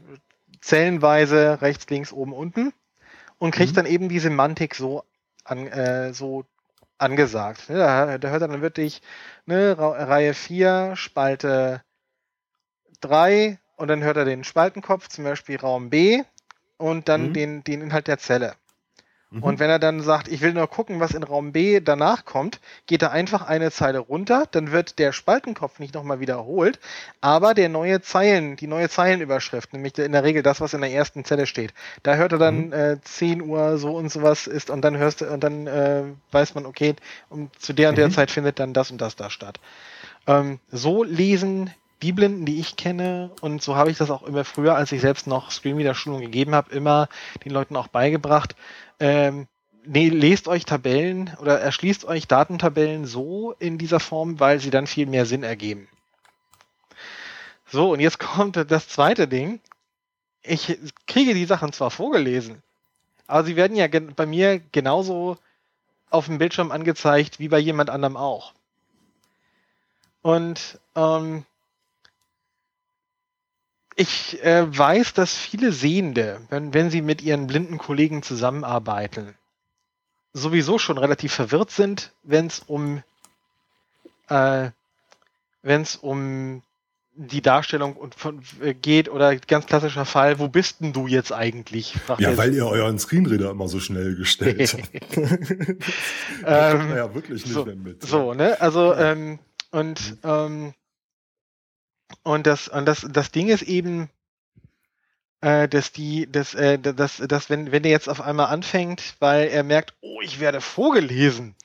zellenweise 0.61 1.61
rechts, 1.61 1.89
links, 1.89 2.11
oben, 2.13 2.33
unten 2.33 2.73
und 3.37 3.51
kriegt 3.51 3.71
mhm. 3.71 3.75
dann 3.75 3.85
eben 3.85 4.09
die 4.09 4.19
Semantik 4.19 4.75
so 4.75 5.03
an, 5.43 5.67
äh, 5.67 6.13
so 6.13 6.45
angesagt. 6.97 7.69
Ne, 7.69 7.77
da, 7.77 8.17
da 8.17 8.29
hört 8.29 8.41
er 8.41 8.47
dann 8.47 8.61
wirklich 8.61 9.01
ne, 9.45 9.75
Reihe 9.77 10.33
4, 10.33 10.95
Spalte 10.95 11.81
3 13.01 13.59
und 13.75 13.87
dann 13.87 14.03
hört 14.03 14.17
er 14.17 14.25
den 14.25 14.43
Spaltenkopf, 14.43 15.07
zum 15.09 15.23
Beispiel 15.23 15.57
Raum 15.57 15.89
B 15.89 16.23
und 16.77 17.09
dann 17.09 17.29
mhm. 17.29 17.33
den, 17.33 17.63
den 17.63 17.81
Inhalt 17.81 18.07
der 18.07 18.17
Zelle. 18.17 18.55
Mhm. 19.35 19.43
Und 19.43 19.59
wenn 19.59 19.69
er 19.69 19.79
dann 19.79 19.99
sagt, 20.01 20.29
ich 20.29 20.41
will 20.41 20.53
nur 20.53 20.67
gucken, 20.67 21.01
was 21.01 21.11
in 21.11 21.23
Raum 21.23 21.51
B 21.51 21.81
danach 21.81 22.23
kommt, 22.23 22.61
geht 22.87 23.01
er 23.01 23.11
einfach 23.11 23.41
eine 23.45 23.69
Zeile 23.69 23.99
runter, 23.99 24.45
dann 24.49 24.71
wird 24.71 24.97
der 24.97 25.11
Spaltenkopf 25.11 25.79
nicht 25.79 25.93
nochmal 25.93 26.21
wiederholt, 26.21 26.79
aber 27.19 27.53
der 27.53 27.67
neue 27.67 28.01
Zeilen, 28.01 28.55
die 28.55 28.67
neue 28.67 28.87
Zeilenüberschrift, 28.87 29.73
nämlich 29.73 29.97
in 29.97 30.13
der 30.13 30.23
Regel 30.23 30.41
das, 30.41 30.61
was 30.61 30.73
in 30.73 30.81
der 30.81 30.91
ersten 30.91 31.25
Zelle 31.25 31.47
steht, 31.47 31.73
da 32.03 32.15
hört 32.15 32.31
er 32.31 32.37
dann 32.37 32.67
mhm. 32.67 32.73
äh, 32.73 33.01
10 33.01 33.41
Uhr 33.41 33.77
so 33.77 33.97
und 33.97 34.09
sowas 34.09 34.47
ist 34.47 34.69
und 34.69 34.81
dann 34.81 34.97
hörst 34.97 35.19
du, 35.19 35.25
und 35.25 35.43
dann 35.43 35.67
äh, 35.67 36.03
weiß 36.31 36.55
man, 36.55 36.65
okay, 36.65 36.95
um, 37.29 37.49
zu 37.59 37.73
der 37.73 37.89
und 37.89 37.97
der 37.97 38.07
mhm. 38.07 38.13
Zeit 38.13 38.31
findet 38.31 38.59
dann 38.59 38.73
das 38.73 38.89
und 38.89 39.01
das 39.01 39.17
da 39.17 39.29
statt. 39.29 39.59
Ähm, 40.27 40.59
so 40.71 41.03
lesen 41.03 41.71
die 42.01 42.11
Blinden, 42.11 42.45
die 42.45 42.59
ich 42.59 42.75
kenne, 42.75 43.31
und 43.41 43.61
so 43.61 43.75
habe 43.75 43.89
ich 43.89 43.97
das 43.97 44.11
auch 44.11 44.23
immer 44.23 44.43
früher, 44.43 44.75
als 44.75 44.91
ich 44.91 45.01
selbst 45.01 45.27
noch 45.27 45.51
Screenreader-Schulung 45.51 46.21
gegeben 46.21 46.53
habe, 46.53 46.73
immer 46.73 47.07
den 47.43 47.51
Leuten 47.51 47.75
auch 47.75 47.87
beigebracht, 47.87 48.55
ähm, 48.99 49.47
nee, 49.85 50.09
lest 50.09 50.47
euch 50.47 50.65
Tabellen 50.65 51.35
oder 51.39 51.59
erschließt 51.59 52.05
euch 52.05 52.27
Datentabellen 52.27 53.05
so 53.05 53.53
in 53.59 53.77
dieser 53.77 53.99
Form, 53.99 54.39
weil 54.39 54.59
sie 54.59 54.69
dann 54.69 54.87
viel 54.87 55.05
mehr 55.05 55.25
Sinn 55.25 55.43
ergeben. 55.43 55.87
So, 57.67 57.91
und 57.91 57.99
jetzt 57.99 58.19
kommt 58.19 58.57
das 58.69 58.87
zweite 58.87 59.27
Ding. 59.27 59.59
Ich 60.43 60.77
kriege 61.07 61.33
die 61.33 61.45
Sachen 61.45 61.73
zwar 61.73 61.91
vorgelesen, 61.91 62.61
aber 63.25 63.45
sie 63.45 63.55
werden 63.55 63.75
ja 63.75 63.87
bei 63.87 64.25
mir 64.25 64.59
genauso 64.71 65.37
auf 66.11 66.27
dem 66.27 66.37
Bildschirm 66.37 66.71
angezeigt 66.71 67.39
wie 67.39 67.47
bei 67.47 67.57
jemand 67.57 67.89
anderem 67.89 68.15
auch. 68.15 68.53
Und 70.21 70.79
ähm, 70.95 71.45
ich 73.95 74.43
äh, 74.43 74.65
weiß, 74.77 75.13
dass 75.13 75.37
viele 75.37 75.71
Sehende, 75.71 76.41
wenn, 76.49 76.73
wenn 76.73 76.89
sie 76.89 77.01
mit 77.01 77.21
ihren 77.21 77.47
blinden 77.47 77.77
Kollegen 77.77 78.23
zusammenarbeiten, 78.23 79.35
sowieso 80.33 80.77
schon 80.77 80.97
relativ 80.97 81.33
verwirrt 81.33 81.71
sind, 81.71 82.11
wenn 82.23 82.47
es 82.47 82.59
um 82.59 83.03
äh, 84.27 84.69
wenn 85.63 85.81
es 85.81 85.95
um 85.95 86.61
die 87.15 87.41
Darstellung 87.41 87.95
und 87.95 88.13
von, 88.15 88.41
äh, 88.61 88.73
geht 88.73 89.07
oder 89.07 89.35
ganz 89.37 89.65
klassischer 89.65 90.03
Fall, 90.03 90.37
wo 90.39 90.49
bist 90.49 90.81
denn 90.81 90.91
du 90.91 91.07
jetzt 91.07 91.31
eigentlich? 91.31 91.95
ja, 92.17 92.35
weil 92.35 92.53
ihr 92.53 92.67
euren 92.67 92.99
Screenreader 92.99 93.51
immer 93.51 93.69
so 93.69 93.79
schnell 93.79 94.15
gestellt 94.15 94.73
habt. 94.73 95.17
ähm, 96.45 96.95
ja 96.95 97.15
wirklich 97.15 97.45
nicht 97.45 97.53
so, 97.53 97.65
mehr 97.65 97.75
mit. 97.75 98.05
So, 98.05 98.33
ne? 98.33 98.59
Also 98.59 98.93
ähm, 98.93 99.39
und 99.71 100.17
ähm, 100.23 100.73
und 102.23 102.47
das 102.47 102.67
und 102.67 102.85
das 102.85 103.05
das 103.09 103.31
Ding 103.31 103.49
ist 103.49 103.63
eben, 103.63 104.09
äh, 105.41 105.67
dass 105.67 105.91
die, 105.91 106.31
dass, 106.31 106.53
äh, 106.55 106.79
dass, 106.79 107.17
dass 107.17 107.49
wenn 107.49 107.71
wenn 107.71 107.83
der 107.83 107.91
jetzt 107.91 108.09
auf 108.09 108.21
einmal 108.21 108.47
anfängt, 108.47 109.15
weil 109.19 109.47
er 109.47 109.63
merkt, 109.63 109.93
oh, 110.01 110.21
ich 110.21 110.39
werde 110.39 110.61
vorgelesen, 110.61 111.55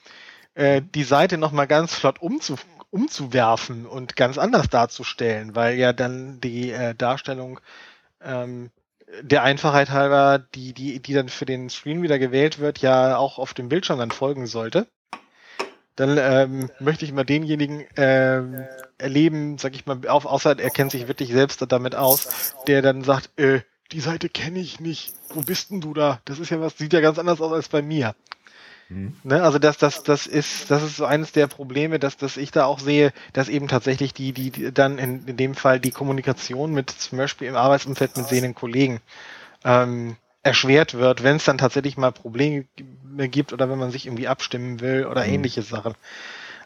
äh, 0.55 0.82
die 0.95 1.05
Seite 1.05 1.38
noch 1.38 1.53
mal 1.53 1.66
ganz 1.66 1.95
flott 1.95 2.20
umzu 2.20 2.57
umzuwerfen 2.91 3.86
und 3.86 4.16
ganz 4.16 4.36
anders 4.36 4.68
darzustellen, 4.68 5.55
weil 5.55 5.76
ja 5.76 5.93
dann 5.93 6.41
die 6.41 6.72
äh, 6.72 6.95
Darstellung 6.95 7.61
ähm, 8.20 8.70
der 9.22 9.43
Einfachheit 9.43 9.91
halber, 9.91 10.38
die, 10.55 10.72
die, 10.72 11.01
die 11.01 11.14
dann 11.14 11.28
für 11.28 11.47
den 11.47 11.70
Screen 11.70 12.03
wieder 12.03 12.18
gewählt 12.18 12.59
wird, 12.59 12.78
ja 12.78 13.16
auch 13.16 13.38
auf 13.38 13.55
dem 13.55 13.68
Bildschirm 13.68 13.99
dann 13.99 14.11
folgen 14.11 14.47
sollte. 14.47 14.86
Dann 15.97 16.16
ähm, 16.18 16.70
möchte 16.78 17.05
ich 17.05 17.12
mal 17.12 17.24
denjenigen 17.24 17.84
ähm, 17.97 18.64
erleben, 18.97 19.59
sag 19.59 19.74
ich 19.74 19.86
mal, 19.86 20.07
auf, 20.09 20.24
außer 20.24 20.59
er 20.59 20.70
kennt 20.70 20.93
sich 20.93 21.09
wirklich 21.09 21.30
selbst 21.30 21.64
damit 21.68 21.95
aus, 21.95 22.55
der 22.66 22.80
dann 22.80 23.05
sagt, 23.05 23.38
äh, 23.38 23.61
die 23.93 24.01
Seite 24.01 24.28
kenne 24.28 24.61
ich 24.61 24.80
nicht. 24.80 25.12
Wo 25.30 25.43
bist 25.43 25.70
denn 25.70 25.80
du 25.80 25.93
da? 25.95 26.20
Das 26.24 26.38
ist 26.38 26.51
ja 26.51 26.61
was, 26.61 26.78
sieht 26.78 26.93
ja 26.93 27.01
ganz 27.01 27.18
anders 27.18 27.41
aus 27.41 27.53
als 27.53 27.68
bei 27.68 27.82
mir. 27.82 28.14
Mhm. 28.88 29.14
Ne, 29.22 29.43
also 29.43 29.59
das, 29.59 29.78
das, 29.78 30.03
das 30.03 30.26
ist, 30.26 30.70
das 30.70 30.82
ist 30.82 30.97
so 30.97 31.05
eines 31.05 31.32
der 31.32 31.47
Probleme, 31.47 31.99
dass, 31.99 32.16
dass 32.16 32.36
ich 32.36 32.51
da 32.51 32.64
auch 32.64 32.80
sehe, 32.80 33.12
dass 33.32 33.49
eben 33.49 33.68
tatsächlich 33.68 34.12
die, 34.12 34.32
die, 34.32 34.51
die 34.51 34.72
dann 34.72 34.99
in, 34.99 35.26
in 35.26 35.36
dem 35.36 35.55
Fall 35.55 35.80
die 35.80 35.93
Kommunikation 35.93 36.72
mit 36.72 36.91
zum 36.91 37.18
Beispiel 37.18 37.49
im 37.49 37.57
Arbeitsumfeld 37.57 38.16
mit 38.16 38.28
sehenden 38.28 38.55
Kollegen 38.55 39.01
ähm, 39.64 40.16
erschwert 40.43 40.95
wird, 40.95 41.22
wenn 41.22 41.36
es 41.36 41.45
dann 41.45 41.59
tatsächlich 41.59 41.97
mal 41.97 42.12
Probleme 42.12 42.64
gibt 43.28 43.53
oder 43.53 43.68
wenn 43.68 43.78
man 43.78 43.91
sich 43.91 44.07
irgendwie 44.07 44.28
abstimmen 44.28 44.80
will 44.80 45.07
oder 45.07 45.26
mhm. 45.26 45.34
ähnliche 45.34 45.62
Sachen. 45.62 45.95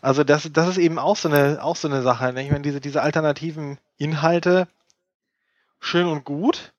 Also 0.01 0.23
das, 0.23 0.49
das 0.53 0.69
ist 0.69 0.79
eben 0.79 0.99
auch 0.99 1.17
so 1.17 1.29
eine, 1.29 1.63
auch 1.63 1.77
so 1.77 1.89
eine 1.89 2.03
Sache. 2.03 2.33
Ne? 2.33 2.45
Ich 2.45 2.51
meine, 2.51 2.63
diese, 2.63 2.81
diese 2.81 3.03
alternativen 3.03 3.79
Inhalte, 3.97 4.69
schön 5.81 6.07
und 6.07 6.25
gut, 6.25 6.73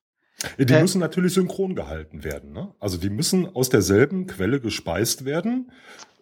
die 0.59 0.73
äh, 0.73 0.81
müssen 0.81 0.99
natürlich 0.99 1.33
synchron 1.33 1.75
gehalten 1.75 2.23
werden. 2.23 2.53
Ne? 2.53 2.73
Also 2.79 2.97
die 2.97 3.09
müssen 3.09 3.55
aus 3.55 3.69
derselben 3.69 4.27
Quelle 4.27 4.59
gespeist 4.59 5.25
werden, 5.25 5.71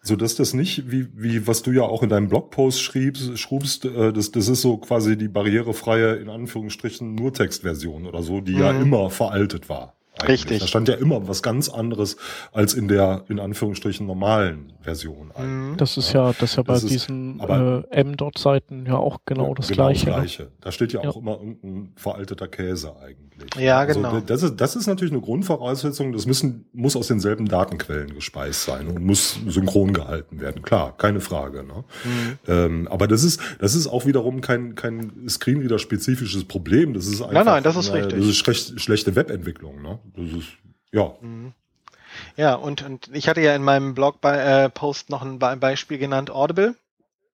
so 0.02 0.16
dass 0.16 0.34
das 0.34 0.54
nicht, 0.54 0.90
wie, 0.90 1.08
wie 1.14 1.46
was 1.46 1.62
du 1.62 1.72
ja 1.72 1.82
auch 1.82 2.02
in 2.02 2.08
deinem 2.08 2.28
Blogpost 2.28 2.80
schriebst, 2.80 3.38
schrubst, 3.38 3.84
äh, 3.84 4.12
das, 4.12 4.30
das 4.30 4.48
ist 4.48 4.62
so 4.62 4.76
quasi 4.78 5.16
die 5.16 5.28
barrierefreie, 5.28 6.16
in 6.16 6.28
Anführungsstrichen, 6.28 7.14
nur 7.14 7.32
Textversion 7.32 8.06
oder 8.06 8.22
so, 8.22 8.40
die 8.40 8.54
mhm. 8.54 8.60
ja 8.60 8.70
immer 8.70 9.10
veraltet 9.10 9.68
war. 9.68 9.94
Eigentlich. 10.20 10.30
Richtig. 10.30 10.60
Da 10.60 10.66
stand 10.68 10.88
ja 10.88 10.94
immer 10.94 11.26
was 11.26 11.42
ganz 11.42 11.68
anderes 11.68 12.16
als 12.52 12.74
in 12.74 12.86
der, 12.86 13.24
in 13.28 13.40
Anführungsstrichen, 13.40 14.06
normalen 14.06 14.72
Version. 14.80 15.32
Eigentlich. 15.34 15.76
Das 15.78 15.96
ist 15.96 16.12
ja, 16.12 16.32
das 16.38 16.50
ist 16.50 16.56
ja 16.56 16.62
bei 16.62 16.74
das 16.74 16.86
diesen 16.86 17.40
äh, 17.40 17.82
M-Dot-Seiten 17.90 18.86
ja 18.86 18.96
auch 18.96 19.18
genau 19.26 19.48
ja, 19.48 19.54
das 19.54 19.68
genau 19.68 19.86
Gleiche. 19.86 20.06
Das 20.06 20.14
ne? 20.14 20.20
Gleiche. 20.20 20.50
Da 20.60 20.72
steht 20.72 20.92
ja, 20.92 21.02
ja, 21.02 21.10
auch 21.10 21.16
immer 21.16 21.32
irgendein 21.32 21.92
veralteter 21.96 22.46
Käse 22.46 22.94
eigentlich. 23.02 23.24
Ja, 23.58 23.78
also 23.78 24.00
genau. 24.00 24.20
Das 24.20 24.44
ist, 24.44 24.60
das 24.60 24.76
ist 24.76 24.86
natürlich 24.86 25.12
eine 25.12 25.20
Grundvoraussetzung. 25.20 26.12
Das 26.12 26.26
müssen, 26.26 26.66
muss 26.72 26.94
aus 26.94 27.08
denselben 27.08 27.48
Datenquellen 27.48 28.14
gespeist 28.14 28.64
sein 28.64 28.86
und 28.86 29.04
muss 29.04 29.38
synchron 29.48 29.92
gehalten 29.92 30.40
werden. 30.40 30.62
Klar, 30.62 30.96
keine 30.96 31.20
Frage. 31.20 31.64
Ne? 31.64 31.84
Mhm. 32.04 32.38
Ähm, 32.46 32.88
aber 32.88 33.08
das 33.08 33.24
ist, 33.24 33.40
das 33.58 33.74
ist 33.74 33.88
auch 33.88 34.06
wiederum 34.06 34.40
kein, 34.40 34.76
kein 34.76 35.28
Screenreader-spezifisches 35.28 36.44
Problem. 36.44 36.94
Das 36.94 37.06
ist 37.06 37.20
einfach, 37.20 37.34
nein, 37.34 37.46
nein, 37.46 37.62
das 37.64 37.74
ist 37.74 37.92
richtig. 37.92 38.20
Das 38.20 38.28
ist 38.28 38.36
schlecht, 38.36 38.80
schlechte 38.80 39.16
Webentwicklung. 39.16 39.82
Ne? 39.82 39.98
Das 40.16 40.30
ist, 40.30 40.48
ja. 40.92 41.14
Mhm. 41.20 41.52
Ja, 42.36 42.54
und, 42.54 42.82
und 42.82 43.10
ich 43.12 43.28
hatte 43.28 43.40
ja 43.40 43.54
in 43.54 43.62
meinem 43.62 43.94
Blog-Post 43.94 45.08
äh, 45.08 45.12
noch 45.12 45.22
ein 45.22 45.38
Beispiel 45.38 45.98
genannt, 45.98 46.30
Audible, 46.30 46.76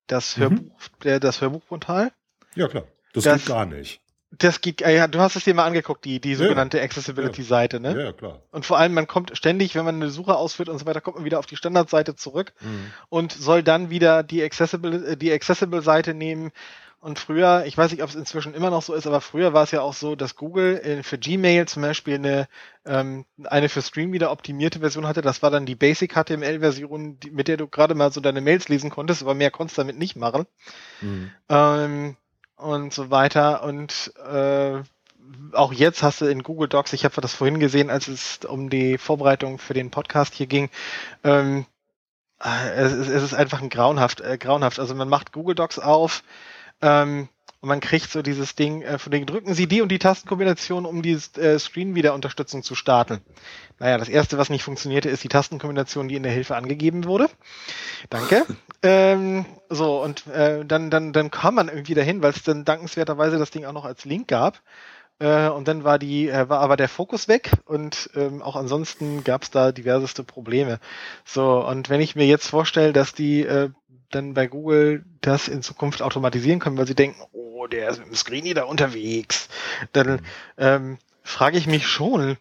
das 0.07 0.37
mhm. 0.37 0.43
Hörbuch, 0.43 0.89
der, 1.05 1.21
das 1.21 1.41
Hörbuchportal. 1.41 2.13
Ja, 2.55 2.69
klar. 2.69 2.85
Das, 3.13 3.25
das 3.25 3.41
geht 3.41 3.49
gar 3.49 3.67
nicht. 3.67 4.01
Das 4.39 4.61
geht, 4.61 4.81
äh, 4.83 4.95
ja, 4.95 5.09
du 5.09 5.19
hast 5.19 5.35
es 5.35 5.45
dir 5.45 5.55
mal 5.55 5.65
angeguckt, 5.65 6.05
die, 6.05 6.21
die 6.21 6.37
sogenannte 6.37 6.79
ja, 6.79 6.85
Accessibility-Seite, 6.85 7.81
ne? 7.81 8.01
Ja, 8.01 8.13
klar. 8.13 8.43
Und 8.53 8.65
vor 8.65 8.79
allem, 8.79 8.95
man 8.95 9.09
kommt 9.09 9.37
ständig, 9.37 9.75
wenn 9.75 9.85
man 9.85 9.97
eine 9.97 10.11
Suche 10.11 10.37
ausführt 10.37 10.69
und 10.69 10.79
so 10.79 10.87
weiter, 10.87 11.01
kommt 11.01 11.17
man 11.17 11.25
wieder 11.25 11.41
auf 11.41 11.47
die 11.47 11.57
Standardseite 11.57 12.15
zurück 12.15 12.53
mhm. 12.61 12.93
und 13.09 13.33
soll 13.33 13.65
dann 13.65 13.91
wieder 13.91 14.23
die 14.23 14.43
Accessible, 14.43 15.13
äh, 15.13 15.17
die 15.17 15.33
Accessible-Seite 15.33 16.15
nehmen 16.15 16.53
und 17.01 17.19
früher, 17.19 17.65
ich 17.67 17.77
weiß 17.79 17.91
nicht, 17.93 18.03
ob 18.03 18.11
es 18.11 18.15
inzwischen 18.15 18.53
immer 18.53 18.69
noch 18.69 18.83
so 18.83 18.93
ist, 18.93 19.07
aber 19.07 19.23
früher 19.23 19.55
war 19.55 19.63
es 19.63 19.71
ja 19.71 19.81
auch 19.81 19.95
so, 19.95 20.17
dass 20.17 20.37
Google 20.37 21.03
für 21.03 21.17
Gmail 21.17 21.67
zum 21.67 21.83
Beispiel 21.83 22.17
eine, 22.17 22.47
ähm, 22.85 23.25
eine 23.45 23.71
für 23.71 23.81
Screenreader 23.81 24.31
optimierte 24.31 24.81
Version 24.81 25.07
hatte. 25.07 25.23
Das 25.23 25.43
war 25.43 25.51
dann 25.51 25.65
die 25.65 25.75
Basic 25.75 26.13
HTML-Version, 26.13 27.19
mit 27.33 27.49
der 27.49 27.57
du 27.57 27.69
gerade 27.69 27.95
mal 27.95 28.13
so 28.13 28.21
deine 28.21 28.43
Mails 28.43 28.69
lesen 28.69 28.91
konntest, 28.91 29.23
aber 29.23 29.35
mehr 29.35 29.51
konntest 29.51 29.79
damit 29.79 29.99
nicht 29.99 30.17
machen. 30.17 30.47
Mhm. 31.01 31.31
Ähm, 31.49 32.17
und 32.57 32.93
so 32.93 33.11
weiter. 33.11 33.63
Und 33.63 34.13
äh, 34.31 34.83
auch 35.53 35.73
jetzt 35.73 36.03
hast 36.03 36.21
du 36.21 36.27
in 36.27 36.43
Google 36.43 36.69
Docs, 36.69 36.93
ich 36.93 37.05
habe 37.05 37.21
das 37.21 37.35
vorhin 37.35 37.61
gesehen, 37.61 37.91
als 37.91 38.09
es 38.09 38.41
um 38.45 38.69
die 38.69 38.99
Vorbereitung 38.99 39.59
für 39.59 39.75
den 39.75 39.91
Podcast 39.91 40.35
hier 40.35 40.47
ging, 40.47 40.69
ähm, 41.25 41.65
äh, 42.43 42.71
es, 42.75 42.93
ist, 42.93 43.09
es 43.09 43.23
ist 43.23 43.35
einfach 43.35 43.63
ein 43.63 43.71
grauenhaft, 43.71 44.21
äh, 44.21 44.39
grauenhaft. 44.39 44.79
Also 44.79 44.95
man 44.95 45.09
macht 45.09 45.33
Google 45.33 45.55
Docs 45.55 45.79
auf, 45.79 46.23
ähm, 46.83 47.29
und 47.61 47.69
man 47.69 47.81
kriegt 47.81 48.11
so 48.11 48.23
dieses 48.23 48.55
Ding, 48.55 48.81
äh, 48.83 48.99
von 48.99 49.13
dem 49.13 49.27
drücken 49.27 49.53
Sie 49.53 49.67
die 49.67 49.83
und 49.83 49.91
die 49.91 49.99
Tastenkombination, 49.99 50.87
um 50.87 51.03
die 51.03 51.19
äh, 51.37 51.59
Screen-Wiederunterstützung 51.59 52.63
zu 52.63 52.75
starten. 52.75 53.21
Naja, 53.79 53.99
das 53.99 54.09
erste, 54.09 54.39
was 54.39 54.49
nicht 54.49 54.63
funktionierte, 54.63 55.11
ist 55.11 55.25
die 55.25 55.29
Tastenkombination, 55.29 56.09
die 56.09 56.15
in 56.15 56.23
der 56.23 56.33
Hilfe 56.33 56.57
angegeben 56.57 57.05
wurde. 57.05 57.29
Danke. 58.09 58.47
ähm, 58.83 59.45
so, 59.69 60.03
und 60.03 60.27
äh, 60.29 60.65
dann, 60.65 60.91
dann, 60.91 61.13
dann 61.13 61.31
kam 61.31 61.57
man 61.57 61.69
irgendwie 61.69 61.95
dahin, 61.95 62.23
weil 62.23 62.33
es 62.33 62.43
dann 62.43 62.65
dankenswerterweise 62.65 63.39
das 63.39 63.51
Ding 63.51 63.67
auch 63.67 63.75
noch 63.75 63.85
als 63.85 64.07
Link 64.07 64.29
gab. 64.29 64.63
Äh, 65.19 65.49
und 65.49 65.69
dann 65.69 65.85
war 65.85 65.99
die, 65.99 66.31
äh, 66.31 66.49
war 66.49 66.61
aber 66.61 66.79
der 66.79 66.89
Fokus 66.89 67.29
weg 67.29 67.51
und 67.67 68.09
ähm, 68.15 68.41
auch 68.41 68.57
ansonsten 68.57 69.23
gab 69.23 69.43
es 69.43 69.51
da 69.51 69.71
diverseste 69.71 70.25
Probleme. 70.25 70.81
So, 71.27 71.63
und 71.63 71.91
wenn 71.91 72.01
ich 72.01 72.17
mir 72.17 72.27
jetzt 72.27 72.49
vorstelle, 72.49 72.95
dass 72.95 73.13
die 73.13 73.43
äh, 73.43 73.69
dann 74.11 74.35
bei 74.35 74.47
Google 74.47 75.05
das 75.21 75.49
in 75.49 75.63
Zukunft 75.63 76.03
automatisieren 76.03 76.61
können, 76.61 76.79
weil 76.79 76.87
sie 76.87 76.95
denken, 76.95 77.21
oh, 77.33 77.67
der 77.67 77.91
ist 77.91 77.99
mit 77.99 78.09
dem 78.09 78.15
Screeny 78.15 78.55
da 78.55 78.65
unterwegs. 78.65 79.49
Dann 79.93 80.13
mhm. 80.13 80.21
ähm, 80.59 80.99
frage 81.23 81.59
ich 81.59 81.67
mich 81.67 81.87
schon. 81.87 82.37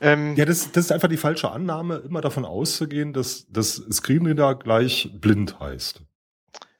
Ähm, 0.00 0.34
ja, 0.36 0.44
das, 0.44 0.72
das 0.72 0.86
ist 0.86 0.92
einfach 0.92 1.08
die 1.08 1.16
falsche 1.16 1.50
Annahme, 1.50 2.02
immer 2.04 2.20
davon 2.20 2.44
auszugehen, 2.44 3.12
dass 3.12 3.46
das 3.48 3.76
Screenreader 3.90 4.56
gleich 4.56 5.10
blind 5.14 5.60
heißt. 5.60 6.00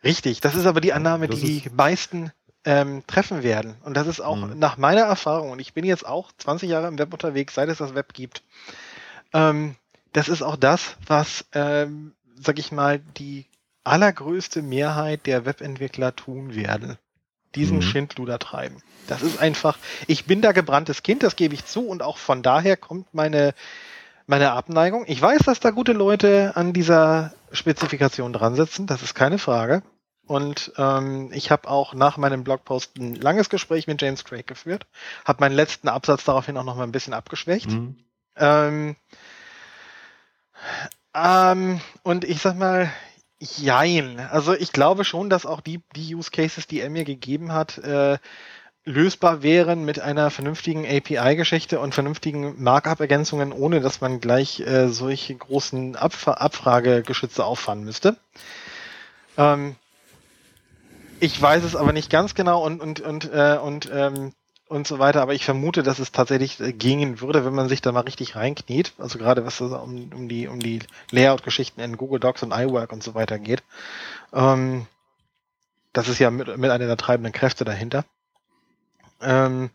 Richtig, 0.03 0.41
das 0.41 0.57
ist 0.57 0.67
aber 0.67 0.81
die 0.81 0.93
Annahme, 0.93 1.29
das 1.29 1.41
die 1.41 1.61
die 1.61 1.71
meisten 1.71 2.33
ähm, 2.65 3.05
treffen 3.07 3.43
werden. 3.43 3.77
Und 3.85 3.97
das 3.97 4.09
ist 4.09 4.21
auch 4.21 4.37
mhm. 4.37 4.59
nach 4.59 4.77
meiner 4.77 5.03
Erfahrung, 5.03 5.51
und 5.51 5.61
ich 5.61 5.73
bin 5.73 5.85
jetzt 5.85 6.07
auch 6.07 6.33
20 6.39 6.69
Jahre 6.69 6.89
im 6.89 6.99
Web 6.99 7.13
unterwegs, 7.13 7.55
seit 7.55 7.69
es 7.69 7.79
das 7.79 7.95
Web 7.95 8.13
gibt. 8.13 8.43
Ähm, 9.33 9.77
das 10.13 10.29
ist 10.29 10.43
auch 10.43 10.57
das, 10.57 10.97
was, 11.07 11.45
ähm, 11.53 12.13
sag 12.41 12.59
ich 12.59 12.73
mal, 12.73 12.99
die 12.99 13.47
allergrößte 13.85 14.63
Mehrheit 14.63 15.27
der 15.27 15.45
Webentwickler 15.45 16.15
tun 16.15 16.55
werden. 16.55 16.99
Diesen 17.55 17.79
mhm. 17.79 17.83
Schindluder 17.83 18.39
treiben. 18.39 18.83
Das 19.09 19.23
ist 19.23 19.39
einfach, 19.39 19.79
ich 20.07 20.25
bin 20.25 20.41
da 20.41 20.53
gebranntes 20.53 21.03
Kind, 21.03 21.23
das 21.23 21.37
gebe 21.37 21.55
ich 21.55 21.67
zu 21.67 21.87
und 21.87 22.03
auch 22.03 22.17
von 22.17 22.43
daher 22.43 22.77
kommt 22.77 23.13
meine, 23.13 23.55
meine 24.27 24.53
Abneigung. 24.53 25.05
Ich 25.07 25.21
weiß, 25.21 25.43
dass 25.43 25.61
da 25.61 25.71
gute 25.71 25.93
Leute 25.93 26.53
an 26.55 26.73
dieser 26.73 27.35
Spezifikation 27.51 28.33
dran 28.33 28.55
sitzen, 28.55 28.87
das 28.87 29.03
ist 29.03 29.15
keine 29.15 29.39
Frage. 29.39 29.83
Und 30.27 30.73
ähm, 30.79 31.31
ich 31.35 31.51
habe 31.51 31.69
auch 31.69 31.95
nach 31.95 32.17
meinem 32.17 32.45
Blogpost 32.45 32.97
ein 32.97 33.17
langes 33.17 33.51
Gespräch 33.51 33.87
mit 33.87 34.01
James 34.01 34.25
Craig 34.25 34.47
geführt, 34.47 34.87
habe 35.25 35.41
meinen 35.41 35.55
letzten 35.55 35.89
Absatz 35.89 36.25
daraufhin 36.25 36.57
auch 36.57 36.65
noch 36.65 36.77
mal 36.77 36.85
ein 36.85 36.93
bisschen 36.93 37.13
abgeschwächt. 37.13 37.71
Mhm. 37.71 37.97
Ähm, 38.37 38.97
ähm, 41.15 41.81
und 42.03 42.25
ich 42.25 42.41
sag 42.41 42.57
mal, 42.57 42.91
jein. 43.43 44.21
Also 44.21 44.55
ich 44.55 44.73
glaube 44.73 45.05
schon, 45.05 45.29
dass 45.29 45.47
auch 45.47 45.61
die, 45.61 45.81
die 45.97 46.15
Use 46.15 46.31
Cases, 46.31 46.67
die 46.67 46.81
er 46.81 46.91
mir 46.91 47.05
gegeben 47.05 47.53
hat, 47.53 47.79
äh, 47.79 48.19
lösbar 48.85 49.43
wären 49.43 49.85
mit 49.85 50.01
einer 50.01 50.31
vernünftigen 50.31 50.85
API-Geschichte 50.85 51.79
und 51.79 51.95
vernünftigen 51.95 52.63
Markup-Ergänzungen, 52.63 53.53
ohne 53.53 53.81
dass 53.81 54.01
man 54.01 54.21
gleich 54.21 54.61
äh, 54.61 54.89
solche 54.89 55.35
großen 55.35 55.97
Abf 55.97 56.27
Abfragegeschütze 56.27 57.45
auffahren 57.45 57.85
müsste. 57.85 58.17
Ähm, 59.37 59.77
ich 61.21 61.41
weiß 61.41 61.63
es 61.63 61.77
aber 61.77 61.93
nicht 61.93 62.11
ganz 62.11 62.35
genau 62.35 62.65
und 62.65 62.81
und 62.81 63.01
und 63.01 63.33
äh, 63.33 63.57
und 63.63 63.89
ähm, 63.93 64.33
und 64.73 64.87
so 64.87 64.99
weiter, 64.99 65.21
aber 65.21 65.35
ich 65.35 65.45
vermute, 65.45 65.83
dass 65.83 65.99
es 65.99 66.13
tatsächlich 66.13 66.59
äh, 66.59 66.73
gingen 66.73 67.21
würde, 67.21 67.45
wenn 67.45 67.55
man 67.55 67.69
sich 67.69 67.83
da 67.83 67.93
mal 67.93 68.01
richtig 68.01 68.37
reinkniet. 68.37 68.95
Also 68.99 69.19
gerade 69.19 69.45
was 69.45 69.61
um, 69.61 70.11
um 70.13 70.29
die 70.29 70.49
um 70.49 70.61
die 70.61 70.81
Layout-Geschichten 71.11 71.81
in 71.81 71.99
Google 71.99 72.21
Docs 72.21 72.43
und 72.43 72.53
iWork 72.53 72.91
und 72.91 73.03
so 73.03 73.15
weiter 73.15 73.39
geht. 73.39 73.63
Ähm, 74.33 74.87
das 75.93 76.09
ist 76.09 76.19
ja 76.19 76.31
mit, 76.31 76.57
mit 76.57 76.71
einer 76.71 76.87
der 76.87 76.97
treibenden 76.97 77.35
Kräfte 77.35 77.65
dahinter. 77.65 78.07
Ähm, 79.21 79.71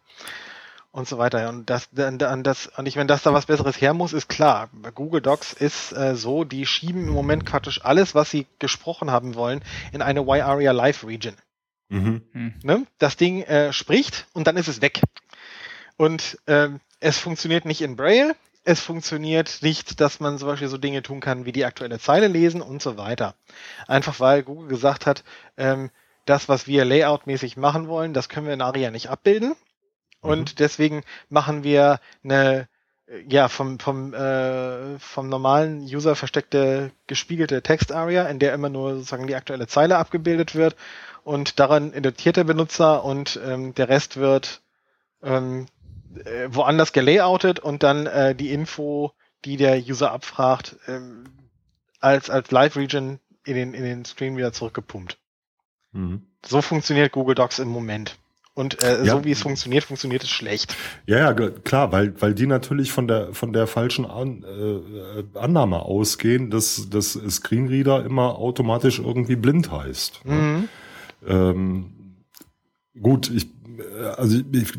und 0.92 1.08
so 1.08 1.20
weiter. 1.20 1.48
Und 1.50 1.70
das, 1.70 1.90
an 1.96 2.44
das, 2.44 2.66
und 2.76 2.88
ich, 2.88 2.96
wenn 2.96 3.08
das 3.08 3.22
da 3.22 3.32
was 3.32 3.46
Besseres 3.46 3.80
her 3.80 3.94
muss, 3.94 4.14
ist 4.14 4.30
klar. 4.30 4.70
Google 4.96 5.22
Docs 5.22 5.54
ist 5.54 5.92
äh, 5.92 6.16
so, 6.16 6.44
die 6.44 6.66
schieben 6.66 7.08
im 7.08 7.14
Moment 7.14 7.46
praktisch 7.46 7.86
alles, 7.86 8.16
was 8.16 8.32
sie 8.32 8.48
gesprochen 8.58 9.12
haben 9.12 9.36
wollen, 9.36 9.64
in 9.92 10.02
eine 10.02 10.22
Y-Aria 10.22 10.72
Live 10.72 11.06
Region. 11.06 11.36
Mhm. 11.90 12.22
Hm. 12.34 12.54
Ne? 12.64 12.86
Das 12.98 13.18
Ding 13.18 13.42
äh, 13.44 13.72
spricht 13.74 14.28
und 14.34 14.48
dann 14.48 14.58
ist 14.58 14.68
es 14.68 14.82
weg. 14.82 15.02
Und 15.98 16.38
ähm, 16.48 16.80
es 17.00 17.18
funktioniert 17.18 17.66
nicht 17.66 17.82
in 17.82 17.96
Braille, 17.96 18.36
es 18.64 18.82
funktioniert 18.82 19.60
nicht, 19.62 20.02
dass 20.02 20.20
man 20.20 20.38
zum 20.38 20.50
Beispiel 20.50 20.68
so 20.68 20.78
Dinge 20.78 21.02
tun 21.02 21.22
kann, 21.22 21.46
wie 21.46 21.54
die 21.54 21.66
aktuelle 21.66 22.00
Zeile 22.00 22.28
lesen 22.28 22.62
und 22.62 22.82
so 22.82 22.98
weiter. 22.98 23.36
Einfach 23.88 24.20
weil 24.20 24.44
Google 24.44 24.68
gesagt 24.68 25.06
hat, 25.06 25.24
ähm, 25.56 25.90
das, 26.26 26.50
was 26.50 26.68
wir 26.68 26.84
layoutmäßig 26.84 27.56
machen 27.56 27.88
wollen, 27.88 28.14
das 28.14 28.28
können 28.28 28.48
wir 28.48 28.54
in 28.54 28.62
ARIA 28.62 28.92
nicht 28.92 29.10
abbilden. 29.10 29.56
Und 30.20 30.52
mhm. 30.52 30.56
deswegen 30.58 31.04
machen 31.30 31.64
wir 31.64 32.02
eine 32.24 32.68
ja 33.28 33.48
vom 33.48 33.80
vom 33.80 34.14
äh, 34.14 35.00
vom 35.00 35.30
normalen 35.30 35.82
User 35.84 36.16
versteckte 36.16 36.92
gespiegelte 37.08 37.62
Text-Aria, 37.62 38.28
in 38.28 38.40
der 38.40 38.54
immer 38.54 38.70
nur 38.70 38.96
sozusagen 38.96 39.28
die 39.28 39.36
aktuelle 39.36 39.68
Zeile 39.68 39.98
abgebildet 39.98 40.56
wird 40.56 40.76
und 41.24 41.60
daran 41.60 41.94
editiert 41.94 42.38
der 42.38 42.44
Benutzer 42.44 43.04
und 43.04 43.40
ähm, 43.44 43.74
der 43.76 43.90
Rest 43.90 44.18
wird 44.18 44.62
ähm, 45.24 45.68
äh, 46.26 46.48
woanders 46.50 46.94
gelayoutet 46.94 47.60
und 47.60 47.84
dann 47.84 48.08
äh, 48.08 48.36
die 48.36 48.52
Info, 48.52 49.14
die 49.46 49.58
der 49.58 49.78
User 49.78 50.12
abfragt, 50.12 50.76
ähm, 50.88 51.26
als 52.00 52.30
als 52.30 52.52
Live 52.52 52.76
Region 52.76 53.20
in 53.46 53.56
den 53.56 53.74
in 53.74 53.84
den 53.84 54.06
Screen 54.06 54.36
wieder 54.36 54.52
zurückgepumpt. 54.52 55.18
Mhm. 55.94 56.24
So 56.46 56.62
funktioniert 56.62 57.14
Google 57.14 57.36
Docs 57.36 57.60
im 57.60 57.70
Moment. 57.70 58.18
Und 58.58 58.82
äh, 58.82 59.06
ja. 59.06 59.14
so 59.14 59.24
wie 59.24 59.30
es 59.30 59.44
funktioniert, 59.44 59.84
funktioniert 59.84 60.24
es 60.24 60.32
schlecht. 60.32 60.76
Ja, 61.06 61.18
ja, 61.20 61.34
klar, 61.34 61.92
weil, 61.92 62.20
weil 62.20 62.34
die 62.34 62.48
natürlich 62.48 62.92
von 62.92 63.08
der, 63.08 63.32
von 63.32 63.54
der 63.54 63.68
falschen 63.68 64.04
An, 64.04 64.44
äh, 64.44 65.38
Annahme 65.38 65.84
ausgehen, 65.84 66.50
dass, 66.50 66.90
dass 66.90 67.20
Screenreader 67.30 68.04
immer 68.04 68.40
automatisch 68.40 68.98
irgendwie 68.98 69.36
blind 69.36 69.72
heißt. 69.72 70.26
Ne? 70.26 70.34
Mhm. 70.34 70.70
Ähm, 71.28 71.86
gut, 73.00 73.30
ich, 73.30 73.48
also 74.16 74.40
ich, 74.52 74.74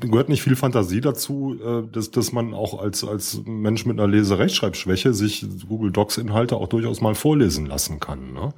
gehört 0.00 0.28
nicht 0.28 0.42
viel 0.42 0.56
Fantasie 0.56 1.00
dazu, 1.00 1.56
äh, 1.64 1.86
dass, 1.86 2.10
dass 2.10 2.32
man 2.32 2.52
auch 2.52 2.82
als, 2.82 3.04
als 3.04 3.42
Mensch 3.44 3.86
mit 3.86 4.00
einer 4.00 4.08
Leserechtschreibschwäche 4.08 5.14
sich 5.14 5.46
Google 5.68 5.92
Docs 5.92 6.18
Inhalte 6.18 6.56
auch 6.56 6.66
durchaus 6.66 7.00
mal 7.00 7.14
vorlesen 7.14 7.66
lassen 7.66 8.00
kann. 8.00 8.32
Ne? 8.32 8.52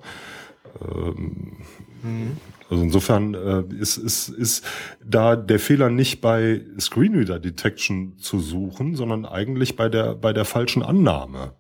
Ähm, 0.81 1.59
mhm. 2.03 2.37
Also 2.71 2.83
insofern 2.83 3.35
äh, 3.35 3.65
ist, 3.75 3.97
ist, 3.97 4.29
ist 4.29 4.65
da 5.05 5.37
der 5.37 5.59
Fehler 5.59 5.91
nicht 5.91 6.21
bei 6.21 6.63
Screenreader 6.79 7.39
Detection 7.39 8.19
zu 8.19 8.39
suchen, 8.41 8.97
sondern 8.97 9.27
eigentlich 9.27 9.77
bei 9.77 9.89
der, 9.89 10.15
bei 10.15 10.33
der 10.33 10.45
falschen 10.45 10.83
Annahme. 10.83 11.55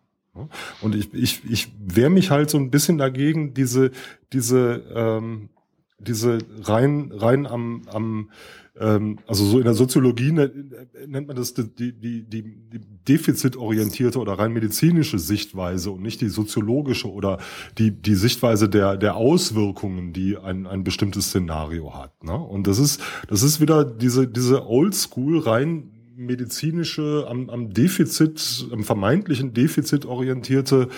Und 0.81 0.95
ich, 0.95 1.13
ich, 1.13 1.43
ich 1.49 1.73
wehre 1.79 2.09
mich 2.09 2.31
halt 2.31 2.49
so 2.49 2.57
ein 2.57 2.71
bisschen 2.71 2.97
dagegen, 2.97 3.53
diese, 3.53 3.91
diese, 4.33 4.83
ähm, 4.95 5.51
diese 5.99 6.39
rein, 6.63 7.13
rein 7.13 7.47
am, 7.47 7.83
am 7.93 8.31
ähm, 8.79 9.19
also 9.27 9.45
so 9.45 9.59
in 9.59 9.65
der 9.65 9.75
Soziologie 9.75 10.33
ne, 10.33 10.51
nennt 11.07 11.27
man 11.27 11.37
das 11.37 11.53
die, 11.53 11.69
die, 11.75 11.93
die, 11.93 12.43
die 12.43 12.81
defizitorientierte 13.07 14.19
oder 14.19 14.35
rein 14.35 14.53
medizinische 14.53 15.19
Sichtweise 15.19 15.91
und 15.91 16.03
nicht 16.03 16.21
die 16.21 16.29
soziologische 16.29 17.11
oder 17.11 17.39
die, 17.79 17.91
die 17.91 18.15
Sichtweise 18.15 18.69
der, 18.69 18.97
der 18.97 19.17
Auswirkungen, 19.17 20.13
die 20.13 20.39
ein, 20.39 20.67
ein 20.67 20.85
bestimmtes 20.85 21.27
Szenario 21.27 21.95
hat. 21.95 22.25
Ne? 22.25 22.35
Und 22.35 22.67
das 22.67 22.79
ist, 22.79 23.03
das 23.29 23.43
ist 23.43 23.61
wieder 23.61 23.85
diese, 23.85 24.27
diese 24.27 24.67
Oldschool 24.67 25.39
rein 25.41 25.91
medizinische, 26.17 27.27
am, 27.29 27.51
am 27.51 27.73
Defizit, 27.75 28.69
am 28.71 28.85
vermeintlichen 28.85 29.53
Defizit 29.53 30.07
orientierte 30.07 30.89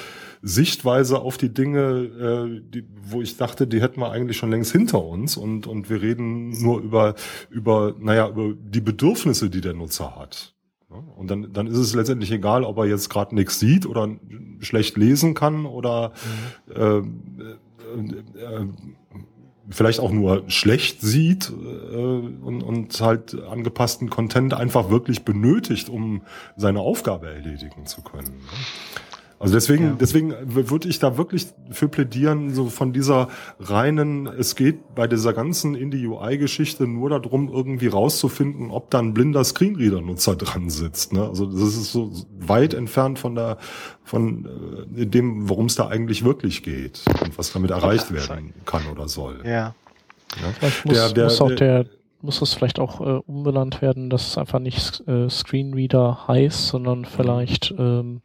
Sichtweise 0.46 1.20
auf 1.20 1.38
die 1.38 1.52
Dinge, 1.52 1.80
äh, 1.80 2.60
die, 2.62 2.84
wo 3.02 3.22
ich 3.22 3.38
dachte, 3.38 3.66
die 3.66 3.80
hätten 3.80 4.00
wir 4.00 4.10
eigentlich 4.10 4.36
schon 4.36 4.50
längst 4.50 4.72
hinter 4.72 5.02
uns 5.02 5.38
und, 5.38 5.66
und 5.66 5.88
wir 5.88 6.02
reden 6.02 6.50
nur 6.62 6.80
über, 6.80 7.14
über, 7.48 7.94
naja, 7.98 8.28
über 8.28 8.52
die 8.54 8.82
Bedürfnisse, 8.82 9.48
die 9.48 9.62
der 9.62 9.72
Nutzer 9.72 10.16
hat. 10.16 10.54
Und 11.16 11.30
dann, 11.30 11.52
dann 11.52 11.66
ist 11.66 11.78
es 11.78 11.94
letztendlich 11.94 12.30
egal, 12.30 12.62
ob 12.62 12.76
er 12.76 12.84
jetzt 12.84 13.08
gerade 13.08 13.34
nichts 13.34 13.58
sieht 13.58 13.86
oder 13.86 14.08
schlecht 14.60 14.98
lesen 14.98 15.34
kann 15.34 15.64
oder 15.64 16.12
mhm. 16.68 16.76
äh, 16.76 16.98
äh, 18.38 18.66
vielleicht 19.70 19.98
auch 19.98 20.12
nur 20.12 20.44
schlecht 20.48 21.00
sieht 21.00 21.50
äh, 21.50 21.96
und, 21.96 22.62
und 22.62 23.00
halt 23.00 23.34
angepassten 23.34 24.10
Content 24.10 24.52
einfach 24.52 24.90
wirklich 24.90 25.24
benötigt, 25.24 25.88
um 25.88 26.22
seine 26.56 26.80
Aufgabe 26.80 27.28
erledigen 27.28 27.86
zu 27.86 28.02
können. 28.02 28.28
Ne? 28.28 29.03
Also 29.44 29.56
deswegen, 29.56 29.84
ja. 29.84 29.96
deswegen 30.00 30.34
würde 30.46 30.88
ich 30.88 31.00
da 31.00 31.18
wirklich 31.18 31.48
für 31.70 31.86
plädieren, 31.86 32.54
so 32.54 32.70
von 32.70 32.94
dieser 32.94 33.28
reinen, 33.60 34.26
es 34.26 34.56
geht 34.56 34.94
bei 34.94 35.06
dieser 35.06 35.34
ganzen 35.34 35.74
Indie-UI-Geschichte 35.74 36.86
nur 36.86 37.10
darum, 37.10 37.52
irgendwie 37.52 37.88
rauszufinden, 37.88 38.70
ob 38.70 38.90
da 38.90 39.00
ein 39.00 39.12
blinder 39.12 39.44
Screenreader-Nutzer 39.44 40.36
dran 40.36 40.70
sitzt. 40.70 41.12
Ne? 41.12 41.28
Also 41.28 41.44
das 41.44 41.76
ist 41.76 41.92
so 41.92 42.10
weit 42.38 42.72
entfernt 42.72 43.18
von 43.18 43.34
der, 43.34 43.58
von 44.02 44.48
äh, 44.96 45.04
dem, 45.04 45.46
worum 45.46 45.66
es 45.66 45.74
da 45.74 45.88
eigentlich 45.88 46.24
wirklich 46.24 46.62
geht 46.62 47.02
und 47.22 47.36
was 47.36 47.52
damit 47.52 47.70
erreicht 47.70 48.14
werden 48.14 48.54
kann 48.64 48.86
oder 48.90 49.08
soll. 49.08 49.40
Ja. 49.44 49.50
ja? 49.50 49.74
Vielleicht 50.58 50.86
muss, 50.86 50.94
der, 50.94 51.12
der, 51.12 51.24
muss 51.24 51.40
auch 51.42 51.54
der, 51.54 51.84
muss 52.22 52.40
es 52.40 52.54
vielleicht 52.54 52.78
auch 52.78 53.02
äh, 53.02 53.20
umbenannt 53.26 53.82
werden, 53.82 54.08
dass 54.08 54.26
es 54.28 54.38
einfach 54.38 54.58
nicht 54.58 55.06
äh, 55.06 55.28
Screenreader 55.28 56.28
heißt, 56.28 56.68
sondern 56.68 57.04
vielleicht 57.04 57.74
ähm, 57.76 58.22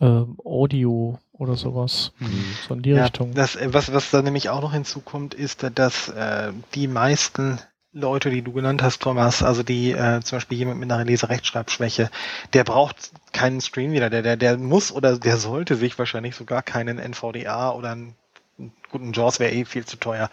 ähm, 0.00 0.36
Audio 0.44 1.18
oder 1.32 1.56
sowas. 1.56 2.12
Mhm. 2.18 2.44
So 2.66 2.74
in 2.74 2.82
die 2.82 2.90
ja, 2.90 3.04
Richtung. 3.04 3.34
Das, 3.34 3.56
äh, 3.56 3.72
was, 3.72 3.92
was 3.92 4.10
da 4.10 4.22
nämlich 4.22 4.48
auch 4.48 4.62
noch 4.62 4.72
hinzukommt, 4.72 5.34
ist, 5.34 5.66
dass 5.74 6.08
äh, 6.08 6.52
die 6.74 6.88
meisten 6.88 7.58
Leute, 7.92 8.30
die 8.30 8.42
du 8.42 8.52
genannt 8.52 8.82
hast, 8.82 9.02
Thomas, 9.02 9.42
also 9.42 9.64
die 9.64 9.90
äh, 9.90 10.20
zum 10.20 10.36
Beispiel 10.36 10.58
jemand 10.58 10.78
mit 10.78 10.92
einer 10.92 11.04
Leserechtschreibschwäche, 11.04 12.08
der 12.52 12.62
braucht 12.62 13.10
keinen 13.32 13.60
Screenreader, 13.60 14.10
der, 14.10 14.22
der, 14.22 14.36
der 14.36 14.58
muss 14.58 14.92
oder 14.92 15.18
der 15.18 15.38
sollte 15.38 15.74
sich 15.74 15.98
wahrscheinlich 15.98 16.36
sogar 16.36 16.62
keinen 16.62 16.98
NVDA 16.98 17.70
oder 17.72 17.90
einen 17.90 18.14
guten 18.90 19.12
JAWS 19.12 19.40
wäre 19.40 19.52
eh 19.52 19.64
viel 19.64 19.84
zu 19.84 19.96
teuer 19.96 20.30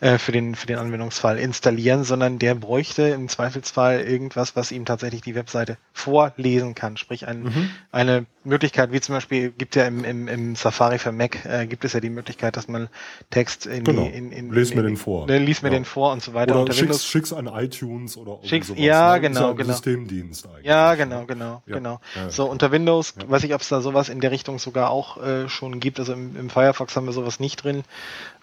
äh, 0.00 0.18
für, 0.18 0.32
den, 0.32 0.54
für 0.54 0.66
den 0.66 0.78
Anwendungsfall 0.78 1.38
installieren, 1.38 2.04
sondern 2.04 2.38
der 2.38 2.54
bräuchte 2.54 3.02
im 3.08 3.28
Zweifelsfall 3.28 4.00
irgendwas, 4.00 4.56
was 4.56 4.72
ihm 4.72 4.84
tatsächlich 4.84 5.22
die 5.22 5.34
Webseite 5.34 5.78
vorlesen 5.92 6.74
kann. 6.74 6.96
Sprich 6.96 7.26
ein, 7.26 7.44
mhm. 7.44 7.70
eine 7.92 8.26
Möglichkeit, 8.44 8.92
wie 8.92 9.00
zum 9.00 9.14
Beispiel 9.14 9.50
gibt 9.50 9.74
ja 9.74 9.86
im, 9.86 10.04
im, 10.04 10.28
im 10.28 10.56
Safari 10.56 10.98
für 10.98 11.12
Mac, 11.12 11.44
äh, 11.46 11.66
gibt 11.66 11.84
es 11.84 11.94
ja 11.94 12.00
die 12.00 12.10
Möglichkeit, 12.10 12.56
dass 12.56 12.68
man 12.68 12.88
Text 13.30 13.66
in 13.66 13.84
genau. 13.84 14.02
die, 14.02 14.08
in, 14.10 14.32
in, 14.32 14.52
Lies 14.52 14.70
in, 14.70 14.76
mir 14.76 14.82
den 14.82 14.96
vor. 14.96 15.26
Ne, 15.26 15.38
lies 15.38 15.62
mir 15.62 15.68
ja. 15.68 15.78
den 15.78 15.84
vor 15.84 16.12
und 16.12 16.22
so 16.22 16.34
weiter. 16.34 16.60
Oder 16.60 16.72
schick's, 16.72 16.82
Windows, 16.82 17.06
schick's 17.06 17.32
an 17.32 17.46
iTunes 17.46 18.16
oder 18.16 18.38
schick's, 18.44 18.68
sowas. 18.68 18.80
Ja, 18.80 19.14
ne? 19.14 19.22
genau, 19.22 19.48
ja 19.48 19.52
genau. 19.52 19.72
Systemdienst 19.72 20.46
eigentlich. 20.46 20.66
Ja, 20.66 20.94
genau, 20.94 21.24
genau, 21.24 21.62
ja. 21.66 21.74
genau. 21.74 22.00
So, 22.28 22.44
unter 22.44 22.70
Windows, 22.70 23.14
weiß 23.26 23.44
ich, 23.44 23.54
ob 23.54 23.62
es 23.62 23.68
da 23.68 23.80
sowas 23.80 24.08
in 24.08 24.20
der 24.20 24.30
Richtung 24.30 24.58
sogar 24.58 24.90
auch 24.90 25.22
äh, 25.22 25.48
schon 25.48 25.80
gibt. 25.80 25.98
Also 25.98 26.12
im, 26.12 26.36
im 26.36 26.50
Firefox 26.50 26.94
haben 26.96 27.06
wir 27.06 27.12
sowas 27.12 27.40
nicht 27.40 27.64
drin. 27.64 27.84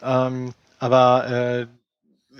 Ähm, 0.01 0.53
aber 0.79 1.29
äh, 1.29 1.67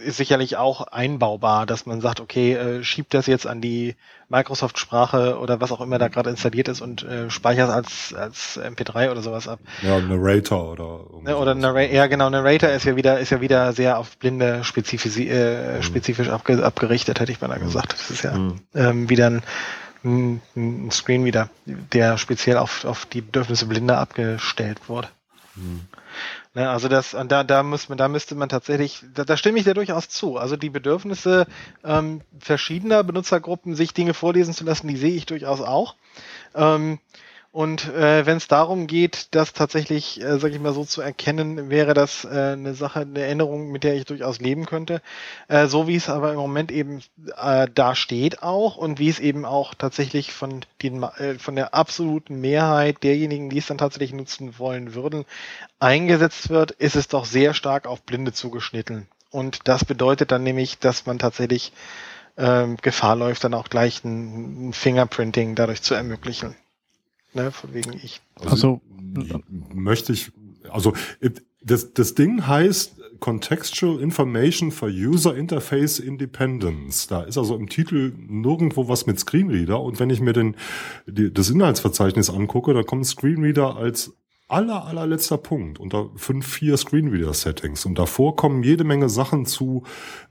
ist 0.01 0.17
sicherlich 0.17 0.57
auch 0.57 0.81
einbaubar, 0.81 1.65
dass 1.65 1.85
man 1.85 2.01
sagt, 2.01 2.19
okay, 2.19 2.53
äh, 2.53 2.83
schiebt 2.83 3.13
das 3.13 3.27
jetzt 3.27 3.45
an 3.45 3.61
die 3.61 3.95
Microsoft-Sprache 4.29 5.37
oder 5.37 5.59
was 5.59 5.71
auch 5.71 5.81
immer 5.81 5.97
da 5.97 6.07
gerade 6.07 6.29
installiert 6.29 6.67
ist 6.67 6.81
und 6.81 7.03
äh, 7.03 7.29
speichert 7.29 7.69
als 7.69 8.13
als 8.13 8.59
MP3 8.59 9.11
oder 9.11 9.21
sowas 9.21 9.47
ab. 9.47 9.59
Ja, 9.81 9.99
Narrator 9.99 10.71
oder 10.71 11.29
ja, 11.29 11.35
oder 11.35 11.55
Narrator, 11.55 11.93
ja 11.93 12.07
genau, 12.07 12.29
Narrator 12.29 12.69
ist 12.69 12.85
ja 12.85 12.95
wieder 12.95 13.19
ist 13.19 13.31
ja 13.31 13.41
wieder 13.41 13.73
sehr 13.73 13.97
auf 13.97 14.17
Blinde 14.17 14.63
spezifisch, 14.63 15.17
äh, 15.17 15.77
mhm. 15.77 15.83
spezifisch 15.83 16.29
abge 16.29 16.63
abgerichtet, 16.63 17.19
hätte 17.19 17.31
ich 17.31 17.41
mal 17.41 17.59
gesagt. 17.59 17.93
Das 17.93 18.09
ist 18.09 18.23
ja 18.23 18.33
mhm. 18.33 18.61
ähm, 18.73 19.09
wieder 19.09 19.27
ein, 19.27 19.43
ein, 20.03 20.41
ein 20.55 20.91
Screen 20.91 21.25
wieder, 21.25 21.49
der 21.65 22.17
speziell 22.17 22.57
auf 22.57 22.85
auf 22.85 23.05
die 23.05 23.21
Bedürfnisse 23.21 23.65
Blinder 23.65 23.99
abgestellt 23.99 24.87
wurde. 24.87 25.09
Mhm. 25.55 25.81
Ne, 26.53 26.69
also 26.69 26.89
das, 26.89 27.15
da, 27.27 27.45
da 27.45 27.63
muss 27.63 27.87
man, 27.87 27.97
da 27.97 28.09
müsste 28.09 28.35
man 28.35 28.49
tatsächlich, 28.49 29.05
da, 29.13 29.23
da 29.23 29.37
stimme 29.37 29.57
ich 29.57 29.63
dir 29.63 29.73
durchaus 29.73 30.09
zu. 30.09 30.37
Also 30.37 30.57
die 30.57 30.69
Bedürfnisse 30.69 31.47
ähm, 31.83 32.21
verschiedener 32.39 33.05
Benutzergruppen, 33.05 33.73
sich 33.73 33.93
Dinge 33.93 34.13
vorlesen 34.13 34.53
zu 34.53 34.65
lassen, 34.65 34.89
die 34.89 34.97
sehe 34.97 35.13
ich 35.15 35.25
durchaus 35.25 35.61
auch. 35.61 35.95
Ähm, 36.53 36.99
und 37.53 37.93
äh, 37.93 38.25
wenn 38.25 38.37
es 38.37 38.47
darum 38.47 38.87
geht, 38.87 39.35
das 39.35 39.51
tatsächlich, 39.51 40.21
äh, 40.21 40.39
sage 40.39 40.53
ich 40.53 40.61
mal 40.61 40.73
so 40.73 40.85
zu 40.85 41.01
erkennen, 41.01 41.69
wäre 41.69 41.93
das 41.93 42.23
äh, 42.23 42.53
eine 42.53 42.73
Sache, 42.75 43.01
eine 43.01 43.25
Änderung, 43.25 43.71
mit 43.71 43.83
der 43.83 43.95
ich 43.95 44.05
durchaus 44.05 44.39
leben 44.39 44.65
könnte. 44.65 45.01
Äh, 45.49 45.67
so 45.67 45.85
wie 45.85 45.97
es 45.97 46.07
aber 46.07 46.31
im 46.31 46.37
Moment 46.37 46.71
eben 46.71 47.01
äh, 47.35 47.67
da 47.73 47.93
steht 47.95 48.41
auch 48.41 48.77
und 48.77 48.99
wie 48.99 49.09
es 49.09 49.19
eben 49.19 49.43
auch 49.43 49.75
tatsächlich 49.75 50.31
von 50.31 50.61
den 50.81 51.03
äh, 51.03 51.39
von 51.39 51.57
der 51.57 51.73
absoluten 51.73 52.39
Mehrheit 52.39 53.03
derjenigen, 53.03 53.49
die 53.49 53.57
es 53.57 53.67
dann 53.67 53.77
tatsächlich 53.77 54.13
nutzen 54.13 54.57
wollen 54.57 54.93
würden, 54.93 55.25
eingesetzt 55.79 56.49
wird, 56.49 56.71
ist 56.71 56.95
es 56.95 57.09
doch 57.09 57.25
sehr 57.25 57.53
stark 57.53 57.85
auf 57.85 58.03
Blinde 58.03 58.31
zugeschnitten. 58.31 59.07
Und 59.29 59.67
das 59.67 59.83
bedeutet 59.83 60.31
dann 60.31 60.43
nämlich, 60.43 60.79
dass 60.79 61.05
man 61.05 61.19
tatsächlich 61.19 61.73
ähm, 62.37 62.77
Gefahr 62.77 63.17
läuft, 63.17 63.43
dann 63.43 63.53
auch 63.53 63.67
gleich 63.67 64.05
ein, 64.05 64.69
ein 64.69 64.73
Fingerprinting 64.73 65.55
dadurch 65.55 65.81
zu 65.81 65.95
ermöglichen. 65.95 66.55
Ne, 67.33 67.51
von 67.51 67.73
wegen 67.73 67.93
ich. 67.93 68.21
Also, 68.35 68.81
also 69.15 69.41
möchte 69.73 70.13
ich, 70.13 70.31
also 70.69 70.93
das, 71.63 71.93
das 71.93 72.15
Ding 72.15 72.45
heißt 72.47 72.97
Contextual 73.19 74.01
Information 74.01 74.71
for 74.71 74.89
User 74.89 75.35
Interface 75.35 75.99
Independence. 75.99 77.07
Da 77.07 77.21
ist 77.21 77.37
also 77.37 77.55
im 77.55 77.69
Titel 77.69 78.13
nirgendwo 78.17 78.89
was 78.89 79.05
mit 79.05 79.19
Screenreader. 79.19 79.79
Und 79.79 79.99
wenn 79.99 80.09
ich 80.09 80.21
mir 80.21 80.33
den, 80.33 80.55
die, 81.05 81.31
das 81.31 81.49
Inhaltsverzeichnis 81.49 82.29
angucke, 82.29 82.73
da 82.73 82.83
kommt 82.83 83.05
Screenreader 83.05 83.75
als 83.75 84.13
aller, 84.47 84.85
allerletzter 84.85 85.37
Punkt 85.37 85.79
unter 85.79 86.09
5.4 86.17 86.77
Screenreader-Settings. 86.77 87.85
Und 87.85 87.97
davor 87.97 88.35
kommen 88.35 88.63
jede 88.63 88.83
Menge 88.83 89.07
Sachen 89.07 89.45
zu 89.45 89.83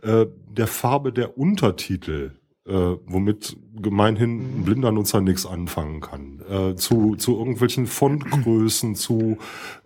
äh, 0.03 0.27
der 0.49 0.67
Farbe 0.67 1.13
der 1.13 1.39
Untertitel 1.39 2.33
äh, 2.71 2.97
womit 3.07 3.57
gemeinhin 3.83 4.61
ein 4.61 4.65
blinder 4.65 4.93
Nutzer 4.93 5.21
nichts 5.21 5.47
anfangen 5.47 6.01
kann. 6.01 6.41
Äh, 6.49 6.77
zu, 6.77 7.17
zu 7.17 7.37
irgendwelchen 7.37 7.87
Fontgrößen, 7.87 8.95
zu 8.95 9.39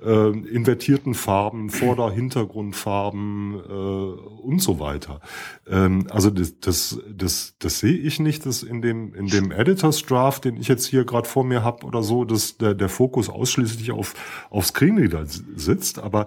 äh, 0.05 0.31
invertierten 0.31 1.15
Farben, 1.15 1.71
Vorder-, 1.71 2.11
Hintergrundfarben 2.11 3.55
äh, 3.55 4.43
und 4.43 4.61
so 4.61 4.81
weiter. 4.81 5.21
Ähm, 5.67 6.07
also 6.11 6.31
das, 6.31 6.59
das, 6.61 6.99
das, 7.11 7.55
das 7.59 7.79
sehe 7.79 7.97
ich 7.97 8.21
nicht, 8.21 8.45
dass 8.47 8.63
in 8.63 8.83
dem, 8.83 9.15
in 9.15 9.29
dem 9.29 9.51
Editors 9.51 10.03
Draft, 10.03 10.45
den 10.45 10.57
ich 10.57 10.69
jetzt 10.69 10.87
hier 10.87 11.05
gerade 11.05 11.29
vor 11.29 11.45
mir 11.45 11.63
habe 11.65 11.87
oder 11.87 12.03
so, 12.03 12.25
dass 12.25 12.59
der, 12.59 12.75
der 12.75 12.89
Fokus 12.89 13.31
ausschließlich 13.31 13.93
auf, 13.93 14.15
auf 14.51 14.67
Screenreader 14.67 15.25
sitzt. 15.27 15.99
Aber 15.99 16.27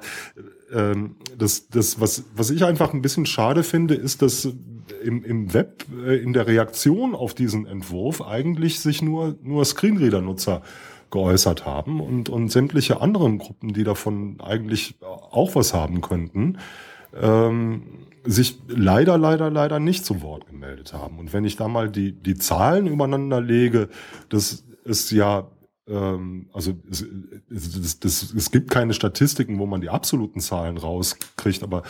ähm, 0.74 1.16
das, 1.38 1.70
das, 1.70 2.00
was, 2.00 2.24
was 2.36 2.50
ich 2.50 2.64
einfach 2.66 2.94
ein 2.94 3.02
bisschen 3.02 3.26
schade 3.26 3.64
finde, 3.64 3.94
ist, 3.94 4.22
dass 4.22 4.50
im, 5.04 5.24
im 5.24 5.54
Web 5.54 5.86
äh, 6.06 6.18
in 6.18 6.34
der 6.34 6.48
Reaktion 6.48 7.16
auf 7.16 7.34
diesen 7.34 7.66
Entwurf 7.66 8.22
eigentlich 8.22 8.80
sich 8.80 9.02
nur, 9.02 9.36
nur 9.42 9.66
Screenreader-Nutzer 9.66 10.62
geäußert 11.10 11.66
haben 11.66 12.02
und, 12.02 12.30
und 12.30 12.50
sämtliche 12.50 13.02
anderen 13.02 13.38
Gruppen, 13.38 13.74
die 13.74 13.84
davon 13.84 14.42
eigentlich 14.42 14.96
auch 15.02 15.56
was 15.56 15.74
haben 15.74 16.02
könnten, 16.02 16.58
ähm, 17.16 17.84
sich 18.26 18.60
leider, 18.68 19.18
leider, 19.18 19.50
leider 19.50 19.80
nicht 19.80 20.06
zu 20.06 20.22
Wort 20.22 20.48
gemeldet 20.48 20.94
haben. 20.94 21.18
Und 21.18 21.32
wenn 21.32 21.46
ich 21.46 21.56
da 21.56 21.70
mal 21.70 21.90
die, 21.90 22.12
die 22.12 22.36
Zahlen 22.36 22.88
übereinander 22.88 23.40
lege, 23.40 23.88
das 24.28 24.66
ist 24.84 25.12
ja 25.12 25.48
ähm, 25.88 26.50
also 26.52 26.74
es, 26.90 27.06
es, 27.50 28.00
es, 28.04 28.34
es, 28.34 28.52
gibt 28.52 28.70
keine 28.70 28.94
Statistiken, 28.94 29.58
wo 29.60 29.66
man 29.66 29.82
die 29.82 29.90
absoluten 29.90 30.42
Zahlen 30.42 30.78
rauskriegt, 30.78 31.64
aber 31.64 31.84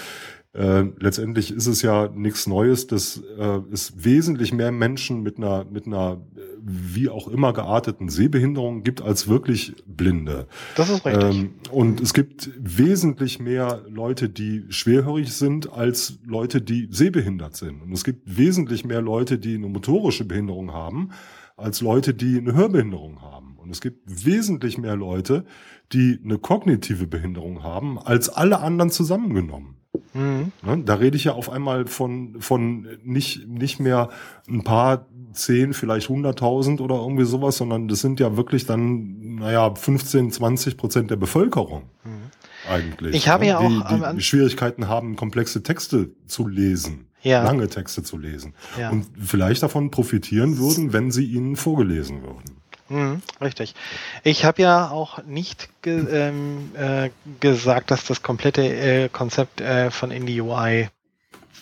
äh, 0.54 0.86
letztendlich 1.00 1.52
ist 1.52 1.68
es 1.68 1.82
ja 1.82 2.08
nichts 2.08 2.48
Neues, 2.48 2.88
dass 2.88 3.22
äh, 3.38 3.60
es 3.72 4.04
wesentlich 4.04 4.54
mehr 4.54 4.72
Menschen 4.72 5.22
mit 5.22 5.38
einer, 5.38 5.66
mit 5.66 5.86
einer 5.86 6.22
wie 6.62 7.10
auch 7.10 7.28
immer 7.28 7.54
gearteten 7.54 8.10
Sehbehinderung 8.10 8.84
gibt 8.84 9.02
als 9.02 9.28
wirklich 9.28 9.76
Blinde. 9.86 10.48
Das 10.76 10.90
ist 10.90 11.06
richtig. 11.06 11.36
Ähm, 11.36 11.54
und 11.72 12.02
es 12.02 12.14
gibt 12.14 12.50
wesentlich 12.60 13.40
mehr 13.40 13.84
Leute, 13.88 14.30
die 14.30 14.66
schwerhörig 14.70 15.32
sind, 15.34 15.72
als 15.72 16.20
Leute, 16.26 16.62
die 16.62 16.88
sehbehindert 16.92 17.56
sind. 17.56 17.82
Und 17.82 17.92
es 17.94 18.04
gibt 18.04 18.38
wesentlich 18.38 18.84
mehr 18.84 19.02
Leute, 19.02 19.38
die 19.38 19.56
eine 19.56 19.68
motorische 19.68 20.26
Behinderung 20.26 20.74
haben, 20.74 21.10
als 21.56 21.82
Leute, 21.82 22.14
die 22.14 22.38
eine 22.38 22.54
Hörbehinderung 22.54 23.22
haben. 23.22 23.58
Und 23.58 23.70
es 23.70 23.82
gibt 23.82 24.26
wesentlich 24.26 24.78
mehr 24.78 24.96
Leute, 24.96 25.46
die 25.94 26.20
eine 26.24 26.38
kognitive 26.38 27.08
Behinderung 27.08 27.64
haben, 27.64 28.00
als 28.00 28.30
alle 28.30 28.60
anderen 28.60 28.92
zusammengenommen. 28.92 29.76
Mhm. 30.14 30.52
Da 30.86 30.96
rede 30.96 31.18
ich 31.18 31.26
ja 31.26 31.34
auf 31.34 31.50
einmal 31.50 31.86
von, 31.86 32.38
von 32.40 32.88
nicht, 33.04 33.48
nicht 33.48 33.80
mehr 33.80 34.10
ein 34.50 34.64
paar 34.64 35.06
zehn, 35.34 35.74
vielleicht 35.74 36.10
hunderttausend 36.10 36.82
oder 36.82 36.96
irgendwie 36.96 37.26
sowas, 37.26 37.58
sondern 37.58 37.88
das 37.88 38.00
sind 38.00 38.20
ja 38.20 38.36
wirklich 38.38 38.66
dann, 38.66 39.36
naja, 39.36 39.74
15, 39.74 40.32
20 40.32 40.78
Prozent 40.78 41.12
der 41.12 41.16
Bevölkerung. 41.18 41.84
Mhm. 42.04 42.32
Eigentlich. 42.70 43.16
Ich 43.16 43.30
habe 43.30 43.46
ne? 43.46 43.50
ja 43.50 43.60
auch 43.60 43.88
die, 44.12 44.18
die 44.18 44.22
Schwierigkeiten 44.22 44.88
haben, 44.88 45.16
komplexe 45.16 45.64
Texte 45.64 46.12
zu 46.26 46.48
lesen. 46.48 47.06
Ja. 47.22 47.44
Lange 47.44 47.68
Texte 47.68 48.04
zu 48.04 48.18
lesen. 48.18 48.54
Ja. 48.80 48.90
Und 48.90 49.06
vielleicht 49.20 49.64
davon 49.64 49.92
profitieren 49.92 50.58
würden, 50.58 50.94
wenn 50.94 51.12
sie 51.12 51.26
ihnen 51.26 51.56
vorgelesen 51.56 52.22
würden. 52.22 52.58
Mhm, 52.90 53.22
richtig. 53.42 53.76
Ich 54.24 54.46
habe 54.46 54.62
ja 54.62 54.90
auch 54.90 55.24
nicht 55.24 55.70
ge 55.82 56.06
ähm, 56.10 56.72
äh, 56.76 57.10
gesagt, 57.40 57.92
dass 57.92 58.06
das 58.06 58.22
komplette 58.22 58.64
äh, 58.64 59.10
Konzept 59.10 59.62
äh, 59.62 59.92
von 59.92 60.12
Indie 60.12 60.42
UI 60.42 60.90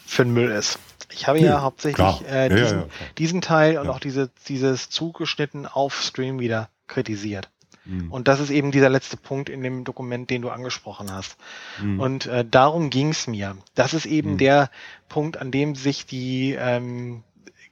für 0.05 0.23
den 0.23 0.33
Müll 0.33 0.51
ist. 0.51 0.79
Ich 1.11 1.27
habe 1.27 1.39
ja, 1.39 1.45
ja 1.45 1.61
hauptsächlich 1.61 2.27
äh, 2.27 2.49
diesen, 2.49 2.79
ja, 2.79 2.85
ja, 2.85 2.89
diesen, 3.17 3.41
Teil 3.41 3.77
und 3.77 3.89
auch 3.89 3.99
diese, 3.99 4.29
dieses 4.47 4.89
zugeschnitten 4.89 5.65
auf 5.65 6.01
Stream 6.01 6.39
wieder 6.39 6.69
kritisiert. 6.87 7.49
Mhm. 7.85 8.11
Und 8.11 8.27
das 8.27 8.39
ist 8.39 8.49
eben 8.49 8.71
dieser 8.71 8.89
letzte 8.89 9.17
Punkt 9.17 9.49
in 9.49 9.61
dem 9.61 9.83
Dokument, 9.83 10.29
den 10.29 10.41
du 10.41 10.49
angesprochen 10.49 11.11
hast. 11.11 11.37
Mhm. 11.81 11.99
Und 11.99 12.25
äh, 12.25 12.45
darum 12.49 12.89
ging's 12.89 13.27
mir. 13.27 13.57
Das 13.75 13.93
ist 13.93 14.05
eben 14.05 14.33
mhm. 14.33 14.37
der 14.37 14.69
Punkt, 15.07 15.37
an 15.37 15.51
dem 15.51 15.75
sich 15.75 16.05
die 16.05 16.55
ähm, 16.59 17.23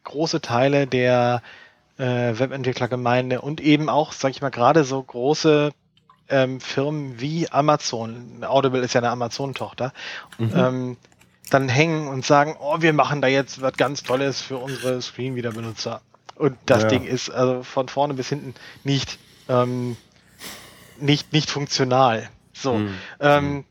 große 0.04 0.42
Teile 0.42 0.88
der 0.88 1.42
äh, 1.98 2.38
Webentwicklergemeinde 2.38 3.42
und 3.42 3.62
eben 3.62 3.90
auch, 3.90 4.14
sag 4.14 4.32
ich 4.32 4.42
mal, 4.42 4.50
gerade 4.50 4.84
so 4.84 5.02
große 5.02 5.72
ähm, 6.30 6.60
Firmen 6.60 7.20
wie 7.20 7.50
Amazon, 7.52 8.44
Audible 8.44 8.82
ist 8.82 8.94
ja 8.94 9.02
eine 9.02 9.10
Amazon-Tochter, 9.10 9.94
mhm. 10.38 10.52
ähm, 10.56 10.98
dann 11.50 11.70
hängen 11.70 12.08
und 12.08 12.26
sagen, 12.26 12.56
oh, 12.60 12.78
wir 12.80 12.94
machen 12.94 13.22
da 13.22 13.28
jetzt 13.28 13.62
was 13.62 13.74
ganz 13.74 14.04
Tolles 14.04 14.42
für 14.42 14.58
unsere 14.58 15.02
Screenreader-Benutzer. 15.02 16.02
Und 16.36 16.58
das 16.66 16.84
ja. 16.84 16.90
Ding 16.90 17.04
ist 17.06 17.30
also 17.30 17.64
von 17.64 17.88
vorne 17.88 18.16
bis 18.16 18.30
hinten 18.30 18.56
nicht, 18.84 19.20
ähm, 19.50 19.98
nicht, 21.00 21.32
nicht 21.32 21.50
funktional. 21.50 22.30
So. 22.54 22.76
Mhm. 22.76 22.96
Ähm, 23.20 23.66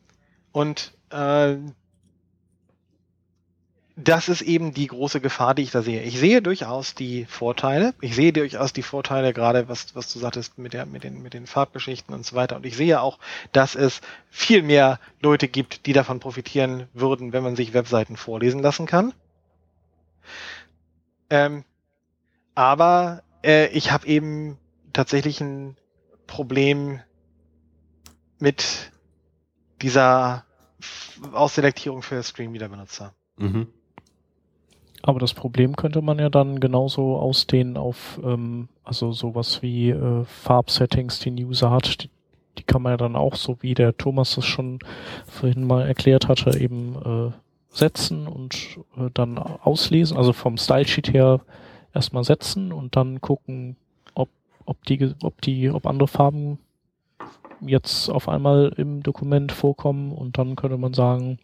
und 0.52 0.92
äh, 1.10 1.56
das 3.96 4.28
ist 4.28 4.40
eben 4.40 4.72
die 4.72 4.86
große 4.86 5.20
Gefahr, 5.20 5.54
die 5.54 5.62
ich 5.62 5.70
da 5.70 5.82
sehe. 5.82 6.02
Ich 6.02 6.18
sehe 6.18 6.40
durchaus 6.40 6.94
die 6.94 7.26
Vorteile. 7.26 7.94
Ich 8.00 8.14
sehe 8.14 8.32
durchaus 8.32 8.72
die 8.72 8.82
Vorteile, 8.82 9.34
gerade 9.34 9.68
was, 9.68 9.94
was 9.94 10.10
du 10.12 10.18
sagtest 10.18 10.56
mit, 10.56 10.72
der, 10.72 10.86
mit, 10.86 11.04
den, 11.04 11.22
mit 11.22 11.34
den 11.34 11.46
Farbgeschichten 11.46 12.14
und 12.14 12.24
so 12.24 12.34
weiter. 12.34 12.56
Und 12.56 12.64
ich 12.64 12.76
sehe 12.76 13.00
auch, 13.00 13.18
dass 13.52 13.74
es 13.74 14.00
viel 14.30 14.62
mehr 14.62 14.98
Leute 15.20 15.46
gibt, 15.46 15.84
die 15.86 15.92
davon 15.92 16.20
profitieren 16.20 16.88
würden, 16.94 17.32
wenn 17.32 17.42
man 17.42 17.54
sich 17.54 17.74
Webseiten 17.74 18.16
vorlesen 18.16 18.60
lassen 18.60 18.86
kann. 18.86 19.12
Ähm, 21.28 21.64
aber 22.54 23.22
äh, 23.44 23.66
ich 23.68 23.92
habe 23.92 24.06
eben 24.06 24.58
tatsächlich 24.94 25.40
ein 25.40 25.76
Problem 26.26 27.00
mit 28.38 28.90
dieser 29.82 30.46
Ausselektierung 31.32 32.02
für 32.02 32.22
Screenreader-Benutzer. 32.22 33.14
Mhm. 33.36 33.68
Aber 35.02 35.18
das 35.18 35.34
Problem 35.34 35.74
könnte 35.74 36.00
man 36.00 36.18
ja 36.18 36.30
dann 36.30 36.60
genauso 36.60 37.16
ausdehnen 37.16 37.76
auf, 37.76 38.20
ähm, 38.24 38.68
also 38.84 39.12
sowas 39.12 39.62
wie 39.62 39.90
äh, 39.90 40.24
Farbsettings, 40.24 41.18
die 41.20 41.30
ein 41.30 41.44
User 41.44 41.70
hat, 41.70 42.02
die, 42.02 42.10
die 42.58 42.62
kann 42.62 42.82
man 42.82 42.92
ja 42.92 42.96
dann 42.96 43.16
auch, 43.16 43.34
so 43.34 43.56
wie 43.60 43.74
der 43.74 43.96
Thomas 43.96 44.34
das 44.36 44.46
schon 44.46 44.78
vorhin 45.26 45.66
mal 45.66 45.86
erklärt 45.86 46.28
hatte, 46.28 46.58
eben 46.58 46.96
äh, 47.04 47.76
setzen 47.76 48.28
und 48.28 48.78
äh, 48.96 49.10
dann 49.12 49.38
auslesen, 49.38 50.16
also 50.16 50.32
vom 50.32 50.56
Style 50.56 50.86
Sheet 50.86 51.12
her 51.12 51.40
erstmal 51.94 52.24
setzen 52.24 52.72
und 52.72 52.96
dann 52.96 53.20
gucken, 53.20 53.76
ob, 54.14 54.28
ob 54.66 54.84
die, 54.84 55.14
ob 55.22 55.40
die, 55.40 55.70
ob 55.70 55.86
andere 55.86 56.08
Farben 56.08 56.58
jetzt 57.60 58.08
auf 58.08 58.28
einmal 58.28 58.72
im 58.76 59.02
Dokument 59.02 59.52
vorkommen. 59.52 60.12
Und 60.12 60.38
dann 60.38 60.56
könnte 60.56 60.76
man 60.78 60.94
sagen, 60.94 61.38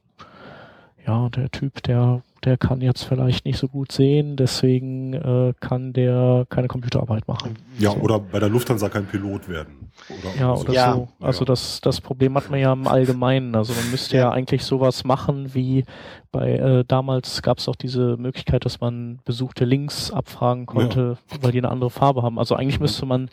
ja, 1.06 1.28
der 1.30 1.50
Typ, 1.50 1.82
der 1.82 2.22
der 2.44 2.56
kann 2.56 2.80
jetzt 2.80 3.04
vielleicht 3.04 3.44
nicht 3.44 3.58
so 3.58 3.68
gut 3.68 3.92
sehen, 3.92 4.36
deswegen 4.36 5.12
äh, 5.12 5.54
kann 5.60 5.92
der 5.92 6.46
keine 6.48 6.68
Computerarbeit 6.68 7.26
machen. 7.26 7.56
Ja, 7.78 7.90
so. 7.90 7.98
oder 7.98 8.18
bei 8.20 8.38
der 8.38 8.48
Lufthansa 8.48 8.88
kein 8.88 9.06
Pilot 9.06 9.48
werden. 9.48 9.90
Oder 10.08 10.40
ja, 10.40 10.54
oder 10.54 10.72
ja. 10.72 10.92
so. 10.94 11.08
Also 11.20 11.40
ja. 11.40 11.46
das, 11.46 11.80
das 11.80 12.00
Problem 12.00 12.36
hat 12.36 12.50
man 12.50 12.60
ja 12.60 12.72
im 12.72 12.86
Allgemeinen. 12.86 13.54
Also 13.54 13.72
man 13.72 13.90
müsste 13.90 14.16
ja, 14.16 14.24
ja 14.24 14.30
eigentlich 14.30 14.64
sowas 14.64 15.04
machen 15.04 15.54
wie 15.54 15.84
bei 16.30 16.52
äh, 16.52 16.84
damals 16.86 17.42
gab 17.42 17.58
es 17.58 17.68
auch 17.68 17.76
diese 17.76 18.16
Möglichkeit, 18.16 18.64
dass 18.64 18.80
man 18.80 19.18
besuchte 19.24 19.64
Links 19.64 20.10
abfragen 20.10 20.66
konnte, 20.66 21.18
weil 21.40 21.52
die 21.52 21.58
eine 21.58 21.70
andere 21.70 21.90
Farbe 21.90 22.22
haben. 22.22 22.38
Also 22.38 22.54
eigentlich 22.54 22.80
müsste 22.80 23.06
man 23.06 23.30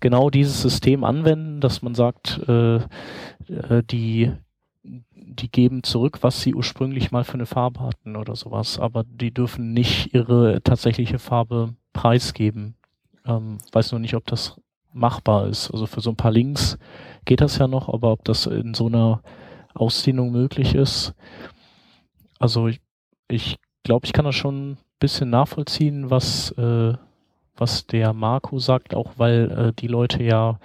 genau 0.00 0.30
dieses 0.30 0.60
System 0.62 1.04
anwenden, 1.04 1.60
dass 1.60 1.82
man 1.82 1.94
sagt, 1.94 2.40
äh, 2.48 2.76
äh 2.76 3.82
die 3.90 4.32
die 5.36 5.50
geben 5.50 5.82
zurück, 5.82 6.18
was 6.22 6.40
sie 6.40 6.54
ursprünglich 6.54 7.12
mal 7.12 7.24
für 7.24 7.34
eine 7.34 7.46
Farbe 7.46 7.80
hatten 7.80 8.16
oder 8.16 8.34
sowas, 8.36 8.78
aber 8.78 9.04
die 9.04 9.32
dürfen 9.32 9.72
nicht 9.72 10.14
ihre 10.14 10.62
tatsächliche 10.62 11.18
Farbe 11.18 11.74
preisgeben. 11.92 12.74
Ähm, 13.24 13.58
weiß 13.72 13.92
nur 13.92 14.00
nicht, 14.00 14.14
ob 14.14 14.26
das 14.26 14.56
machbar 14.92 15.46
ist. 15.46 15.70
Also 15.70 15.86
für 15.86 16.00
so 16.00 16.10
ein 16.10 16.16
paar 16.16 16.30
Links 16.32 16.78
geht 17.24 17.40
das 17.40 17.58
ja 17.58 17.68
noch, 17.68 17.88
aber 17.88 18.12
ob 18.12 18.24
das 18.24 18.46
in 18.46 18.74
so 18.74 18.86
einer 18.86 19.22
Ausdehnung 19.74 20.32
möglich 20.32 20.74
ist. 20.74 21.14
Also 22.38 22.68
ich, 22.68 22.80
ich 23.28 23.58
glaube, 23.82 24.06
ich 24.06 24.12
kann 24.12 24.24
das 24.24 24.34
schon 24.34 24.72
ein 24.72 24.78
bisschen 24.98 25.30
nachvollziehen, 25.30 26.10
was, 26.10 26.50
äh, 26.52 26.94
was 27.56 27.86
der 27.86 28.12
Marco 28.12 28.58
sagt, 28.58 28.94
auch 28.94 29.12
weil 29.16 29.50
äh, 29.50 29.72
die 29.72 29.88
Leute 29.88 30.22
ja 30.22 30.58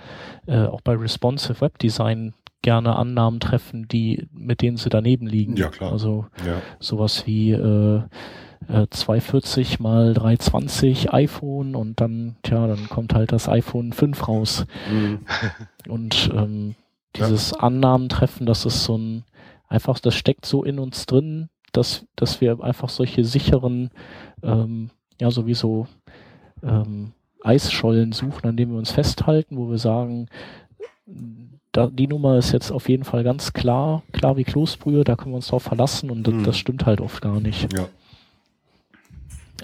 äh, 0.48 0.66
auch 0.66 0.82
bei 0.82 0.96
Responsive 0.96 1.62
Web 1.62 1.78
Design 1.80 2.34
gerne 2.62 2.96
Annahmen 2.96 3.40
treffen, 3.40 3.88
die 3.88 4.28
mit 4.32 4.62
denen 4.62 4.78
sie 4.78 4.90
daneben 4.90 5.28
liegen. 5.28 5.56
Ja, 5.56 5.70
klar. 5.70 5.92
Also 5.92 6.26
ja. 6.46 6.62
sowas 6.80 7.26
wie 7.26 7.52
äh, 7.52 8.02
äh, 8.68 8.88
240 8.90 9.80
mal 9.80 10.14
320 10.14 11.14
iPhone 11.14 11.76
und 11.76 12.00
dann, 12.00 12.36
tja, 12.44 12.68
dann 12.68 12.90
kommt 12.90 13.14
halt 13.14 13.32
das 13.32 13.50
iPhone 13.50 13.94
5 13.94 14.28
raus. 14.28 14.66
Mhm. 14.92 15.20
Und 15.88 16.30
ähm, 16.36 16.76
dieses 17.16 17.52
ja. 17.52 17.58
Annahmen 17.58 18.08
treffen, 18.08 18.46
das 18.46 18.66
ist 18.66 18.84
so 18.84 18.98
ein 18.98 19.24
einfach, 19.68 20.00
das 20.00 20.16
steckt 20.16 20.46
so 20.46 20.64
in 20.64 20.80
uns 20.80 21.06
drin, 21.06 21.50
dass, 21.72 22.06
dass 22.16 22.42
wir 22.42 22.62
einfach 22.62 22.90
solche 22.90 23.24
sicheren, 23.24 23.90
ähm, 24.44 24.92
ja, 25.20 25.32
sowieso 25.32 25.88
ähm, 26.62 27.14
Eisschollen 27.42 28.12
suchen, 28.12 28.48
an 28.48 28.58
denen 28.58 28.74
wir 28.74 28.78
uns 28.78 28.92
festhalten, 28.92 29.58
wo 29.58 29.70
wir 29.70 29.78
sagen, 29.78 30.28
da, 31.72 31.88
die 31.88 32.08
Nummer 32.08 32.38
ist 32.38 32.52
jetzt 32.52 32.72
auf 32.72 32.90
jeden 32.90 33.04
Fall 33.04 33.24
ganz 33.24 33.54
klar, 33.54 34.04
klar 34.12 34.38
wie 34.38 34.44
Kloßbrühe, 34.44 35.04
da 35.04 35.16
können 35.16 35.32
wir 35.32 35.38
uns 35.38 35.48
drauf 35.48 35.64
verlassen 35.64 36.12
und 36.12 36.28
das, 36.28 36.34
mhm. 36.34 36.44
das 36.44 36.58
stimmt 36.58 36.86
halt 36.86 37.02
oft 37.02 37.22
gar 37.22 37.40
nicht. 37.40 37.72
Ja. 37.74 37.88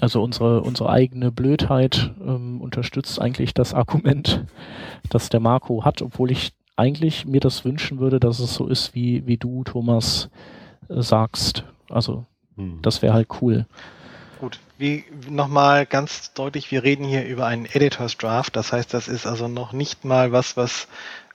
Also 0.00 0.22
unsere, 0.22 0.62
unsere 0.62 0.90
eigene 0.90 1.32
Blödheit 1.32 2.12
ähm, 2.24 2.60
unterstützt 2.60 3.20
eigentlich 3.20 3.52
das 3.52 3.74
Argument, 3.74 4.44
das 5.10 5.28
der 5.28 5.40
Marco 5.40 5.84
hat, 5.84 6.02
obwohl 6.02 6.30
ich 6.30 6.52
eigentlich 6.76 7.26
mir 7.26 7.40
das 7.40 7.64
wünschen 7.64 7.98
würde, 7.98 8.20
dass 8.20 8.38
es 8.38 8.54
so 8.54 8.68
ist, 8.68 8.94
wie, 8.94 9.26
wie 9.26 9.36
du, 9.36 9.64
Thomas, 9.64 10.30
äh, 10.88 11.02
sagst. 11.02 11.64
Also 11.90 12.24
mhm. 12.56 12.78
das 12.82 13.02
wäre 13.02 13.12
halt 13.12 13.28
cool. 13.42 13.66
Gut, 14.40 14.60
wie 14.78 15.04
nochmal 15.28 15.84
ganz 15.84 16.32
deutlich, 16.32 16.70
wir 16.70 16.84
reden 16.84 17.04
hier 17.04 17.26
über 17.26 17.46
einen 17.46 17.66
Editors 17.66 18.16
Draft, 18.16 18.54
das 18.54 18.72
heißt, 18.72 18.94
das 18.94 19.08
ist 19.08 19.26
also 19.26 19.48
noch 19.48 19.72
nicht 19.72 20.04
mal 20.04 20.30
was, 20.30 20.56
was 20.56 20.86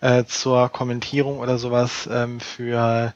äh, 0.03 0.25
zur 0.25 0.67
Kommentierung 0.67 1.39
oder 1.39 1.57
sowas 1.57 2.09
ähm, 2.11 2.41
für 2.41 3.13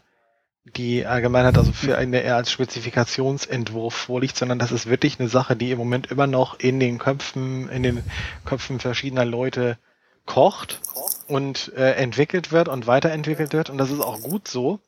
die 0.64 1.06
Allgemeinheit, 1.06 1.58
also 1.58 1.74
für 1.74 1.98
eine 1.98 2.22
eher 2.22 2.38
als 2.38 2.50
Spezifikationsentwurf 2.50 3.94
vorliegt, 3.94 4.38
sondern 4.38 4.58
das 4.58 4.72
ist 4.72 4.88
wirklich 4.88 5.20
eine 5.20 5.28
Sache, 5.28 5.58
die 5.58 5.72
im 5.72 5.78
Moment 5.78 6.12
immer 6.12 6.28
noch 6.28 6.60
in 6.60 6.80
den 6.80 6.98
Köpfen, 6.98 7.68
in 7.70 7.84
den 7.84 8.04
Köpfen 8.46 8.80
verschiedener 8.80 9.26
Leute 9.26 9.78
kocht 10.26 10.80
und 11.28 11.74
äh, 11.76 11.94
entwickelt 11.96 12.54
wird 12.54 12.70
und 12.70 12.88
weiterentwickelt 12.88 13.52
wird 13.52 13.70
und 13.70 13.78
das 13.78 13.92
ist 13.92 14.02
auch 14.02 14.22
gut 14.22 14.48
so. 14.48 14.80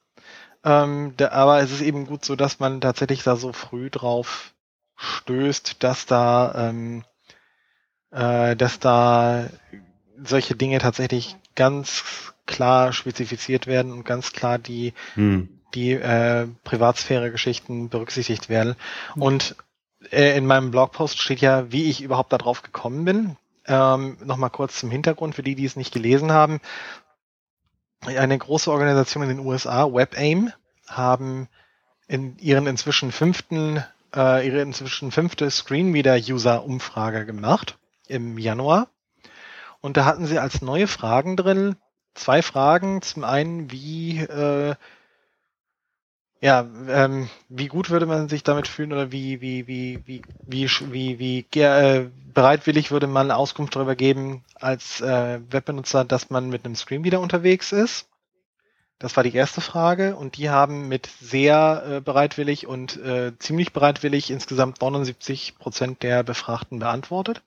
Ähm, 0.63 1.15
der, 1.17 1.33
aber 1.33 1.59
es 1.59 1.71
ist 1.71 1.81
eben 1.81 2.05
gut 2.05 2.23
so, 2.23 2.37
dass 2.37 2.59
man 2.59 2.79
tatsächlich 2.79 3.23
da 3.23 3.35
so 3.35 3.51
früh 3.51 3.89
drauf 3.89 4.53
stößt, 4.95 5.83
dass 5.83 6.05
da 6.05 6.69
ähm, 6.69 7.03
äh, 8.11 8.55
dass 8.55 8.79
da 8.79 9.47
solche 10.23 10.55
Dinge 10.55 10.79
tatsächlich 10.79 11.35
ganz 11.59 12.33
klar 12.45 12.93
spezifiziert 12.93 13.67
werden 13.67 13.91
und 13.91 14.05
ganz 14.05 14.31
klar 14.31 14.57
die, 14.57 14.93
hm. 15.15 15.49
die 15.75 15.91
äh, 15.91 16.47
Privatsphäre-Geschichten 16.63 17.89
berücksichtigt 17.89 18.47
werden. 18.47 18.77
Und 19.17 19.57
äh, 20.09 20.37
in 20.37 20.45
meinem 20.45 20.71
Blogpost 20.71 21.19
steht 21.19 21.41
ja, 21.41 21.69
wie 21.69 21.89
ich 21.89 22.01
überhaupt 22.01 22.31
darauf 22.31 22.61
gekommen 22.61 23.03
bin. 23.03 23.35
Ähm, 23.67 24.17
Nochmal 24.23 24.51
kurz 24.51 24.79
zum 24.79 24.89
Hintergrund 24.89 25.35
für 25.35 25.43
die, 25.43 25.55
die 25.55 25.65
es 25.65 25.75
nicht 25.75 25.93
gelesen 25.93 26.31
haben. 26.31 26.61
Eine 28.05 28.37
große 28.37 28.71
Organisation 28.71 29.23
in 29.23 29.29
den 29.29 29.45
USA, 29.45 29.93
WebAIM, 29.93 30.53
haben 30.87 31.49
in 32.07 32.37
ihren 32.37 32.67
inzwischen 32.67 33.11
fünften, 33.11 33.83
äh, 34.15 34.47
ihre 34.47 34.61
inzwischen 34.61 35.11
fünfte 35.11 35.51
Screenreader-User-Umfrage 35.51 37.25
gemacht 37.25 37.77
im 38.07 38.37
Januar. 38.37 38.87
Und 39.81 39.97
da 39.97 40.05
hatten 40.05 40.25
sie 40.25 40.39
als 40.39 40.61
neue 40.61 40.87
Fragen 40.87 41.37
drin 41.37 41.75
zwei 42.13 42.41
Fragen. 42.41 43.01
Zum 43.01 43.23
einen, 43.23 43.71
wie 43.71 44.19
äh, 44.19 44.75
ja, 46.41 46.65
ähm, 46.87 47.29
wie 47.49 47.67
gut 47.67 47.89
würde 47.89 48.05
man 48.05 48.29
sich 48.29 48.43
damit 48.43 48.67
fühlen 48.67 48.93
oder 48.93 49.11
wie 49.11 49.41
wie 49.41 49.67
wie 49.67 49.99
wie 50.05 50.21
wie 50.47 50.69
wie 51.19 51.19
wie 51.19 51.59
äh, 51.59 52.09
bereitwillig 52.33 52.91
würde 52.91 53.07
man 53.07 53.31
Auskunft 53.31 53.75
darüber 53.75 53.95
geben 53.95 54.45
als 54.55 55.01
äh, 55.01 55.39
Webbenutzer, 55.49 56.05
dass 56.05 56.29
man 56.29 56.49
mit 56.49 56.63
einem 56.65 56.75
Screen 56.75 57.03
wieder 57.03 57.19
unterwegs 57.19 57.71
ist? 57.73 58.07
Das 58.99 59.15
war 59.15 59.23
die 59.23 59.33
erste 59.33 59.61
Frage 59.61 60.15
und 60.15 60.37
die 60.37 60.49
haben 60.49 60.87
mit 60.89 61.09
sehr 61.21 61.83
äh, 61.85 62.01
bereitwillig 62.01 62.67
und 62.67 62.97
äh, 62.97 63.31
ziemlich 63.39 63.71
bereitwillig 63.73 64.29
insgesamt 64.29 64.81
79 64.81 65.57
Prozent 65.57 66.03
der 66.03 66.23
Befragten 66.23 66.79
beantwortet. 66.79 67.41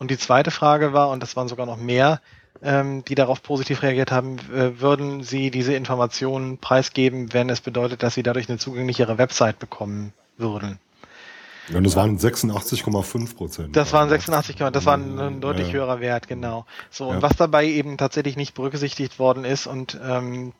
Und 0.00 0.10
die 0.10 0.16
zweite 0.16 0.50
Frage 0.50 0.94
war, 0.94 1.10
und 1.10 1.22
das 1.22 1.36
waren 1.36 1.46
sogar 1.46 1.66
noch 1.66 1.76
mehr, 1.76 2.22
ähm, 2.62 3.04
die 3.04 3.14
darauf 3.14 3.42
positiv 3.42 3.82
reagiert 3.82 4.10
haben, 4.10 4.38
äh, 4.50 4.80
würden 4.80 5.22
Sie 5.22 5.50
diese 5.50 5.74
Informationen 5.74 6.56
preisgeben, 6.56 7.34
wenn 7.34 7.50
es 7.50 7.60
bedeutet, 7.60 8.02
dass 8.02 8.14
Sie 8.14 8.22
dadurch 8.22 8.48
eine 8.48 8.56
zugänglichere 8.56 9.18
Website 9.18 9.58
bekommen 9.58 10.14
würden? 10.38 10.78
Ja, 11.72 11.80
das 11.80 11.96
waren 11.96 12.18
86,5 12.18 13.36
Prozent. 13.36 13.76
Das 13.76 13.92
waren 13.92 14.08
86, 14.08 14.56
das 14.56 14.86
war 14.86 14.96
ein, 14.96 15.40
deutlich 15.40 15.68
ja. 15.68 15.74
höherer 15.74 16.00
Wert, 16.00 16.28
genau. 16.28 16.66
So, 16.90 17.08
und 17.08 17.22
was 17.22 17.36
dabei 17.36 17.66
eben 17.66 17.96
tatsächlich 17.96 18.36
nicht 18.36 18.54
berücksichtigt 18.54 19.18
worden 19.18 19.44
ist 19.44 19.66
und 19.66 19.98
ähm, 20.02 20.52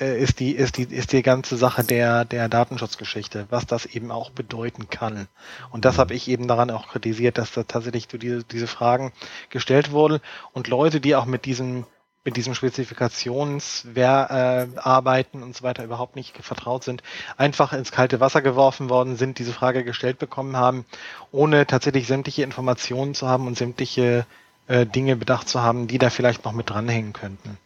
äh, 0.00 0.20
ist 0.20 0.40
die, 0.40 0.52
ist 0.52 0.76
die, 0.76 0.84
ist 0.84 1.12
die 1.12 1.22
ganze 1.22 1.56
Sache 1.56 1.84
der, 1.84 2.24
der 2.24 2.48
Datenschutzgeschichte, 2.48 3.46
was 3.50 3.66
das 3.66 3.86
eben 3.86 4.10
auch 4.10 4.30
bedeuten 4.30 4.88
kann. 4.88 5.28
Und 5.70 5.84
das 5.84 5.98
habe 5.98 6.14
ich 6.14 6.28
eben 6.28 6.48
daran 6.48 6.70
auch 6.70 6.88
kritisiert, 6.88 7.38
dass 7.38 7.52
da 7.52 7.62
tatsächlich 7.62 8.08
diese, 8.08 8.44
diese 8.44 8.66
Fragen 8.66 9.12
gestellt 9.50 9.92
wurden 9.92 10.20
und 10.52 10.68
Leute, 10.68 11.00
die 11.00 11.14
auch 11.14 11.26
mit 11.26 11.44
diesem 11.44 11.84
mit 12.24 12.36
diesem 12.36 12.54
Spezifikationsarbeiten 12.54 15.40
äh, 15.40 15.44
und 15.44 15.56
so 15.56 15.62
weiter 15.62 15.84
überhaupt 15.84 16.16
nicht 16.16 16.36
vertraut 16.44 16.84
sind, 16.84 17.02
einfach 17.38 17.72
ins 17.72 17.92
kalte 17.92 18.20
Wasser 18.20 18.42
geworfen 18.42 18.90
worden 18.90 19.16
sind, 19.16 19.38
diese 19.38 19.54
Frage 19.54 19.84
gestellt 19.84 20.18
bekommen 20.18 20.54
haben, 20.56 20.84
ohne 21.32 21.66
tatsächlich 21.66 22.06
sämtliche 22.06 22.42
Informationen 22.42 23.14
zu 23.14 23.26
haben 23.26 23.46
und 23.46 23.56
sämtliche 23.56 24.26
äh, 24.66 24.84
Dinge 24.84 25.16
bedacht 25.16 25.48
zu 25.48 25.62
haben, 25.62 25.86
die 25.86 25.96
da 25.98 26.10
vielleicht 26.10 26.44
noch 26.44 26.52
mit 26.52 26.68
dranhängen 26.68 27.14
könnten. 27.14 27.56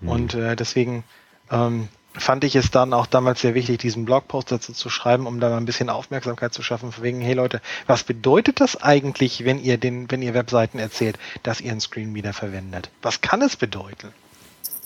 Mhm. 0.00 0.08
Und 0.08 0.34
äh, 0.34 0.54
deswegen 0.54 1.02
ähm, 1.50 1.88
fand 2.16 2.44
ich 2.44 2.54
es 2.56 2.70
dann 2.70 2.92
auch 2.92 3.06
damals 3.06 3.40
sehr 3.40 3.54
wichtig, 3.54 3.78
diesen 3.78 4.04
Blogpost 4.04 4.50
dazu 4.52 4.72
zu 4.72 4.88
schreiben, 4.88 5.26
um 5.26 5.40
da 5.40 5.50
mal 5.50 5.56
ein 5.56 5.64
bisschen 5.64 5.90
Aufmerksamkeit 5.90 6.54
zu 6.54 6.62
schaffen, 6.62 6.92
von 6.92 7.02
wegen, 7.02 7.20
hey 7.20 7.34
Leute, 7.34 7.60
was 7.86 8.04
bedeutet 8.04 8.60
das 8.60 8.80
eigentlich, 8.80 9.44
wenn 9.44 9.58
ihr 9.58 9.78
den, 9.78 10.10
wenn 10.10 10.22
ihr 10.22 10.34
Webseiten 10.34 10.78
erzählt, 10.78 11.18
dass 11.42 11.60
ihr 11.60 11.72
einen 11.72 11.80
Screenreader 11.80 12.32
verwendet? 12.32 12.90
Was 13.02 13.20
kann 13.20 13.42
es 13.42 13.56
bedeuten? 13.56 14.12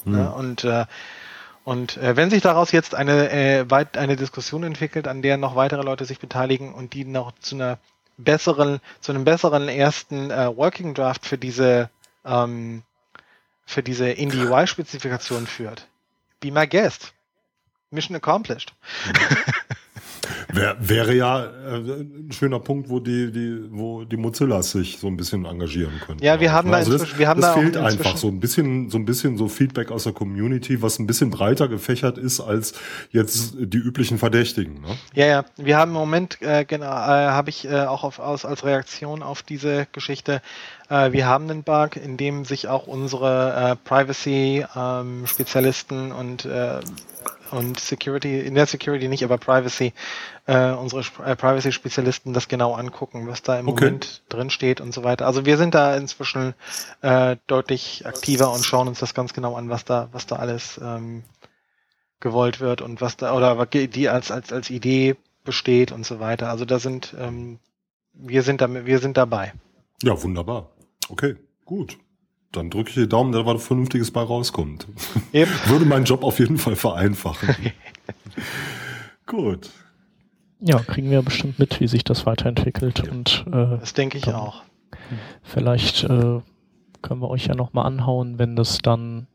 Hm. 0.04 0.18
Ja, 0.18 0.28
und 0.30 0.64
äh, 0.64 0.86
und 1.64 1.98
äh, 1.98 2.16
wenn 2.16 2.30
sich 2.30 2.40
daraus 2.40 2.72
jetzt 2.72 2.94
eine, 2.94 3.30
äh, 3.30 3.70
weit, 3.70 3.98
eine 3.98 4.16
Diskussion 4.16 4.62
entwickelt, 4.62 5.06
an 5.06 5.20
der 5.20 5.36
noch 5.36 5.54
weitere 5.54 5.82
Leute 5.82 6.06
sich 6.06 6.18
beteiligen 6.18 6.72
und 6.72 6.94
die 6.94 7.04
noch 7.04 7.32
zu 7.40 7.56
einer 7.56 7.78
besseren, 8.16 8.80
zu 9.00 9.12
einem 9.12 9.24
besseren 9.24 9.68
ersten 9.68 10.30
äh, 10.30 10.56
Working 10.56 10.94
Draft 10.94 11.26
für 11.26 11.36
diese 11.36 11.90
ähm, 12.24 12.84
für 13.66 13.82
diese 13.82 14.08
IndieUI-Spezifikation 14.08 15.46
führt, 15.46 15.88
be 16.40 16.50
my 16.50 16.66
guest. 16.66 17.12
Mission 17.90 18.16
accomplished. 18.16 18.74
Wär, 20.52 20.76
wäre 20.80 21.14
ja 21.14 21.44
äh, 21.44 21.76
ein 21.76 22.32
schöner 22.32 22.58
Punkt, 22.58 22.88
wo 22.88 22.98
die, 23.00 23.30
die, 23.30 23.60
wo 23.70 24.04
die 24.04 24.16
Mozillas 24.16 24.70
sich 24.70 24.96
so 24.98 25.06
ein 25.06 25.14
bisschen 25.16 25.44
engagieren 25.44 26.00
können. 26.04 26.20
Ja, 26.22 26.40
wir 26.40 26.52
haben 26.52 26.70
da 26.70 26.78
also 26.78 26.92
inzwischen, 26.92 27.18
wir 27.18 27.28
haben 27.28 27.40
das 27.40 27.54
da 27.54 27.60
fehlt 27.60 27.76
einfach 27.76 28.16
so 28.16 28.26
ein 28.28 28.40
bisschen, 28.40 28.90
so 28.90 28.98
ein 28.98 29.04
bisschen 29.04 29.36
so 29.36 29.48
Feedback 29.48 29.90
aus 29.90 30.04
der 30.04 30.14
Community, 30.14 30.80
was 30.80 30.98
ein 30.98 31.06
bisschen 31.06 31.28
breiter 31.30 31.68
gefächert 31.68 32.16
ist 32.18 32.40
als 32.40 32.72
jetzt 33.10 33.56
die 33.58 33.78
üblichen 33.78 34.16
Verdächtigen. 34.18 34.80
Ne? 34.80 34.96
Ja, 35.14 35.26
ja. 35.26 35.44
Wir 35.56 35.76
haben 35.76 35.90
im 35.90 35.98
Moment, 35.98 36.40
äh, 36.40 36.64
genau, 36.64 36.86
äh, 36.86 37.28
habe 37.28 37.50
ich 37.50 37.66
äh, 37.66 37.82
auch 37.82 38.04
auf, 38.04 38.18
aus, 38.18 38.46
als 38.46 38.64
Reaktion 38.64 39.22
auf 39.22 39.42
diese 39.42 39.86
Geschichte, 39.92 40.40
äh, 40.88 41.12
wir 41.12 41.26
haben 41.26 41.50
einen 41.50 41.62
Bug, 41.62 41.96
in 41.96 42.16
dem 42.16 42.46
sich 42.46 42.68
auch 42.68 42.86
unsere 42.86 43.72
äh, 43.72 43.76
Privacy-Spezialisten 43.76 46.10
ähm, 46.10 46.16
und 46.16 46.46
äh, 46.46 46.80
und 47.50 47.78
Security, 47.80 48.40
in 48.40 48.54
der 48.54 48.66
Security 48.66 49.08
nicht, 49.08 49.24
aber 49.24 49.38
Privacy, 49.38 49.92
äh, 50.46 50.72
unsere 50.72 51.02
äh, 51.24 51.36
Privacy-Spezialisten 51.36 52.32
das 52.32 52.48
genau 52.48 52.74
angucken, 52.74 53.26
was 53.28 53.42
da 53.42 53.58
im 53.58 53.68
okay. 53.68 53.86
Moment 53.86 54.22
drin 54.28 54.50
steht 54.50 54.80
und 54.80 54.92
so 54.92 55.04
weiter. 55.04 55.26
Also 55.26 55.46
wir 55.46 55.56
sind 55.56 55.74
da 55.74 55.96
inzwischen 55.96 56.54
äh, 57.02 57.36
deutlich 57.46 58.06
aktiver 58.06 58.52
und 58.52 58.64
schauen 58.64 58.88
uns 58.88 58.98
das 58.98 59.14
ganz 59.14 59.32
genau 59.32 59.54
an, 59.54 59.68
was 59.68 59.84
da, 59.84 60.08
was 60.12 60.26
da 60.26 60.36
alles 60.36 60.80
ähm, 60.82 61.24
gewollt 62.20 62.60
wird 62.60 62.82
und 62.82 63.00
was 63.00 63.16
da 63.16 63.34
oder 63.34 63.66
die 63.66 64.08
als 64.08 64.30
als 64.30 64.52
als 64.52 64.70
Idee 64.70 65.16
besteht 65.44 65.92
und 65.92 66.04
so 66.04 66.20
weiter. 66.20 66.50
Also 66.50 66.64
da 66.64 66.78
sind 66.78 67.14
ähm, 67.18 67.58
wir 68.12 68.42
sind 68.42 68.60
da 68.60 68.68
wir 68.68 68.98
sind 68.98 69.16
dabei. 69.16 69.52
Ja, 70.02 70.20
wunderbar. 70.22 70.70
Okay, 71.08 71.36
gut 71.64 71.96
dann 72.52 72.70
drücke 72.70 72.90
ich 72.90 72.94
die 72.94 73.08
Daumen, 73.08 73.32
dass 73.32 73.44
was 73.44 73.64
Vernünftiges 73.64 74.10
bei 74.10 74.22
rauskommt. 74.22 74.86
Yep. 75.34 75.48
Würde 75.68 75.84
meinen 75.84 76.04
Job 76.04 76.22
auf 76.24 76.38
jeden 76.38 76.58
Fall 76.58 76.76
vereinfachen. 76.76 77.54
Gut. 79.26 79.70
Ja, 80.60 80.78
kriegen 80.78 81.10
wir 81.10 81.22
bestimmt 81.22 81.58
mit, 81.58 81.80
wie 81.80 81.86
sich 81.88 82.04
das 82.04 82.26
weiterentwickelt. 82.26 83.02
Ja. 83.04 83.12
Und, 83.12 83.44
äh, 83.48 83.78
das 83.78 83.92
denke 83.94 84.18
ich 84.18 84.28
auch. 84.28 84.62
Vielleicht 85.42 86.04
äh, 86.04 86.40
können 87.02 87.20
wir 87.20 87.30
euch 87.30 87.46
ja 87.46 87.54
nochmal 87.54 87.86
anhauen, 87.86 88.38
wenn 88.38 88.56
das 88.56 88.78
dann, 88.78 89.28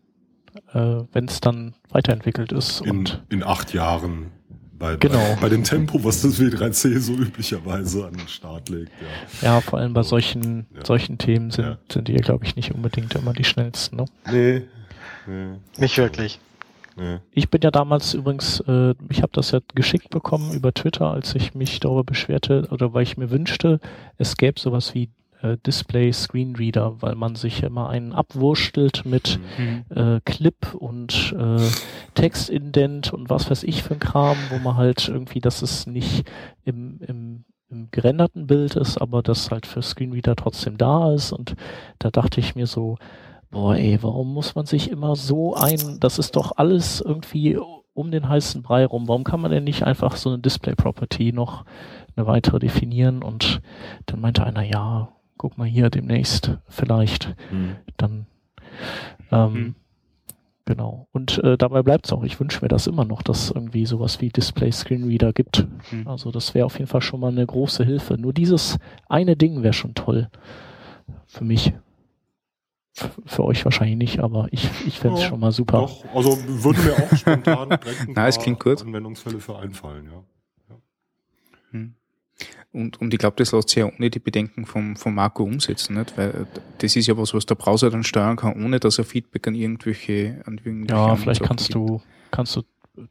äh, 0.74 1.04
wenn 1.12 1.26
es 1.26 1.40
dann 1.40 1.76
weiterentwickelt 1.90 2.52
ist. 2.52 2.82
In, 2.82 2.90
und 2.90 3.24
in 3.30 3.44
acht 3.44 3.74
Jahren 3.74 4.32
bei, 4.78 4.96
genau. 4.98 5.18
bei, 5.36 5.42
bei, 5.42 5.50
dem 5.50 5.64
Tempo, 5.64 6.04
was 6.04 6.22
das 6.22 6.40
W3C 6.40 7.00
so 7.00 7.14
üblicherweise 7.14 8.06
an 8.06 8.14
den 8.14 8.28
Start 8.28 8.70
legt. 8.70 8.92
Ja, 9.42 9.56
ja 9.56 9.62
vor 9.62 9.80
allem 9.80 9.94
bei 9.94 10.04
solchen, 10.04 10.66
ja. 10.76 10.86
solchen 10.86 11.18
Themen 11.18 11.52
sind, 11.52 11.66
ja. 11.66 11.78
sind 11.92 12.08
die, 12.08 12.16
glaube 12.16 12.46
ich, 12.46 12.56
nicht 12.56 12.74
unbedingt 12.74 13.16
immer 13.16 13.34
die 13.34 13.44
schnellsten. 13.44 13.98
Ne? 13.98 14.06
Nee. 14.32 14.62
nee. 15.28 15.58
Nicht 15.78 15.98
wirklich. 15.98 16.40
Nee. 16.96 17.20
Ich 17.32 17.50
bin 17.50 17.62
ja 17.62 17.72
damals 17.72 18.14
übrigens, 18.14 18.60
äh, 18.68 18.94
ich 19.10 19.22
habe 19.22 19.32
das 19.34 19.52
ja 19.52 19.60
geschickt 19.74 20.10
bekommen 20.10 20.54
über 20.54 20.74
Twitter, 20.74 21.12
als 21.12 21.34
ich 21.36 21.56
mich 21.56 21.80
darüber 21.80 22.04
beschwerte 22.04 22.68
oder 22.70 22.94
weil 22.94 23.04
ich 23.04 23.18
mir 23.18 23.32
wünschte, 23.32 23.80
es 24.18 24.38
gäbe 24.38 24.60
sowas 24.60 24.94
wie 24.94 25.10
äh, 25.44 25.58
Display 25.58 26.12
Screenreader, 26.12 27.02
weil 27.02 27.16
man 27.16 27.36
sich 27.36 27.62
immer 27.62 27.90
einen 27.90 28.14
abwurstelt 28.14 29.06
mit 29.06 29.40
mhm. 29.58 29.86
äh, 29.96 30.22
Clip 30.26 30.74
und 30.74 31.36
äh, 31.38 31.62
Textindent 32.16 33.14
und 33.14 33.30
was 33.30 33.52
weiß 33.52 33.64
ich 33.64 33.84
für 33.84 33.94
ein 33.94 34.00
Kram, 34.00 34.38
wo 34.50 34.58
man 34.58 34.78
halt 34.78 35.08
irgendwie, 35.08 35.42
dass 35.42 35.62
es 35.62 35.86
nicht 35.86 36.26
im, 36.64 37.00
im, 37.08 37.44
im 37.70 37.90
gerenderten 37.92 38.48
Bild 38.48 38.76
ist, 38.76 38.98
aber 38.98 39.22
das 39.22 39.52
halt 39.52 39.66
für 39.66 39.82
Screenreader 39.82 40.36
trotzdem 40.36 40.78
da 40.78 41.14
ist. 41.14 41.32
Und 41.32 41.56
da 42.00 42.10
dachte 42.10 42.40
ich 42.40 42.56
mir 42.56 42.68
so, 42.68 42.98
boah 43.52 43.76
ey, 43.76 44.00
warum 44.02 44.34
muss 44.34 44.56
man 44.56 44.66
sich 44.66 44.90
immer 44.90 45.16
so 45.16 45.56
ein, 45.56 46.00
das 46.00 46.20
ist 46.20 46.36
doch 46.36 46.54
alles 46.56 47.02
irgendwie 47.02 47.60
um 47.94 48.12
den 48.12 48.28
heißen 48.28 48.64
Brei 48.64 48.86
rum. 48.86 49.08
Warum 49.08 49.24
kann 49.24 49.42
man 49.42 49.52
denn 49.52 49.66
nicht 49.66 49.84
einfach 49.84 50.16
so 50.16 50.30
eine 50.30 50.40
Display 50.40 50.74
Property 50.74 51.32
noch 51.32 51.66
eine 52.16 52.26
weitere 52.26 52.60
definieren? 52.60 53.22
Und 53.22 53.62
dann 54.08 54.20
meinte 54.22 54.44
einer, 54.44 54.64
ja, 54.64 55.10
guck 55.38 55.58
mal 55.58 55.68
hier 55.68 55.90
demnächst 55.90 56.58
vielleicht, 56.68 57.36
mhm. 57.52 57.76
dann 57.98 58.28
ähm, 59.32 59.54
mhm. 59.54 59.76
genau. 60.66 61.08
Und 61.12 61.38
äh, 61.44 61.58
dabei 61.58 61.84
bleibt 61.84 62.06
es 62.06 62.14
auch. 62.14 62.24
Ich 62.24 62.40
wünsche 62.40 62.62
mir 62.62 62.68
das 62.68 62.88
immer 62.88 63.06
noch, 63.06 63.22
dass 63.22 63.46
es 63.46 63.52
irgendwie 63.52 63.86
sowas 63.86 64.22
wie 64.22 64.30
Display 64.30 64.72
Screen 64.72 65.06
Reader 65.06 65.34
gibt. 65.34 65.68
Mhm. 65.92 66.08
Also 66.08 66.32
das 66.32 66.54
wäre 66.54 66.66
auf 66.66 66.78
jeden 66.78 66.88
Fall 66.88 67.02
schon 67.02 67.20
mal 67.20 67.32
eine 67.32 67.46
große 67.46 67.84
Hilfe. 67.84 68.18
Nur 68.18 68.34
dieses 68.34 68.78
eine 69.08 69.36
Ding 69.36 69.64
wäre 69.64 69.74
schon 69.74 69.96
toll 69.96 70.30
für 71.28 71.44
mich. 71.44 71.74
F 72.96 73.20
für 73.26 73.44
euch 73.44 73.66
wahrscheinlich 73.66 73.98
nicht, 73.98 74.20
aber 74.20 74.48
ich, 74.52 74.70
ich 74.86 75.00
fände 75.00 75.18
es 75.18 75.24
ja, 75.24 75.30
schon 75.30 75.40
mal 75.40 75.52
super. 75.52 75.80
Doch, 75.80 76.06
also 76.14 76.38
würden 76.48 76.86
mir 76.86 76.94
auch 76.94 77.18
spontan 77.18 77.70
direkt 77.84 78.02
ein 78.02 78.14
Na, 78.16 78.28
es 78.28 78.38
klingt 78.38 78.60
gut. 78.60 78.84
Anwendungsfälle 78.84 79.40
für 79.40 79.58
einfallen, 79.58 80.06
ja. 80.06 80.24
ja. 80.70 80.82
Hm. 81.72 81.96
Und, 82.74 83.00
und 83.00 83.14
ich 83.14 83.20
glaube, 83.20 83.36
das 83.38 83.52
lässt 83.52 83.70
sich 83.70 83.78
ja 83.78 83.86
ohne 83.86 84.10
die 84.10 84.20
Bedenken 84.20 84.66
vom, 84.66 84.96
vom 84.96 85.14
Marco 85.14 85.44
umsetzen, 85.44 85.96
nicht? 85.96 86.18
weil 86.18 86.48
das 86.80 86.96
ist 86.96 87.06
ja 87.06 87.16
was, 87.16 87.34
was 87.34 87.46
der 87.46 87.56
Browser 87.56 87.92
dann 87.92 88.04
steuern 88.04 88.36
kann, 88.36 88.54
ohne 88.64 88.80
dass 88.80 88.98
er 88.98 89.04
Feedback 89.04 89.48
an 89.48 89.54
irgendwelche, 89.54 90.42
an 90.46 90.60
irgendwelche 90.64 90.94
Ja, 90.94 91.16
vielleicht 91.16 91.44
kannst 91.44 91.68
gibt. 91.68 91.76
du, 91.76 92.02
kannst 92.32 92.56
du 92.56 92.64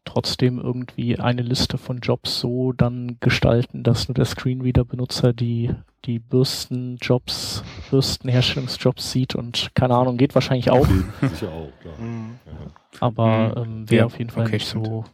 trotzdem 0.04 0.58
irgendwie 0.58 1.18
eine 1.18 1.42
Liste 1.42 1.78
von 1.78 2.00
Jobs 2.00 2.40
so 2.40 2.72
dann 2.72 3.18
gestalten, 3.20 3.82
dass 3.82 4.08
nur 4.08 4.14
der 4.14 4.24
Screenreader-Benutzer 4.24 5.32
die, 5.32 5.70
die 6.04 6.18
Bürstenjobs, 6.18 7.62
Bürstenherstellungsjobs 7.90 9.10
sieht 9.12 9.34
und 9.34 9.70
keine 9.74 9.94
Ahnung, 9.94 10.16
geht 10.16 10.34
wahrscheinlich 10.34 10.70
auch. 10.70 10.86
Sicher 11.20 11.50
auch, 11.50 11.72
klar. 11.80 11.94
Mhm. 11.98 12.38
Aber 13.00 13.64
mhm. 13.64 13.72
ähm, 13.72 13.90
wäre 13.90 14.00
ja, 14.00 14.06
auf 14.06 14.18
jeden 14.18 14.30
Fall 14.30 14.46
okay, 14.46 14.54
nicht 14.54 14.66
so 14.66 15.04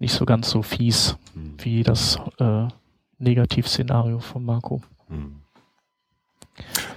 nicht 0.00 0.12
so 0.12 0.24
ganz 0.24 0.50
so 0.50 0.62
fies, 0.62 1.16
mhm. 1.34 1.54
wie 1.58 1.82
das 1.82 2.18
äh, 2.38 2.66
Negativszenario 3.24 4.20
von 4.20 4.44
Marco. 4.44 4.82
Hm. 5.08 5.36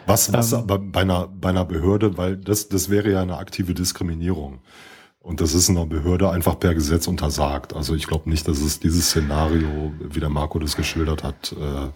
Was, 0.06 0.32
was 0.32 0.54
ähm, 0.54 0.60
aber 0.60 0.80
bei 0.80 1.02
einer, 1.02 1.28
bei 1.28 1.50
einer 1.50 1.66
Behörde, 1.66 2.18
weil 2.18 2.38
das, 2.38 2.70
das 2.70 2.90
wäre 2.90 3.12
ja 3.12 3.22
eine 3.22 3.38
aktive 3.38 3.74
Diskriminierung. 3.74 4.60
Und 5.20 5.42
das 5.42 5.54
ist 5.54 5.68
in 5.68 5.78
einer 5.78 5.86
Behörde 5.86 6.30
einfach 6.30 6.58
per 6.58 6.74
Gesetz 6.74 7.08
untersagt. 7.08 7.76
Also 7.76 7.96
ich 7.96 8.08
glaube 8.08 8.30
nicht, 8.30 8.48
dass 8.48 8.62
es 8.62 8.80
dieses 8.80 9.10
Szenario, 9.10 9.92
wie 10.00 10.22
der 10.22 10.30
Marco 10.30 10.58
das 10.58 10.78
geschildert 10.78 11.24
hat, 11.24 11.52
äh, 11.52 11.90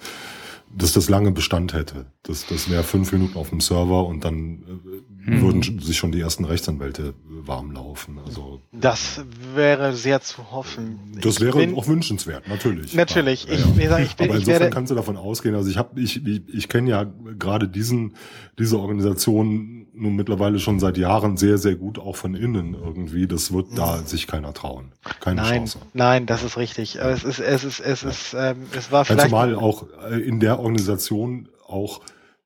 dass 0.75 0.93
das 0.93 1.09
lange 1.09 1.31
Bestand 1.31 1.73
hätte. 1.73 2.07
Das, 2.23 2.45
das 2.47 2.69
wäre 2.69 2.83
fünf 2.83 3.11
Minuten 3.13 3.37
auf 3.37 3.49
dem 3.49 3.61
Server 3.61 4.05
und 4.05 4.25
dann 4.25 4.63
äh, 4.63 5.01
hm. 5.23 5.41
würden 5.41 5.79
sich 5.79 5.97
schon 5.97 6.11
die 6.11 6.19
ersten 6.19 6.45
Rechtsanwälte 6.45 7.13
warm 7.27 7.71
laufen. 7.71 8.19
Also 8.25 8.61
das 8.71 9.23
wäre 9.55 9.93
sehr 9.93 10.21
zu 10.21 10.51
hoffen. 10.51 10.99
Das 11.21 11.35
ich 11.35 11.41
wäre 11.41 11.59
bin, 11.59 11.75
auch 11.75 11.87
wünschenswert, 11.87 12.47
natürlich. 12.47 12.93
Natürlich. 12.93 13.45
Ja, 13.45 13.53
ich, 13.53 13.65
ja. 13.77 13.99
ich 13.99 14.15
bin, 14.15 14.29
Aber 14.29 14.39
insofern 14.39 14.61
werde, 14.61 14.73
kannst 14.73 14.91
du 14.91 14.95
davon 14.95 15.17
ausgehen. 15.17 15.55
Also 15.55 15.69
ich 15.69 15.77
habe, 15.77 15.99
ich, 15.99 16.25
ich, 16.25 16.41
ich 16.47 16.69
kenne 16.69 16.89
ja 16.89 17.05
gerade 17.37 17.67
diesen 17.67 18.15
diese 18.57 18.79
Organisation 18.79 19.87
nun 19.93 20.15
mittlerweile 20.15 20.59
schon 20.59 20.79
seit 20.79 20.97
Jahren 20.97 21.37
sehr, 21.37 21.57
sehr 21.57 21.75
gut 21.75 21.99
auch 21.99 22.15
von 22.15 22.35
innen 22.35 22.73
irgendwie. 22.73 23.27
Das 23.27 23.53
wird 23.53 23.77
da 23.77 23.99
hm. 23.99 24.05
sich 24.05 24.27
keiner 24.27 24.53
trauen. 24.53 24.91
Keine 25.19 25.41
nein, 25.41 25.59
Chance. 25.59 25.79
Nein, 25.93 26.25
das 26.25 26.43
ist 26.43 26.57
richtig. 26.57 26.95
Es 26.95 27.23
ist, 27.23 27.39
es 27.39 27.63
ist, 27.63 27.79
es 27.79 28.03
ist, 28.03 28.35
ähm, 28.37 28.57
es 28.75 28.91
war 28.91 29.05
vielleicht. 29.05 29.29
Zumal 29.29 29.55
auch 29.55 29.87
äh, 30.09 30.19
in 30.19 30.39
der 30.39 30.59
Organisation 30.59 31.49
auch 31.67 32.01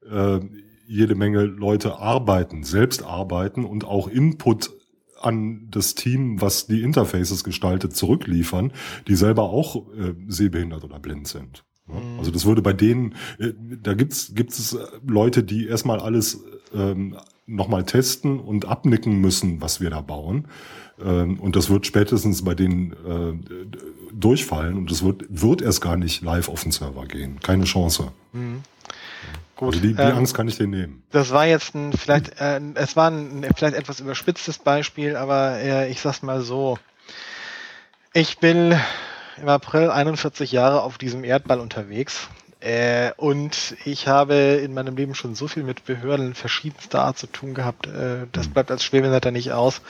äh, 0.09 0.39
jede 0.87 1.15
Menge 1.15 1.43
Leute 1.43 1.99
arbeiten, 1.99 2.63
selbst 2.63 3.03
arbeiten 3.03 3.65
und 3.65 3.85
auch 3.85 4.07
Input 4.07 4.71
an 5.19 5.67
das 5.71 5.95
Team, 5.95 6.41
was 6.41 6.67
die 6.67 6.81
Interfaces 6.81 7.43
gestaltet, 7.43 7.95
zurückliefern, 7.95 8.71
die 9.07 9.15
selber 9.15 9.43
auch 9.43 9.87
äh, 9.93 10.13
sehbehindert 10.27 10.83
oder 10.83 10.99
blind 10.99 11.27
sind. 11.27 11.63
Mhm. 11.87 12.19
Also 12.19 12.31
das 12.31 12.45
würde 12.45 12.61
bei 12.61 12.73
denen, 12.73 13.15
äh, 13.39 13.53
da 13.81 13.93
gibt's 13.93 14.33
gibt's 14.35 14.77
Leute, 15.05 15.43
die 15.43 15.67
erstmal 15.67 15.99
alles 15.99 16.43
ähm, 16.73 17.17
nochmal 17.47 17.85
testen 17.85 18.39
und 18.39 18.65
abnicken 18.65 19.19
müssen, 19.21 19.61
was 19.61 19.79
wir 19.79 19.89
da 19.89 20.01
bauen. 20.01 20.47
Ähm, 21.03 21.39
und 21.39 21.55
das 21.55 21.69
wird 21.69 21.85
spätestens 21.85 22.43
bei 22.43 22.55
denen 22.55 22.93
äh, 22.93 23.33
durchfallen 24.13 24.77
und 24.77 24.91
das 24.91 25.03
wird, 25.03 25.25
wird 25.29 25.61
erst 25.61 25.81
gar 25.81 25.97
nicht 25.97 26.21
live 26.21 26.49
auf 26.49 26.63
den 26.63 26.71
Server 26.71 27.05
gehen. 27.05 27.39
Keine 27.39 27.65
Chance. 27.65 28.11
Mhm. 28.33 28.63
Gut, 29.55 29.75
also 29.75 29.79
die, 29.79 29.93
die 29.93 30.01
ähm, 30.01 30.17
Angst 30.17 30.33
kann 30.33 30.47
ich 30.47 30.57
dir 30.57 30.67
nehmen. 30.67 31.03
Das 31.11 31.31
war 31.31 31.45
jetzt 31.45 31.75
ein 31.75 31.93
vielleicht, 31.93 32.39
äh, 32.41 32.59
es 32.75 32.95
war 32.95 33.09
ein 33.09 33.45
vielleicht 33.55 33.75
etwas 33.75 33.99
überspitztes 33.99 34.57
Beispiel, 34.57 35.15
aber 35.15 35.59
äh, 35.59 35.89
ich 35.89 36.01
sag's 36.01 36.21
mal 36.21 36.41
so. 36.41 36.77
Ich 38.13 38.37
bin 38.39 38.77
im 39.41 39.49
April 39.49 39.89
41 39.89 40.51
Jahre 40.51 40.81
auf 40.81 40.97
diesem 40.97 41.23
Erdball 41.23 41.59
unterwegs 41.59 42.27
äh, 42.65 43.11
und 43.17 43.75
ich 43.85 44.07
habe 44.07 44.33
in 44.33 44.73
meinem 44.73 44.95
Leben 44.95 45.13
schon 45.13 45.35
so 45.35 45.47
viel 45.47 45.61
mit 45.61 45.85
Behörden 45.85 46.33
verschiedenster 46.33 47.03
Art 47.03 47.15
zu 47.15 47.27
tun 47.27 47.53
gehabt. 47.53 47.85
Äh, 47.85 48.25
das 48.31 48.47
hm. 48.47 48.53
bleibt 48.53 48.71
als 48.71 48.83
Schwerbehinderter 48.83 49.29
nicht 49.29 49.51
aus. 49.51 49.83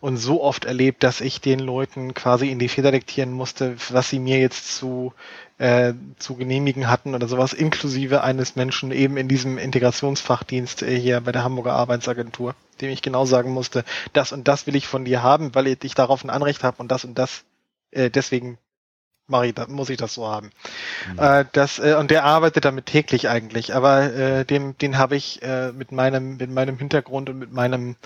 Und 0.00 0.16
so 0.16 0.42
oft 0.42 0.64
erlebt, 0.64 1.02
dass 1.02 1.20
ich 1.20 1.42
den 1.42 1.58
Leuten 1.58 2.14
quasi 2.14 2.48
in 2.48 2.58
die 2.58 2.70
Feder 2.70 2.92
diktieren 2.92 3.30
musste, 3.30 3.76
was 3.90 4.08
sie 4.08 4.18
mir 4.18 4.38
jetzt 4.38 4.74
zu, 4.74 5.12
äh, 5.58 5.92
zu 6.18 6.34
genehmigen 6.36 6.88
hatten 6.88 7.14
oder 7.14 7.28
sowas, 7.28 7.52
inklusive 7.52 8.22
eines 8.22 8.56
Menschen 8.56 8.90
eben 8.90 9.18
in 9.18 9.28
diesem 9.28 9.58
Integrationsfachdienst 9.58 10.82
äh, 10.82 10.98
hier 10.98 11.20
bei 11.20 11.32
der 11.32 11.44
Hamburger 11.44 11.74
Arbeitsagentur, 11.74 12.54
dem 12.80 12.88
ich 12.88 13.02
genau 13.02 13.26
sagen 13.26 13.50
musste, 13.50 13.84
das 14.14 14.32
und 14.32 14.48
das 14.48 14.66
will 14.66 14.76
ich 14.76 14.86
von 14.86 15.04
dir 15.04 15.22
haben, 15.22 15.54
weil 15.54 15.66
ich 15.66 15.94
darauf 15.94 16.24
ein 16.24 16.30
Anrecht 16.30 16.64
habe 16.64 16.78
und 16.78 16.90
das 16.90 17.04
und 17.04 17.18
das 17.18 17.44
äh, 17.90 18.08
deswegen 18.08 18.56
mache 19.26 19.46
ich, 19.46 19.68
muss 19.68 19.90
ich 19.90 19.96
das 19.96 20.14
so 20.14 20.28
haben. 20.28 20.50
Mhm. 21.12 21.18
Äh, 21.18 21.44
das, 21.52 21.78
äh, 21.78 21.94
und 21.98 22.10
der 22.10 22.24
arbeitet 22.24 22.64
damit 22.64 22.86
täglich 22.86 23.28
eigentlich, 23.28 23.74
aber 23.74 24.12
äh, 24.12 24.44
dem, 24.44 24.76
den 24.78 24.98
habe 24.98 25.16
ich 25.16 25.42
äh, 25.42 25.72
mit 25.72 25.92
meinem, 25.92 26.36
mit 26.36 26.50
meinem 26.50 26.78
Hintergrund 26.78 27.30
und 27.30 27.38
mit 27.38 27.52
meinem 27.52 27.96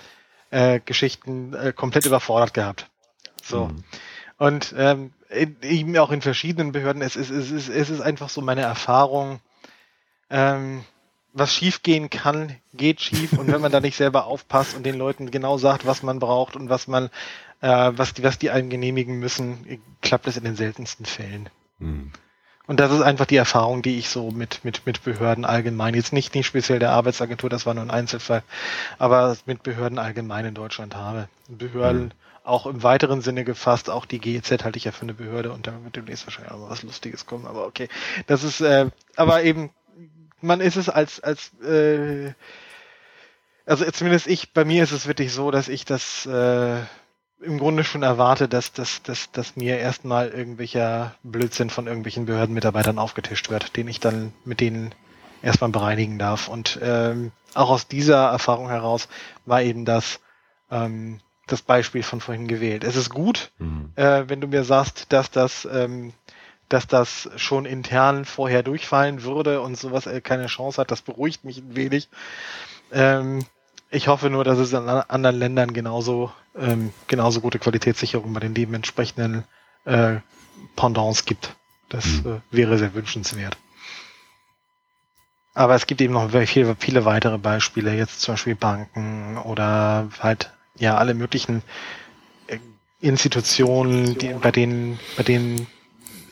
äh, 0.51 0.79
Geschichten 0.79 1.53
äh, 1.53 1.73
komplett 1.73 2.05
überfordert 2.05 2.53
gehabt. 2.53 2.87
So. 3.43 3.65
Mhm. 3.65 3.83
Und 4.37 4.73
ähm, 4.77 5.11
eben 5.29 5.97
auch 5.97 6.11
in 6.11 6.21
verschiedenen 6.21 6.71
Behörden, 6.71 7.01
es 7.01 7.15
ist, 7.15 7.29
es 7.29 7.51
ist, 7.51 7.69
es 7.69 7.89
ist 7.89 8.01
einfach 8.01 8.29
so 8.29 8.41
meine 8.41 8.61
Erfahrung, 8.61 9.41
ähm, 10.29 10.85
was 11.33 11.53
schief 11.53 11.83
gehen 11.83 12.09
kann, 12.09 12.55
geht 12.73 13.01
schief 13.01 13.33
und 13.33 13.51
wenn 13.51 13.61
man 13.61 13.71
da 13.71 13.79
nicht 13.79 13.95
selber 13.95 14.25
aufpasst 14.25 14.75
und 14.75 14.85
den 14.85 14.97
Leuten 14.97 15.31
genau 15.31 15.57
sagt, 15.57 15.85
was 15.85 16.03
man 16.03 16.19
braucht 16.19 16.55
und 16.55 16.69
was 16.69 16.87
man, 16.87 17.09
äh, 17.61 17.91
was 17.95 18.13
die, 18.13 18.23
was 18.23 18.39
die 18.39 18.49
einem 18.49 18.69
genehmigen 18.69 19.19
müssen, 19.19 19.81
klappt 20.01 20.27
es 20.27 20.37
in 20.37 20.43
den 20.43 20.55
seltensten 20.55 21.05
Fällen. 21.05 21.49
Mhm. 21.79 22.11
Und 22.69 22.79
das 22.79 22.91
ist 22.91 23.01
einfach 23.01 23.25
die 23.25 23.35
Erfahrung, 23.35 23.81
die 23.81 23.97
ich 23.97 24.09
so 24.09 24.29
mit, 24.29 24.63
mit, 24.63 24.85
mit 24.85 25.03
Behörden 25.03 25.43
allgemein, 25.43 25.95
jetzt 25.95 26.13
nicht, 26.13 26.35
nicht 26.35 26.45
speziell 26.45 26.77
der 26.77 26.91
Arbeitsagentur, 26.91 27.49
das 27.49 27.65
war 27.65 27.73
nur 27.73 27.83
ein 27.83 27.89
Einzelfall, 27.89 28.43
aber 28.99 29.35
mit 29.47 29.63
Behörden 29.63 29.97
allgemein 29.97 30.45
in 30.45 30.53
Deutschland 30.53 30.95
habe. 30.95 31.29
Behörden, 31.47 32.03
mhm. 32.03 32.11
auch 32.43 32.67
im 32.67 32.83
weiteren 32.83 33.21
Sinne 33.21 33.43
gefasst, 33.43 33.89
auch 33.89 34.05
die 34.05 34.19
GEZ 34.19 34.63
halte 34.63 34.77
ich 34.77 34.83
ja 34.83 34.91
für 34.91 35.01
eine 35.01 35.15
Behörde 35.15 35.51
und 35.51 35.65
da 35.65 35.73
wird 35.83 35.95
demnächst 35.95 36.27
wahrscheinlich 36.27 36.51
auch 36.51 36.69
was 36.69 36.83
Lustiges 36.83 37.25
kommen, 37.25 37.47
aber 37.47 37.65
okay. 37.65 37.89
Das 38.27 38.43
ist, 38.43 38.61
äh, 38.61 38.91
aber 39.15 39.41
eben, 39.43 39.71
man 40.41 40.61
ist 40.61 40.75
es 40.75 40.89
als, 40.89 41.19
als, 41.19 41.53
äh, 41.61 42.33
also 43.65 43.85
zumindest 43.91 44.27
ich, 44.27 44.53
bei 44.53 44.65
mir 44.65 44.83
ist 44.83 44.91
es 44.91 45.07
wirklich 45.07 45.33
so, 45.33 45.51
dass 45.51 45.67
ich 45.67 45.85
das, 45.85 46.25
äh, 46.25 46.79
im 47.41 47.57
Grunde 47.57 47.83
schon 47.83 48.03
erwarte, 48.03 48.47
dass, 48.47 48.73
dass, 48.73 49.01
dass, 49.03 49.31
dass 49.31 49.55
mir 49.55 49.77
erstmal 49.77 50.29
irgendwelcher 50.29 51.15
Blödsinn 51.23 51.69
von 51.69 51.87
irgendwelchen 51.87 52.25
Behördenmitarbeitern 52.25 52.99
aufgetischt 52.99 53.49
wird, 53.49 53.77
den 53.77 53.87
ich 53.87 53.99
dann 53.99 54.33
mit 54.43 54.59
denen 54.59 54.93
erstmal 55.41 55.69
bereinigen 55.69 56.19
darf. 56.19 56.49
Und 56.49 56.79
ähm, 56.81 57.31
auch 57.53 57.69
aus 57.69 57.87
dieser 57.87 58.29
Erfahrung 58.29 58.67
heraus 58.67 59.07
war 59.45 59.61
eben 59.61 59.85
das, 59.85 60.19
ähm, 60.69 61.21
das 61.47 61.61
Beispiel 61.61 62.03
von 62.03 62.19
vorhin 62.19 62.47
gewählt. 62.47 62.83
Es 62.83 62.95
ist 62.95 63.09
gut, 63.09 63.51
mhm. 63.57 63.91
äh, 63.95 64.27
wenn 64.27 64.41
du 64.41 64.47
mir 64.47 64.63
sagst, 64.63 65.11
dass 65.13 65.31
das, 65.31 65.67
ähm, 65.71 66.13
dass 66.69 66.87
das 66.87 67.29
schon 67.35 67.65
intern 67.65 68.25
vorher 68.25 68.63
durchfallen 68.63 69.23
würde 69.23 69.61
und 69.61 69.77
sowas 69.77 70.05
äh, 70.05 70.21
keine 70.21 70.47
Chance 70.47 70.79
hat. 70.79 70.91
Das 70.91 71.01
beruhigt 71.01 71.43
mich 71.43 71.57
ein 71.57 71.75
wenig. 71.75 72.09
Ähm, 72.91 73.45
ich 73.89 74.07
hoffe 74.07 74.29
nur, 74.29 74.43
dass 74.43 74.59
es 74.59 74.71
in 74.71 74.87
anderen 74.87 75.37
Ländern 75.37 75.73
genauso, 75.73 76.31
ähm, 76.55 76.93
genauso 77.07 77.41
gute 77.41 77.57
Qualitätssicherung 77.57 78.31
bei 78.33 78.39
den 78.39 78.53
dementsprechenden 78.53 79.45
äh, 79.85 80.17
Pendants 80.75 81.25
gibt. 81.25 81.55
Das 81.89 82.05
mhm. 82.05 82.41
äh, 82.51 82.55
wäre 82.55 82.77
sehr 82.77 82.93
wünschenswert. 82.93 83.57
Aber 85.55 85.73
es 85.75 85.87
gibt 85.87 86.01
eben 86.01 86.13
noch 86.13 86.29
viele, 86.45 86.75
viele 86.77 87.05
weitere 87.05 87.39
Beispiele, 87.39 87.95
jetzt 87.95 88.21
zum 88.21 88.33
Beispiel 88.33 88.55
Banken 88.55 89.37
oder 89.37 90.09
halt 90.19 90.51
ja 90.77 90.95
alle 90.97 91.15
möglichen 91.15 91.63
äh, 92.47 92.59
Institutionen, 93.01 94.17
die, 94.19 94.33
bei 94.33 94.51
denen, 94.51 94.99
bei 95.17 95.23
denen 95.23 95.67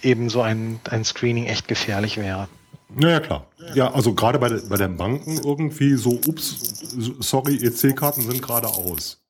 eben 0.04 0.30
so 0.30 0.42
ein, 0.42 0.80
ein 0.90 1.04
Screening 1.04 1.46
echt 1.46 1.68
gefährlich 1.68 2.18
wäre. 2.18 2.48
Naja, 2.90 3.20
klar. 3.20 3.46
Ja, 3.74 3.94
also 3.94 4.14
gerade 4.14 4.40
bei, 4.40 4.50
bei 4.50 4.78
den 4.78 4.98
Banken 4.98 5.38
irgendwie 5.44 5.96
so, 5.96 6.12
ups, 6.26 6.86
sorry, 7.20 7.56
EC-Karten 7.56 8.22
sind 8.22 8.42
gerade 8.42 8.68
aus. 8.68 9.22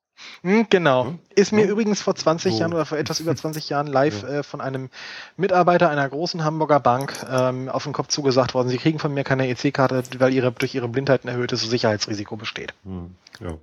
Hm, 0.41 0.67
genau. 0.69 1.05
Ja? 1.05 1.13
Ist 1.35 1.53
mir 1.53 1.65
ja? 1.65 1.71
übrigens 1.71 2.01
vor 2.01 2.15
20 2.15 2.53
so. 2.53 2.59
Jahren 2.59 2.73
oder 2.73 2.85
vor 2.85 2.97
etwas 2.97 3.19
über 3.19 3.35
20 3.35 3.69
Jahren 3.69 3.87
live 3.87 4.21
ja. 4.23 4.29
äh, 4.29 4.43
von 4.43 4.61
einem 4.61 4.89
Mitarbeiter 5.37 5.89
einer 5.89 6.07
großen 6.07 6.43
Hamburger 6.43 6.79
Bank 6.79 7.25
ähm, 7.29 7.69
auf 7.69 7.83
den 7.83 7.93
Kopf 7.93 8.07
zugesagt 8.07 8.53
worden, 8.53 8.69
sie 8.69 8.77
kriegen 8.77 8.99
von 8.99 9.13
mir 9.13 9.23
keine 9.23 9.47
EC-Karte, 9.49 10.03
weil 10.19 10.33
ihre 10.33 10.51
durch 10.51 10.75
ihre 10.75 10.87
Blindheit 10.87 11.25
ein 11.25 11.29
erhöhtes 11.29 11.61
Sicherheitsrisiko 11.61 12.35
besteht. 12.35 12.73
Hm. 12.83 13.15
Ja 13.39 13.57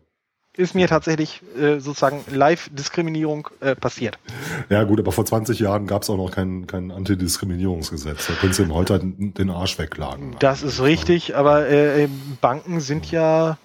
ist 0.56 0.74
mir 0.74 0.86
tatsächlich 0.86 1.42
äh, 1.58 1.80
sozusagen 1.80 2.24
Live-Diskriminierung 2.30 3.48
äh, 3.60 3.74
passiert. 3.74 4.18
Ja 4.68 4.84
gut, 4.84 5.00
aber 5.00 5.10
vor 5.10 5.26
20 5.26 5.58
Jahren 5.58 5.86
gab 5.86 6.02
es 6.02 6.10
auch 6.10 6.16
noch 6.16 6.30
kein, 6.30 6.68
kein 6.68 6.92
Antidiskriminierungsgesetz. 6.92 8.28
Da 8.28 8.34
könntest 8.34 8.60
du 8.60 8.64
ihm 8.64 8.74
heute 8.74 9.00
den 9.02 9.50
Arsch 9.50 9.78
weglagen. 9.78 10.36
Das 10.38 10.62
ist 10.62 10.80
richtig, 10.80 11.36
aber 11.36 11.68
äh, 11.68 12.08
Banken 12.40 12.80
sind 12.80 13.10
ja, 13.10 13.58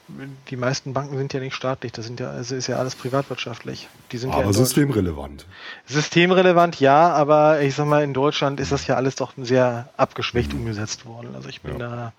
die 0.50 0.56
meisten 0.56 0.94
Banken 0.94 1.18
sind 1.18 1.32
ja 1.32 1.40
nicht 1.40 1.54
staatlich, 1.54 1.92
das 1.92 2.06
sind 2.06 2.20
ja, 2.20 2.32
also 2.32 2.56
ist 2.56 2.68
ja 2.68 2.78
alles 2.78 2.96
privatwirtschaftlich. 2.96 3.88
Die 4.12 4.18
sind 4.18 4.34
aber 4.34 4.46
ja 4.46 4.54
systemrelevant. 4.54 5.46
Systemrelevant, 5.86 6.80
ja, 6.80 7.12
aber 7.12 7.62
ich 7.62 7.76
sag 7.76 7.86
mal, 7.86 8.04
in 8.04 8.16
Deutschland 8.16 8.60
ist 8.60 8.72
das 8.72 8.88
ja 8.88 8.96
alles 8.96 9.16
doch 9.16 9.34
sehr 9.38 9.90
abgeschwächt 9.96 10.54
umgesetzt 10.56 11.06
worden. 11.06 11.36
Also 11.36 11.50
ich 11.50 11.62
bin 11.62 11.74
ja. 11.74 11.88
da 11.88 12.14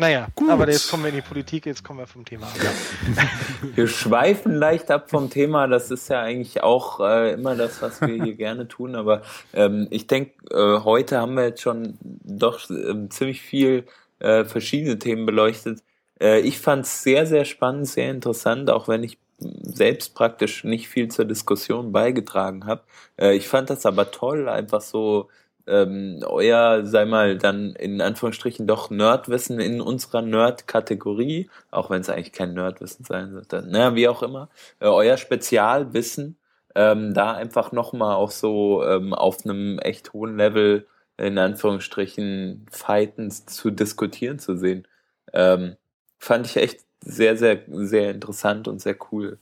naja, 0.00 0.28
Gut. 0.34 0.48
aber 0.48 0.68
jetzt 0.68 0.90
kommen 0.90 1.04
wir 1.04 1.10
in 1.10 1.16
die 1.16 1.20
Politik, 1.20 1.66
jetzt 1.66 1.84
kommen 1.84 1.98
wir 1.98 2.06
vom 2.06 2.24
Thema 2.24 2.46
ab. 2.46 2.54
Wir 3.74 3.86
schweifen 3.86 4.54
leicht 4.54 4.90
ab 4.90 5.10
vom 5.10 5.28
Thema, 5.28 5.68
das 5.68 5.90
ist 5.90 6.08
ja 6.08 6.20
eigentlich 6.22 6.62
auch 6.62 7.00
äh, 7.00 7.34
immer 7.34 7.54
das, 7.54 7.82
was 7.82 8.00
wir 8.00 8.22
hier 8.24 8.34
gerne 8.46 8.66
tun, 8.66 8.94
aber 8.94 9.20
ähm, 9.52 9.86
ich 9.90 10.06
denke, 10.06 10.32
äh, 10.50 10.80
heute 10.82 11.18
haben 11.18 11.34
wir 11.34 11.44
jetzt 11.44 11.60
schon 11.60 11.98
doch 12.00 12.70
äh, 12.70 13.08
ziemlich 13.10 13.42
viel 13.42 13.84
äh, 14.18 14.44
verschiedene 14.44 14.98
Themen 14.98 15.26
beleuchtet. 15.26 15.82
Äh, 16.18 16.40
ich 16.40 16.58
fand 16.58 16.86
es 16.86 17.02
sehr, 17.02 17.26
sehr 17.26 17.44
spannend, 17.44 17.86
sehr 17.86 18.10
interessant, 18.10 18.70
auch 18.70 18.88
wenn 18.88 19.04
ich 19.04 19.18
selbst 19.38 20.14
praktisch 20.14 20.64
nicht 20.64 20.88
viel 20.88 21.08
zur 21.08 21.26
Diskussion 21.26 21.92
beigetragen 21.92 22.66
habe. 22.66 22.82
Äh, 23.18 23.36
ich 23.36 23.48
fand 23.48 23.68
das 23.68 23.84
aber 23.84 24.10
toll, 24.10 24.48
einfach 24.48 24.80
so 24.80 25.28
ähm, 25.70 26.20
euer, 26.26 26.84
sei 26.84 27.04
mal, 27.04 27.38
dann 27.38 27.74
in 27.74 28.00
Anführungsstrichen 28.00 28.66
doch 28.66 28.90
Nerdwissen 28.90 29.60
in 29.60 29.80
unserer 29.80 30.22
Nerd-Kategorie, 30.22 31.48
auch 31.70 31.90
wenn 31.90 32.00
es 32.00 32.10
eigentlich 32.10 32.32
kein 32.32 32.54
Nerdwissen 32.54 33.04
sein 33.04 33.32
sollte, 33.32 33.62
naja, 33.62 33.94
wie 33.94 34.08
auch 34.08 34.22
immer, 34.22 34.48
äh, 34.80 34.86
euer 34.86 35.16
Spezialwissen 35.16 36.36
ähm, 36.74 37.14
da 37.14 37.32
einfach 37.32 37.72
nochmal 37.72 38.16
auch 38.16 38.30
so 38.30 38.84
ähm, 38.84 39.14
auf 39.14 39.44
einem 39.44 39.78
echt 39.78 40.12
hohen 40.12 40.36
Level 40.36 40.86
in 41.16 41.38
Anführungsstrichen 41.38 42.66
fighten 42.70 43.30
zu 43.30 43.70
diskutieren 43.70 44.38
zu 44.38 44.56
sehen. 44.56 44.86
Ähm, 45.32 45.76
fand 46.18 46.46
ich 46.46 46.56
echt 46.56 46.80
sehr, 47.02 47.36
sehr, 47.36 47.62
sehr 47.68 48.10
interessant 48.10 48.68
und 48.68 48.80
sehr 48.80 48.96
cool. 49.10 49.38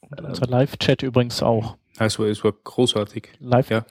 Und 0.00 0.20
unser 0.20 0.46
Live-Chat 0.46 1.02
übrigens 1.02 1.42
auch. 1.42 1.76
Also 1.98 2.24
es 2.24 2.44
war 2.44 2.52
großartig. 2.52 3.30
Live, 3.40 3.70
ja. 3.70 3.84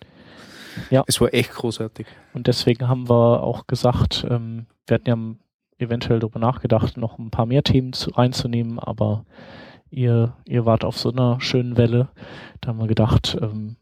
Ja. 0.89 1.03
Es 1.07 1.19
war 1.21 1.33
echt 1.33 1.51
großartig. 1.51 2.07
Und 2.33 2.47
deswegen 2.47 2.87
haben 2.87 3.09
wir 3.09 3.43
auch 3.43 3.67
gesagt, 3.67 4.25
ähm, 4.29 4.67
wir 4.85 4.95
hatten 4.95 5.09
ja 5.09 5.17
eventuell 5.85 6.19
darüber 6.19 6.39
nachgedacht, 6.39 6.97
noch 6.97 7.19
ein 7.19 7.29
paar 7.29 7.45
mehr 7.45 7.63
Themen 7.63 7.93
zu, 7.93 8.11
reinzunehmen, 8.11 8.79
aber 8.79 9.25
ihr, 9.89 10.35
ihr 10.45 10.65
wart 10.65 10.83
auf 10.83 10.97
so 10.97 11.11
einer 11.11 11.39
schönen 11.39 11.77
Welle. 11.77 12.09
Da 12.61 12.69
haben 12.69 12.79
wir 12.79 12.87
gedacht, 12.87 13.37
ähm, 13.41 13.77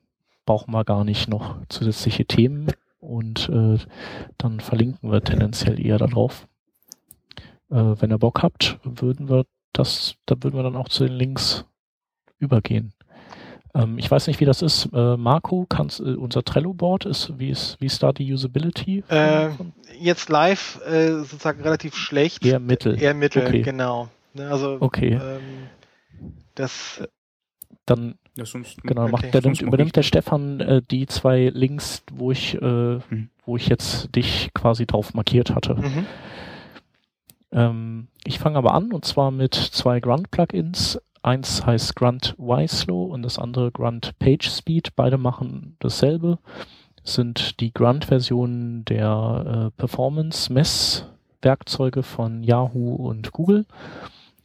brauchen 0.46 0.72
wir 0.74 0.84
gar 0.84 1.04
nicht 1.04 1.30
noch 1.30 1.58
zusätzliche 1.70 2.26
Themen 2.26 2.68
und 3.00 3.50
äh, 3.50 3.78
dann 4.38 4.60
verlinken 4.60 5.12
wir 5.12 5.24
tendenziell 5.24 5.84
eher 5.84 5.98
darauf. 5.98 6.48
Äh, 7.70 7.76
wenn 7.76 8.12
ihr 8.12 8.20
Bock 8.20 8.44
habt, 8.44 8.80
würden 8.84 9.30
wir 9.30 9.46
das, 9.74 10.16
da 10.26 10.36
würden 10.42 10.56
wir 10.56 10.64
dann 10.64 10.76
auch 10.76 10.90
zu 10.90 11.06
den 11.06 11.14
Links 11.14 11.66
übergehen. 12.40 12.94
Ähm, 13.76 13.98
ich 13.98 14.10
weiß 14.10 14.28
nicht, 14.28 14.40
wie 14.40 14.46
das 14.46 14.62
ist. 14.62 14.90
Äh, 14.94 15.18
Marco, 15.18 15.66
kannst, 15.68 16.00
äh, 16.00 16.16
unser 16.16 16.44
Trello-Board 16.44 17.06
ist, 17.06 17.38
wie 17.38 17.50
ist, 17.50 17.78
wie 17.82 17.88
ist 17.88 18.02
da 18.02 18.14
die 18.14 18.32
Usability? 18.34 19.04
Äh, 19.10 19.50
jetzt 20.00 20.30
live 20.30 20.80
äh, 20.88 21.12
sozusagen 21.12 21.62
relativ 21.62 21.96
schlecht. 21.96 22.46
Eher 22.46 22.60
mittel. 22.60 23.02
Eher 23.02 23.14
mittel, 23.14 23.46
okay. 23.46 23.62
genau. 23.62 24.08
Ne, 24.34 24.50
also, 24.50 24.78
okay. 24.80 25.20
Ähm, 25.22 25.68
das. 26.56 27.04
Dann 27.86 28.16
ja, 28.36 28.46
genau, 28.84 29.10
macht, 29.10 29.32
der, 29.34 29.42
nimmt, 29.42 29.62
übernimmt 29.62 29.96
der 29.96 30.02
Stefan 30.02 30.60
äh, 30.60 30.82
die 30.90 31.06
zwei 31.06 31.52
Links, 31.54 32.04
wo 32.12 32.32
ich, 32.32 32.56
äh, 32.56 32.66
mhm. 32.66 33.30
wo 33.46 33.58
ich 33.58 33.68
jetzt 33.68 34.16
dich 34.16 34.50
quasi 34.56 34.88
drauf 34.88 35.14
markiert 35.14 35.54
hatte. 35.54 35.76
Mhm. 35.76 36.06
Ähm, 37.52 38.08
ich 38.26 38.40
fange 38.40 38.58
aber 38.58 38.74
an 38.74 38.92
und 38.92 39.06
zwar 39.06 39.30
mit 39.32 39.54
zwei 39.54 40.00
Grunt-Plugins. 40.00 41.00
Eins 41.26 41.66
heißt 41.66 41.96
Grunt 41.96 42.36
Y-Slow 42.38 43.12
und 43.12 43.24
das 43.24 43.40
andere 43.40 43.72
Grunt 43.72 44.14
Page 44.20 44.48
Speed. 44.48 44.96
Beide 44.96 45.18
machen 45.18 45.76
dasselbe. 45.80 46.38
sind 47.04 47.60
die 47.62 47.74
Grunt-Versionen 47.74 48.86
der 48.86 49.72
äh, 49.74 49.76
Performance-Messwerkzeuge 49.76 52.04
von 52.04 52.44
Yahoo 52.44 52.94
und 52.94 53.32
Google. 53.32 53.66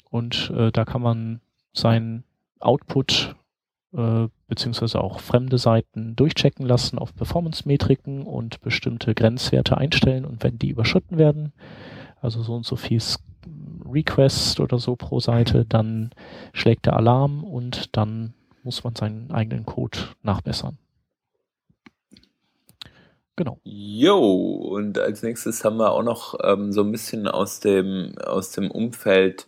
Und 0.08 0.50
äh, 0.56 0.72
da 0.72 0.86
kann 0.86 1.02
man 1.02 1.42
seinen 1.74 2.24
Output 2.60 3.36
äh, 3.92 4.28
beziehungsweise 4.48 5.02
auch 5.02 5.20
fremde 5.20 5.58
Seiten 5.58 6.16
durchchecken 6.16 6.64
lassen 6.64 6.98
auf 6.98 7.14
Performance-Metriken 7.14 8.22
und 8.22 8.62
bestimmte 8.62 9.14
Grenzwerte 9.14 9.76
einstellen. 9.76 10.24
Und 10.24 10.42
wenn 10.42 10.58
die 10.58 10.70
überschritten 10.70 11.18
werden, 11.18 11.52
also 12.20 12.42
so 12.42 12.54
und 12.54 12.66
so 12.66 12.76
viel 12.76 13.00
Request 13.90 14.60
oder 14.60 14.78
so 14.78 14.94
pro 14.96 15.20
Seite, 15.20 15.64
dann 15.64 16.10
schlägt 16.52 16.84
der 16.86 16.96
Alarm 16.96 17.44
und 17.44 17.96
dann 17.96 18.34
muss 18.62 18.84
man 18.84 18.94
seinen 18.94 19.30
eigenen 19.30 19.64
Code 19.66 19.98
nachbessern. 20.22 20.78
Genau. 23.36 23.58
Jo, 23.64 24.18
und 24.18 24.98
als 24.98 25.22
nächstes 25.22 25.64
haben 25.64 25.78
wir 25.78 25.92
auch 25.92 26.02
noch 26.02 26.38
ähm, 26.42 26.72
so 26.72 26.82
ein 26.82 26.92
bisschen 26.92 27.26
aus 27.26 27.60
dem, 27.60 28.18
aus 28.18 28.50
dem 28.50 28.70
Umfeld, 28.70 29.46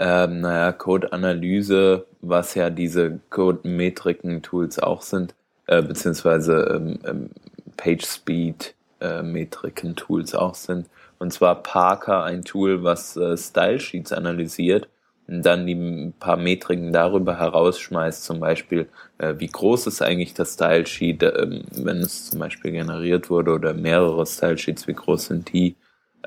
ähm, 0.00 0.40
naja, 0.40 0.72
Code-Analyse, 0.72 2.04
was 2.20 2.56
ja 2.56 2.68
diese 2.68 3.20
Code-Metriken-Tools 3.30 4.80
auch 4.80 5.02
sind, 5.02 5.36
äh, 5.66 5.82
beziehungsweise 5.82 6.68
ähm, 6.74 6.98
ähm, 7.06 7.30
Page-Speed-Metriken-Tools 7.76 10.34
auch 10.34 10.56
sind. 10.56 10.88
Und 11.18 11.32
zwar 11.32 11.62
Parker, 11.62 12.24
ein 12.24 12.44
Tool, 12.44 12.84
was 12.84 13.16
äh, 13.16 13.36
Style-Sheets 13.36 14.12
analysiert 14.12 14.88
dann 15.28 15.66
die 15.66 16.12
paar 16.18 16.38
Metriken 16.38 16.92
darüber 16.92 17.38
herausschmeißt, 17.38 18.24
zum 18.24 18.40
Beispiel, 18.40 18.88
äh, 19.18 19.34
wie 19.36 19.46
groß 19.46 19.86
ist 19.86 20.00
eigentlich 20.00 20.32
das 20.32 20.54
Style 20.54 20.86
Sheet, 20.86 21.22
äh, 21.22 21.60
wenn 21.72 21.98
es 21.98 22.30
zum 22.30 22.40
Beispiel 22.40 22.72
generiert 22.72 23.28
wurde 23.28 23.52
oder 23.52 23.74
mehrere 23.74 24.24
Style 24.26 24.56
Sheets, 24.56 24.88
wie 24.88 24.94
groß 24.94 25.26
sind 25.26 25.52
die 25.52 25.76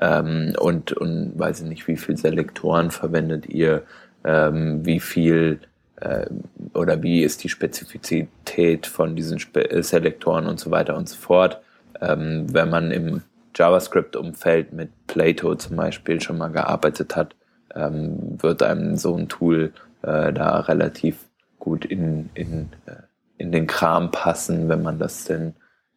ähm, 0.00 0.54
und, 0.58 0.92
und 0.92 1.36
weiß 1.36 1.62
ich 1.62 1.68
nicht, 1.68 1.88
wie 1.88 1.96
viel 1.96 2.16
Selektoren 2.16 2.92
verwendet 2.92 3.48
ihr, 3.48 3.82
ähm, 4.24 4.86
wie 4.86 5.00
viel 5.00 5.58
äh, 5.96 6.26
oder 6.72 7.02
wie 7.02 7.24
ist 7.24 7.42
die 7.42 7.48
Spezifizität 7.48 8.86
von 8.86 9.16
diesen 9.16 9.40
Spe 9.40 9.82
Selektoren 9.82 10.46
und 10.46 10.60
so 10.60 10.70
weiter 10.70 10.96
und 10.96 11.08
so 11.08 11.16
fort. 11.16 11.60
Ähm, 12.00 12.46
wenn 12.52 12.70
man 12.70 12.92
im 12.92 13.22
JavaScript-Umfeld 13.54 14.72
mit 14.72 15.06
Plato 15.06 15.54
zum 15.54 15.76
Beispiel 15.76 16.20
schon 16.20 16.38
mal 16.38 16.48
gearbeitet 16.48 17.16
hat, 17.16 17.36
ähm, 17.74 18.42
wird 18.42 18.62
einem 18.62 18.96
so 18.96 19.16
ein 19.16 19.28
Tool 19.28 19.72
äh, 20.02 20.32
da 20.32 20.60
relativ 20.60 21.28
gut 21.58 21.84
in, 21.84 22.30
in, 22.34 22.70
äh, 22.86 23.02
in 23.38 23.52
den 23.52 23.66
Kram 23.66 24.10
passen, 24.10 24.68
wenn 24.68 24.82
man 24.82 24.98
das 24.98 25.24
denn, 25.24 25.54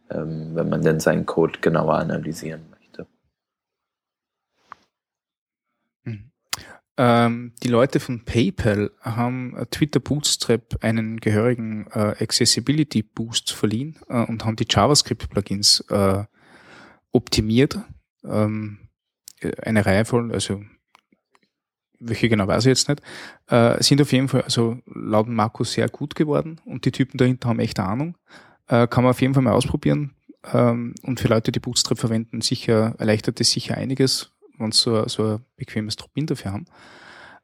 ähm, 0.10 0.51
wenn 0.53 0.70
man 0.70 0.82
denn 0.82 0.99
seinen 0.99 1.26
Code 1.26 1.60
genauer 1.60 1.95
analysieren 1.95 2.62
möchte. 2.70 3.08
Mhm. 6.03 6.32
Ähm, 6.97 7.53
die 7.64 7.68
Leute 7.68 7.99
von 7.99 8.24
PayPal 8.26 8.91
haben 9.01 9.56
Twitter 9.72 9.99
Bootstrap 9.99 10.78
einen 10.82 11.20
gehörigen 11.20 11.88
äh, 11.91 12.16
Accessibility 12.22 13.03
Boost 13.03 13.51
verliehen 13.51 13.97
äh, 14.08 14.24
und 14.24 14.45
haben 14.45 14.56
die 14.56 14.68
JavaScript-Plugins 14.70 15.84
äh, 15.89 16.26
optimiert. 17.16 17.80
Ähm, 18.24 18.80
eine 19.61 19.86
Reihe 19.86 20.05
von, 20.05 20.32
also 20.32 20.61
welche 21.99 22.30
genau 22.30 22.47
weiß 22.47 22.66
ich 22.66 22.70
jetzt 22.70 22.89
nicht, 22.89 23.01
äh, 23.47 23.82
sind 23.82 24.01
auf 24.01 24.11
jeden 24.11 24.28
Fall, 24.28 24.41
also 24.41 24.78
laut 24.86 25.28
Markus 25.28 25.74
sehr 25.74 25.89
gut 25.89 26.16
geworden 26.16 26.59
und 26.66 26.86
die 26.86 26.91
Typen 26.91 27.18
dahinter 27.18 27.49
haben 27.49 27.59
echt 27.59 27.80
Ahnung. 27.80 28.18
Äh, 28.68 28.88
kann 28.88 29.03
man 29.03 29.11
auf 29.11 29.22
jeden 29.22 29.34
Fall 29.34 29.43
mal 29.43 29.53
ausprobieren. 29.53 30.16
Ähm, 30.53 30.93
und 31.03 31.20
für 31.20 31.28
Leute, 31.28 31.51
die 31.51 31.59
Bootstrap 31.59 31.97
verwenden, 31.97 32.41
sicher 32.41 32.95
erleichtert 32.97 33.39
es 33.39 33.51
sicher 33.51 33.78
einiges, 33.78 34.32
wenn 34.57 34.72
sie 34.72 34.80
so, 34.80 35.07
so 35.07 35.24
ein 35.36 35.45
bequemes 35.55 35.95
Drop-in 35.95 36.28
dafür 36.28 36.51
haben. 36.51 36.66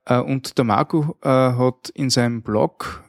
Äh, 0.06 0.20
und 0.20 0.58
der 0.58 0.66
Marco 0.66 1.18
äh, 1.22 1.28
hat 1.30 1.90
in 1.94 2.10
seinem 2.10 2.42
Blog 2.42 3.04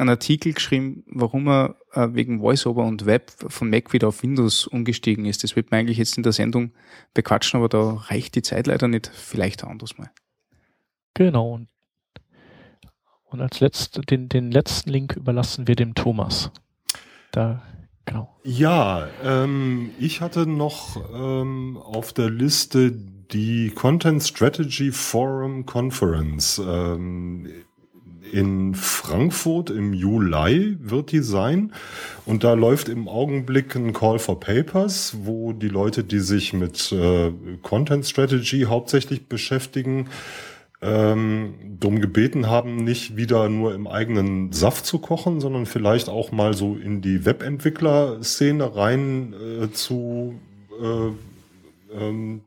einen 0.00 0.10
Artikel 0.10 0.52
geschrieben, 0.52 1.04
warum 1.06 1.48
er 1.48 1.76
äh, 1.92 2.08
wegen 2.12 2.40
VoiceOver 2.40 2.84
und 2.84 3.06
Web 3.06 3.32
von 3.48 3.70
Mac 3.70 3.92
wieder 3.92 4.08
auf 4.08 4.22
Windows 4.22 4.66
umgestiegen 4.66 5.26
ist. 5.26 5.44
Das 5.44 5.56
wird 5.56 5.70
man 5.70 5.80
eigentlich 5.80 5.98
jetzt 5.98 6.16
in 6.16 6.22
der 6.22 6.32
Sendung 6.32 6.72
bequatschen, 7.14 7.58
aber 7.58 7.68
da 7.68 7.92
reicht 8.08 8.34
die 8.34 8.42
Zeit 8.42 8.66
leider 8.66 8.88
nicht. 8.88 9.10
Vielleicht 9.12 9.64
anders 9.64 9.98
mal. 9.98 10.10
Genau. 11.14 11.60
Und 13.26 13.40
als 13.40 13.60
letzt, 13.60 14.00
den, 14.10 14.28
den 14.28 14.50
letzten 14.50 14.90
Link 14.90 15.14
überlassen 15.16 15.68
wir 15.68 15.76
dem 15.76 15.94
Thomas. 15.94 16.50
Da, 17.30 17.62
genau. 18.04 18.36
Ja, 18.42 19.06
ähm, 19.22 19.90
ich 20.00 20.20
hatte 20.20 20.46
noch 20.46 20.96
ähm, 21.14 21.76
auf 21.76 22.12
der 22.12 22.30
Liste 22.30 22.90
die 22.90 23.70
Content 23.70 24.22
Strategy 24.22 24.90
Forum 24.90 25.64
Conference. 25.64 26.58
Ähm, 26.58 27.48
in 28.32 28.74
Frankfurt 28.74 29.70
im 29.70 29.92
Juli 29.92 30.76
wird 30.80 31.12
die 31.12 31.20
sein. 31.20 31.72
Und 32.26 32.44
da 32.44 32.54
läuft 32.54 32.88
im 32.88 33.08
Augenblick 33.08 33.74
ein 33.74 33.92
Call 33.92 34.18
for 34.18 34.38
Papers, 34.40 35.16
wo 35.22 35.52
die 35.52 35.68
Leute, 35.68 36.04
die 36.04 36.20
sich 36.20 36.52
mit 36.52 36.92
äh, 36.92 37.32
Content 37.62 38.06
Strategy 38.06 38.62
hauptsächlich 38.62 39.26
beschäftigen, 39.26 40.08
ähm, 40.82 41.54
darum 41.78 42.00
gebeten 42.00 42.48
haben, 42.48 42.76
nicht 42.76 43.16
wieder 43.16 43.48
nur 43.48 43.74
im 43.74 43.86
eigenen 43.86 44.52
Saft 44.52 44.86
zu 44.86 44.98
kochen, 44.98 45.40
sondern 45.40 45.66
vielleicht 45.66 46.08
auch 46.08 46.32
mal 46.32 46.54
so 46.54 46.76
in 46.76 47.02
die 47.02 47.26
Webentwickler-Szene 47.26 48.76
rein 48.76 49.34
äh, 49.34 49.70
zu 49.72 50.40
äh, 50.80 52.00
ähm, 52.02 52.40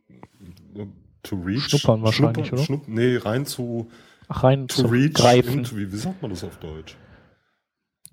to 1.22 1.36
reach. 1.36 1.64
Schnuppern 1.70 2.02
wahrscheinlich, 2.02 2.48
Schnuppern, 2.48 2.54
oder? 2.54 2.64
Schnupp, 2.64 2.88
nee, 2.88 3.18
rein 3.18 3.46
zu 3.46 3.88
rein 4.30 4.67
to 4.67 4.84
zu 4.84 4.88
reach 4.88 5.13
greifen. 5.13 5.59
Into, 5.59 5.78
wie, 5.78 5.91
wie 5.91 5.97
sagt 5.97 6.21
man 6.21 6.32
das 6.32 6.43
auf 6.43 6.57
Deutsch? 6.57 6.97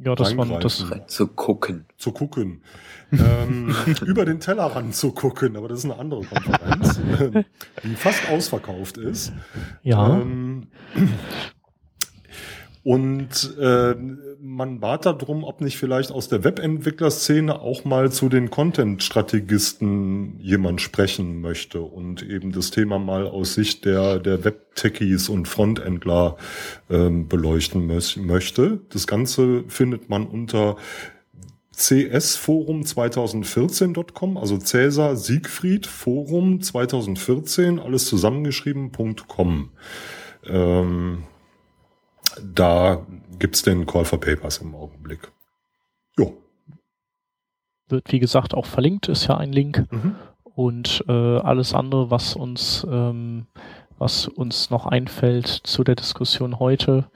Ja, 0.02 0.14
dass 0.14 0.34
man 0.34 0.58
das 0.60 0.84
zu 1.08 1.26
gucken. 1.26 1.84
Zu 1.98 2.12
gucken. 2.12 2.62
ähm, 3.12 3.74
über 4.06 4.24
den 4.24 4.40
Tellerrand 4.40 4.94
zu 4.94 5.12
gucken, 5.12 5.56
aber 5.56 5.68
das 5.68 5.80
ist 5.80 5.84
eine 5.84 5.98
andere 5.98 6.22
Konferenz, 6.24 7.00
die 7.84 7.94
fast 7.96 8.28
ausverkauft 8.30 8.96
ist. 8.96 9.32
Ja. 9.82 10.20
Ähm, 10.20 10.68
und 12.82 13.58
äh, 13.60 13.94
man 14.40 14.80
bat 14.80 15.04
darum, 15.04 15.44
ob 15.44 15.60
nicht 15.60 15.76
vielleicht 15.76 16.10
aus 16.10 16.28
der 16.28 16.44
Webentwicklerszene 16.44 17.60
auch 17.60 17.84
mal 17.84 18.10
zu 18.10 18.30
den 18.30 18.48
Content-Strategisten 18.50 20.40
jemand 20.40 20.80
sprechen 20.80 21.42
möchte 21.42 21.82
und 21.82 22.22
eben 22.22 22.52
das 22.52 22.70
Thema 22.70 22.98
mal 22.98 23.26
aus 23.26 23.52
Sicht 23.52 23.84
der, 23.84 24.18
der 24.18 24.44
Web-Techies 24.44 25.28
und 25.28 25.46
Frontendler 25.46 26.38
ähm, 26.88 27.28
beleuchten 27.28 27.86
möchte. 27.86 28.80
Das 28.88 29.06
Ganze 29.06 29.64
findet 29.68 30.08
man 30.08 30.26
unter 30.26 30.76
csforum2014.com, 31.76 34.38
also 34.38 34.56
Cäsar 34.58 35.16
Siegfried 35.16 35.86
Forum 35.86 36.62
2014, 36.62 37.78
alles 37.78 38.06
zusammengeschrieben.com. 38.06 39.68
Ähm, 40.46 41.24
da 42.42 43.04
gibt's 43.38 43.62
den 43.62 43.86
Call 43.86 44.04
for 44.04 44.20
Papers 44.20 44.58
im 44.58 44.74
Augenblick. 44.74 45.30
Jo. 46.18 46.36
Wird, 47.88 48.12
wie 48.12 48.20
gesagt, 48.20 48.54
auch 48.54 48.66
verlinkt, 48.66 49.08
ist 49.08 49.26
ja 49.26 49.36
ein 49.36 49.52
Link. 49.52 49.86
Mhm. 49.90 50.16
Und 50.54 51.04
äh, 51.08 51.38
alles 51.38 51.74
andere, 51.74 52.10
was 52.10 52.36
uns, 52.36 52.86
ähm, 52.88 53.46
was 53.98 54.26
uns 54.26 54.70
noch 54.70 54.86
einfällt 54.86 55.46
zu 55.48 55.84
der 55.84 55.94
Diskussion 55.94 56.58
heute, 56.58 57.10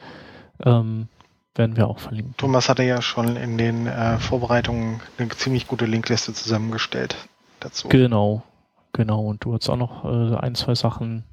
ähm, 0.64 1.08
werden 1.54 1.76
wir 1.76 1.88
auch 1.88 1.98
verlinken. 1.98 2.34
Thomas 2.36 2.68
hatte 2.68 2.82
ja 2.82 3.00
schon 3.02 3.36
in 3.36 3.58
den 3.58 3.86
äh, 3.86 4.18
Vorbereitungen 4.18 5.00
eine 5.18 5.28
ziemlich 5.28 5.68
gute 5.68 5.86
Linkliste 5.86 6.32
zusammengestellt 6.32 7.16
dazu. 7.60 7.88
Genau, 7.88 8.42
genau. 8.92 9.24
Und 9.26 9.44
du 9.44 9.54
hast 9.54 9.68
auch 9.68 9.76
noch 9.76 10.04
äh, 10.04 10.36
ein, 10.36 10.54
zwei 10.54 10.74
Sachen 10.74 11.24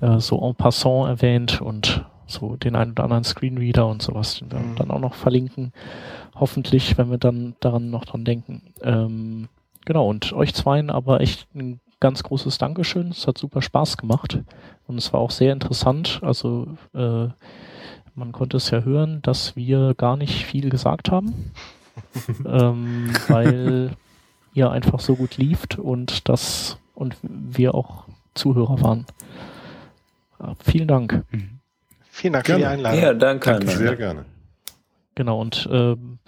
äh, 0.00 0.18
so 0.18 0.40
en 0.40 0.54
passant 0.54 1.08
erwähnt 1.08 1.60
und 1.60 2.04
so 2.26 2.56
den 2.56 2.76
einen 2.76 2.92
oder 2.92 3.04
anderen 3.04 3.24
Screenreader 3.24 3.86
und 3.86 4.02
sowas, 4.02 4.38
den 4.38 4.50
wir 4.50 4.58
mhm. 4.58 4.76
dann 4.76 4.90
auch 4.90 5.00
noch 5.00 5.14
verlinken. 5.14 5.72
Hoffentlich, 6.34 6.96
wenn 6.98 7.10
wir 7.10 7.18
dann 7.18 7.54
daran 7.60 7.90
noch 7.90 8.04
dran 8.04 8.24
denken. 8.24 8.62
Ähm, 8.82 9.48
genau, 9.84 10.08
und 10.08 10.32
euch 10.32 10.54
zweien 10.54 10.90
aber 10.90 11.20
echt 11.20 11.46
ein 11.54 11.80
ganz 12.00 12.22
großes 12.22 12.58
Dankeschön. 12.58 13.08
Es 13.08 13.26
hat 13.26 13.38
super 13.38 13.62
Spaß 13.62 13.96
gemacht 13.96 14.40
und 14.86 14.98
es 14.98 15.12
war 15.12 15.20
auch 15.20 15.30
sehr 15.30 15.52
interessant. 15.52 16.20
Also 16.22 16.66
äh, 16.94 17.28
man 18.14 18.32
konnte 18.32 18.56
es 18.56 18.70
ja 18.70 18.82
hören, 18.82 19.20
dass 19.22 19.56
wir 19.56 19.94
gar 19.94 20.16
nicht 20.16 20.44
viel 20.44 20.68
gesagt 20.68 21.10
haben, 21.10 21.52
ähm, 22.44 23.12
weil 23.28 23.96
ihr 24.54 24.70
einfach 24.70 25.00
so 25.00 25.16
gut 25.16 25.36
lieft 25.36 25.78
und 25.78 26.28
das 26.28 26.78
und 26.94 27.16
wir 27.22 27.74
auch 27.74 28.04
Zuhörer 28.34 28.80
waren. 28.82 29.06
Vielen 30.58 30.88
Dank. 30.88 31.24
Mhm. 31.30 31.61
Vielen 32.14 32.34
Dank 32.34 32.44
gerne. 32.44 32.62
für 32.62 32.68
die 32.68 32.74
Einladung. 32.74 33.00
Ja, 33.00 33.14
danke. 33.14 33.50
danke 33.52 33.70
sehr 33.70 33.96
gerne. 33.96 34.26
Genau, 35.14 35.40
und 35.40 35.66
ähm, 35.72 36.18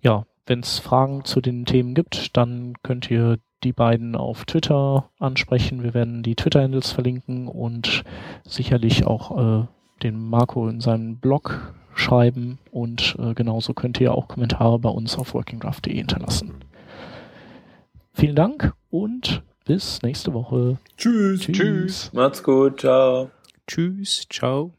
ja, 0.00 0.26
wenn 0.46 0.60
es 0.60 0.78
Fragen 0.78 1.24
zu 1.24 1.40
den 1.40 1.66
Themen 1.66 1.94
gibt, 1.94 2.36
dann 2.36 2.74
könnt 2.84 3.10
ihr 3.10 3.38
die 3.64 3.72
beiden 3.72 4.14
auf 4.14 4.44
Twitter 4.44 5.10
ansprechen. 5.18 5.82
Wir 5.82 5.92
werden 5.92 6.22
die 6.22 6.36
Twitter-Handles 6.36 6.92
verlinken 6.92 7.48
und 7.48 8.04
sicherlich 8.44 9.06
auch 9.06 9.62
äh, 9.62 9.66
den 10.04 10.20
Marco 10.20 10.68
in 10.68 10.80
seinem 10.80 11.16
Blog 11.16 11.74
schreiben 11.96 12.60
und 12.70 13.16
äh, 13.18 13.34
genauso 13.34 13.74
könnt 13.74 14.00
ihr 14.00 14.14
auch 14.14 14.28
Kommentare 14.28 14.78
bei 14.78 14.88
uns 14.88 15.18
auf 15.18 15.34
workingdraft.de 15.34 15.94
hinterlassen. 15.96 16.54
Vielen 18.12 18.36
Dank 18.36 18.72
und 18.90 19.42
bis 19.64 20.00
nächste 20.02 20.32
Woche. 20.32 20.78
Tschüss. 20.96 21.40
Tschüss. 21.40 21.56
Tschüss. 21.56 22.12
Macht's 22.12 22.42
gut. 22.42 22.80
Ciao. 22.80 23.30
Tschüss. 23.66 24.26
Ciao. 24.30 24.72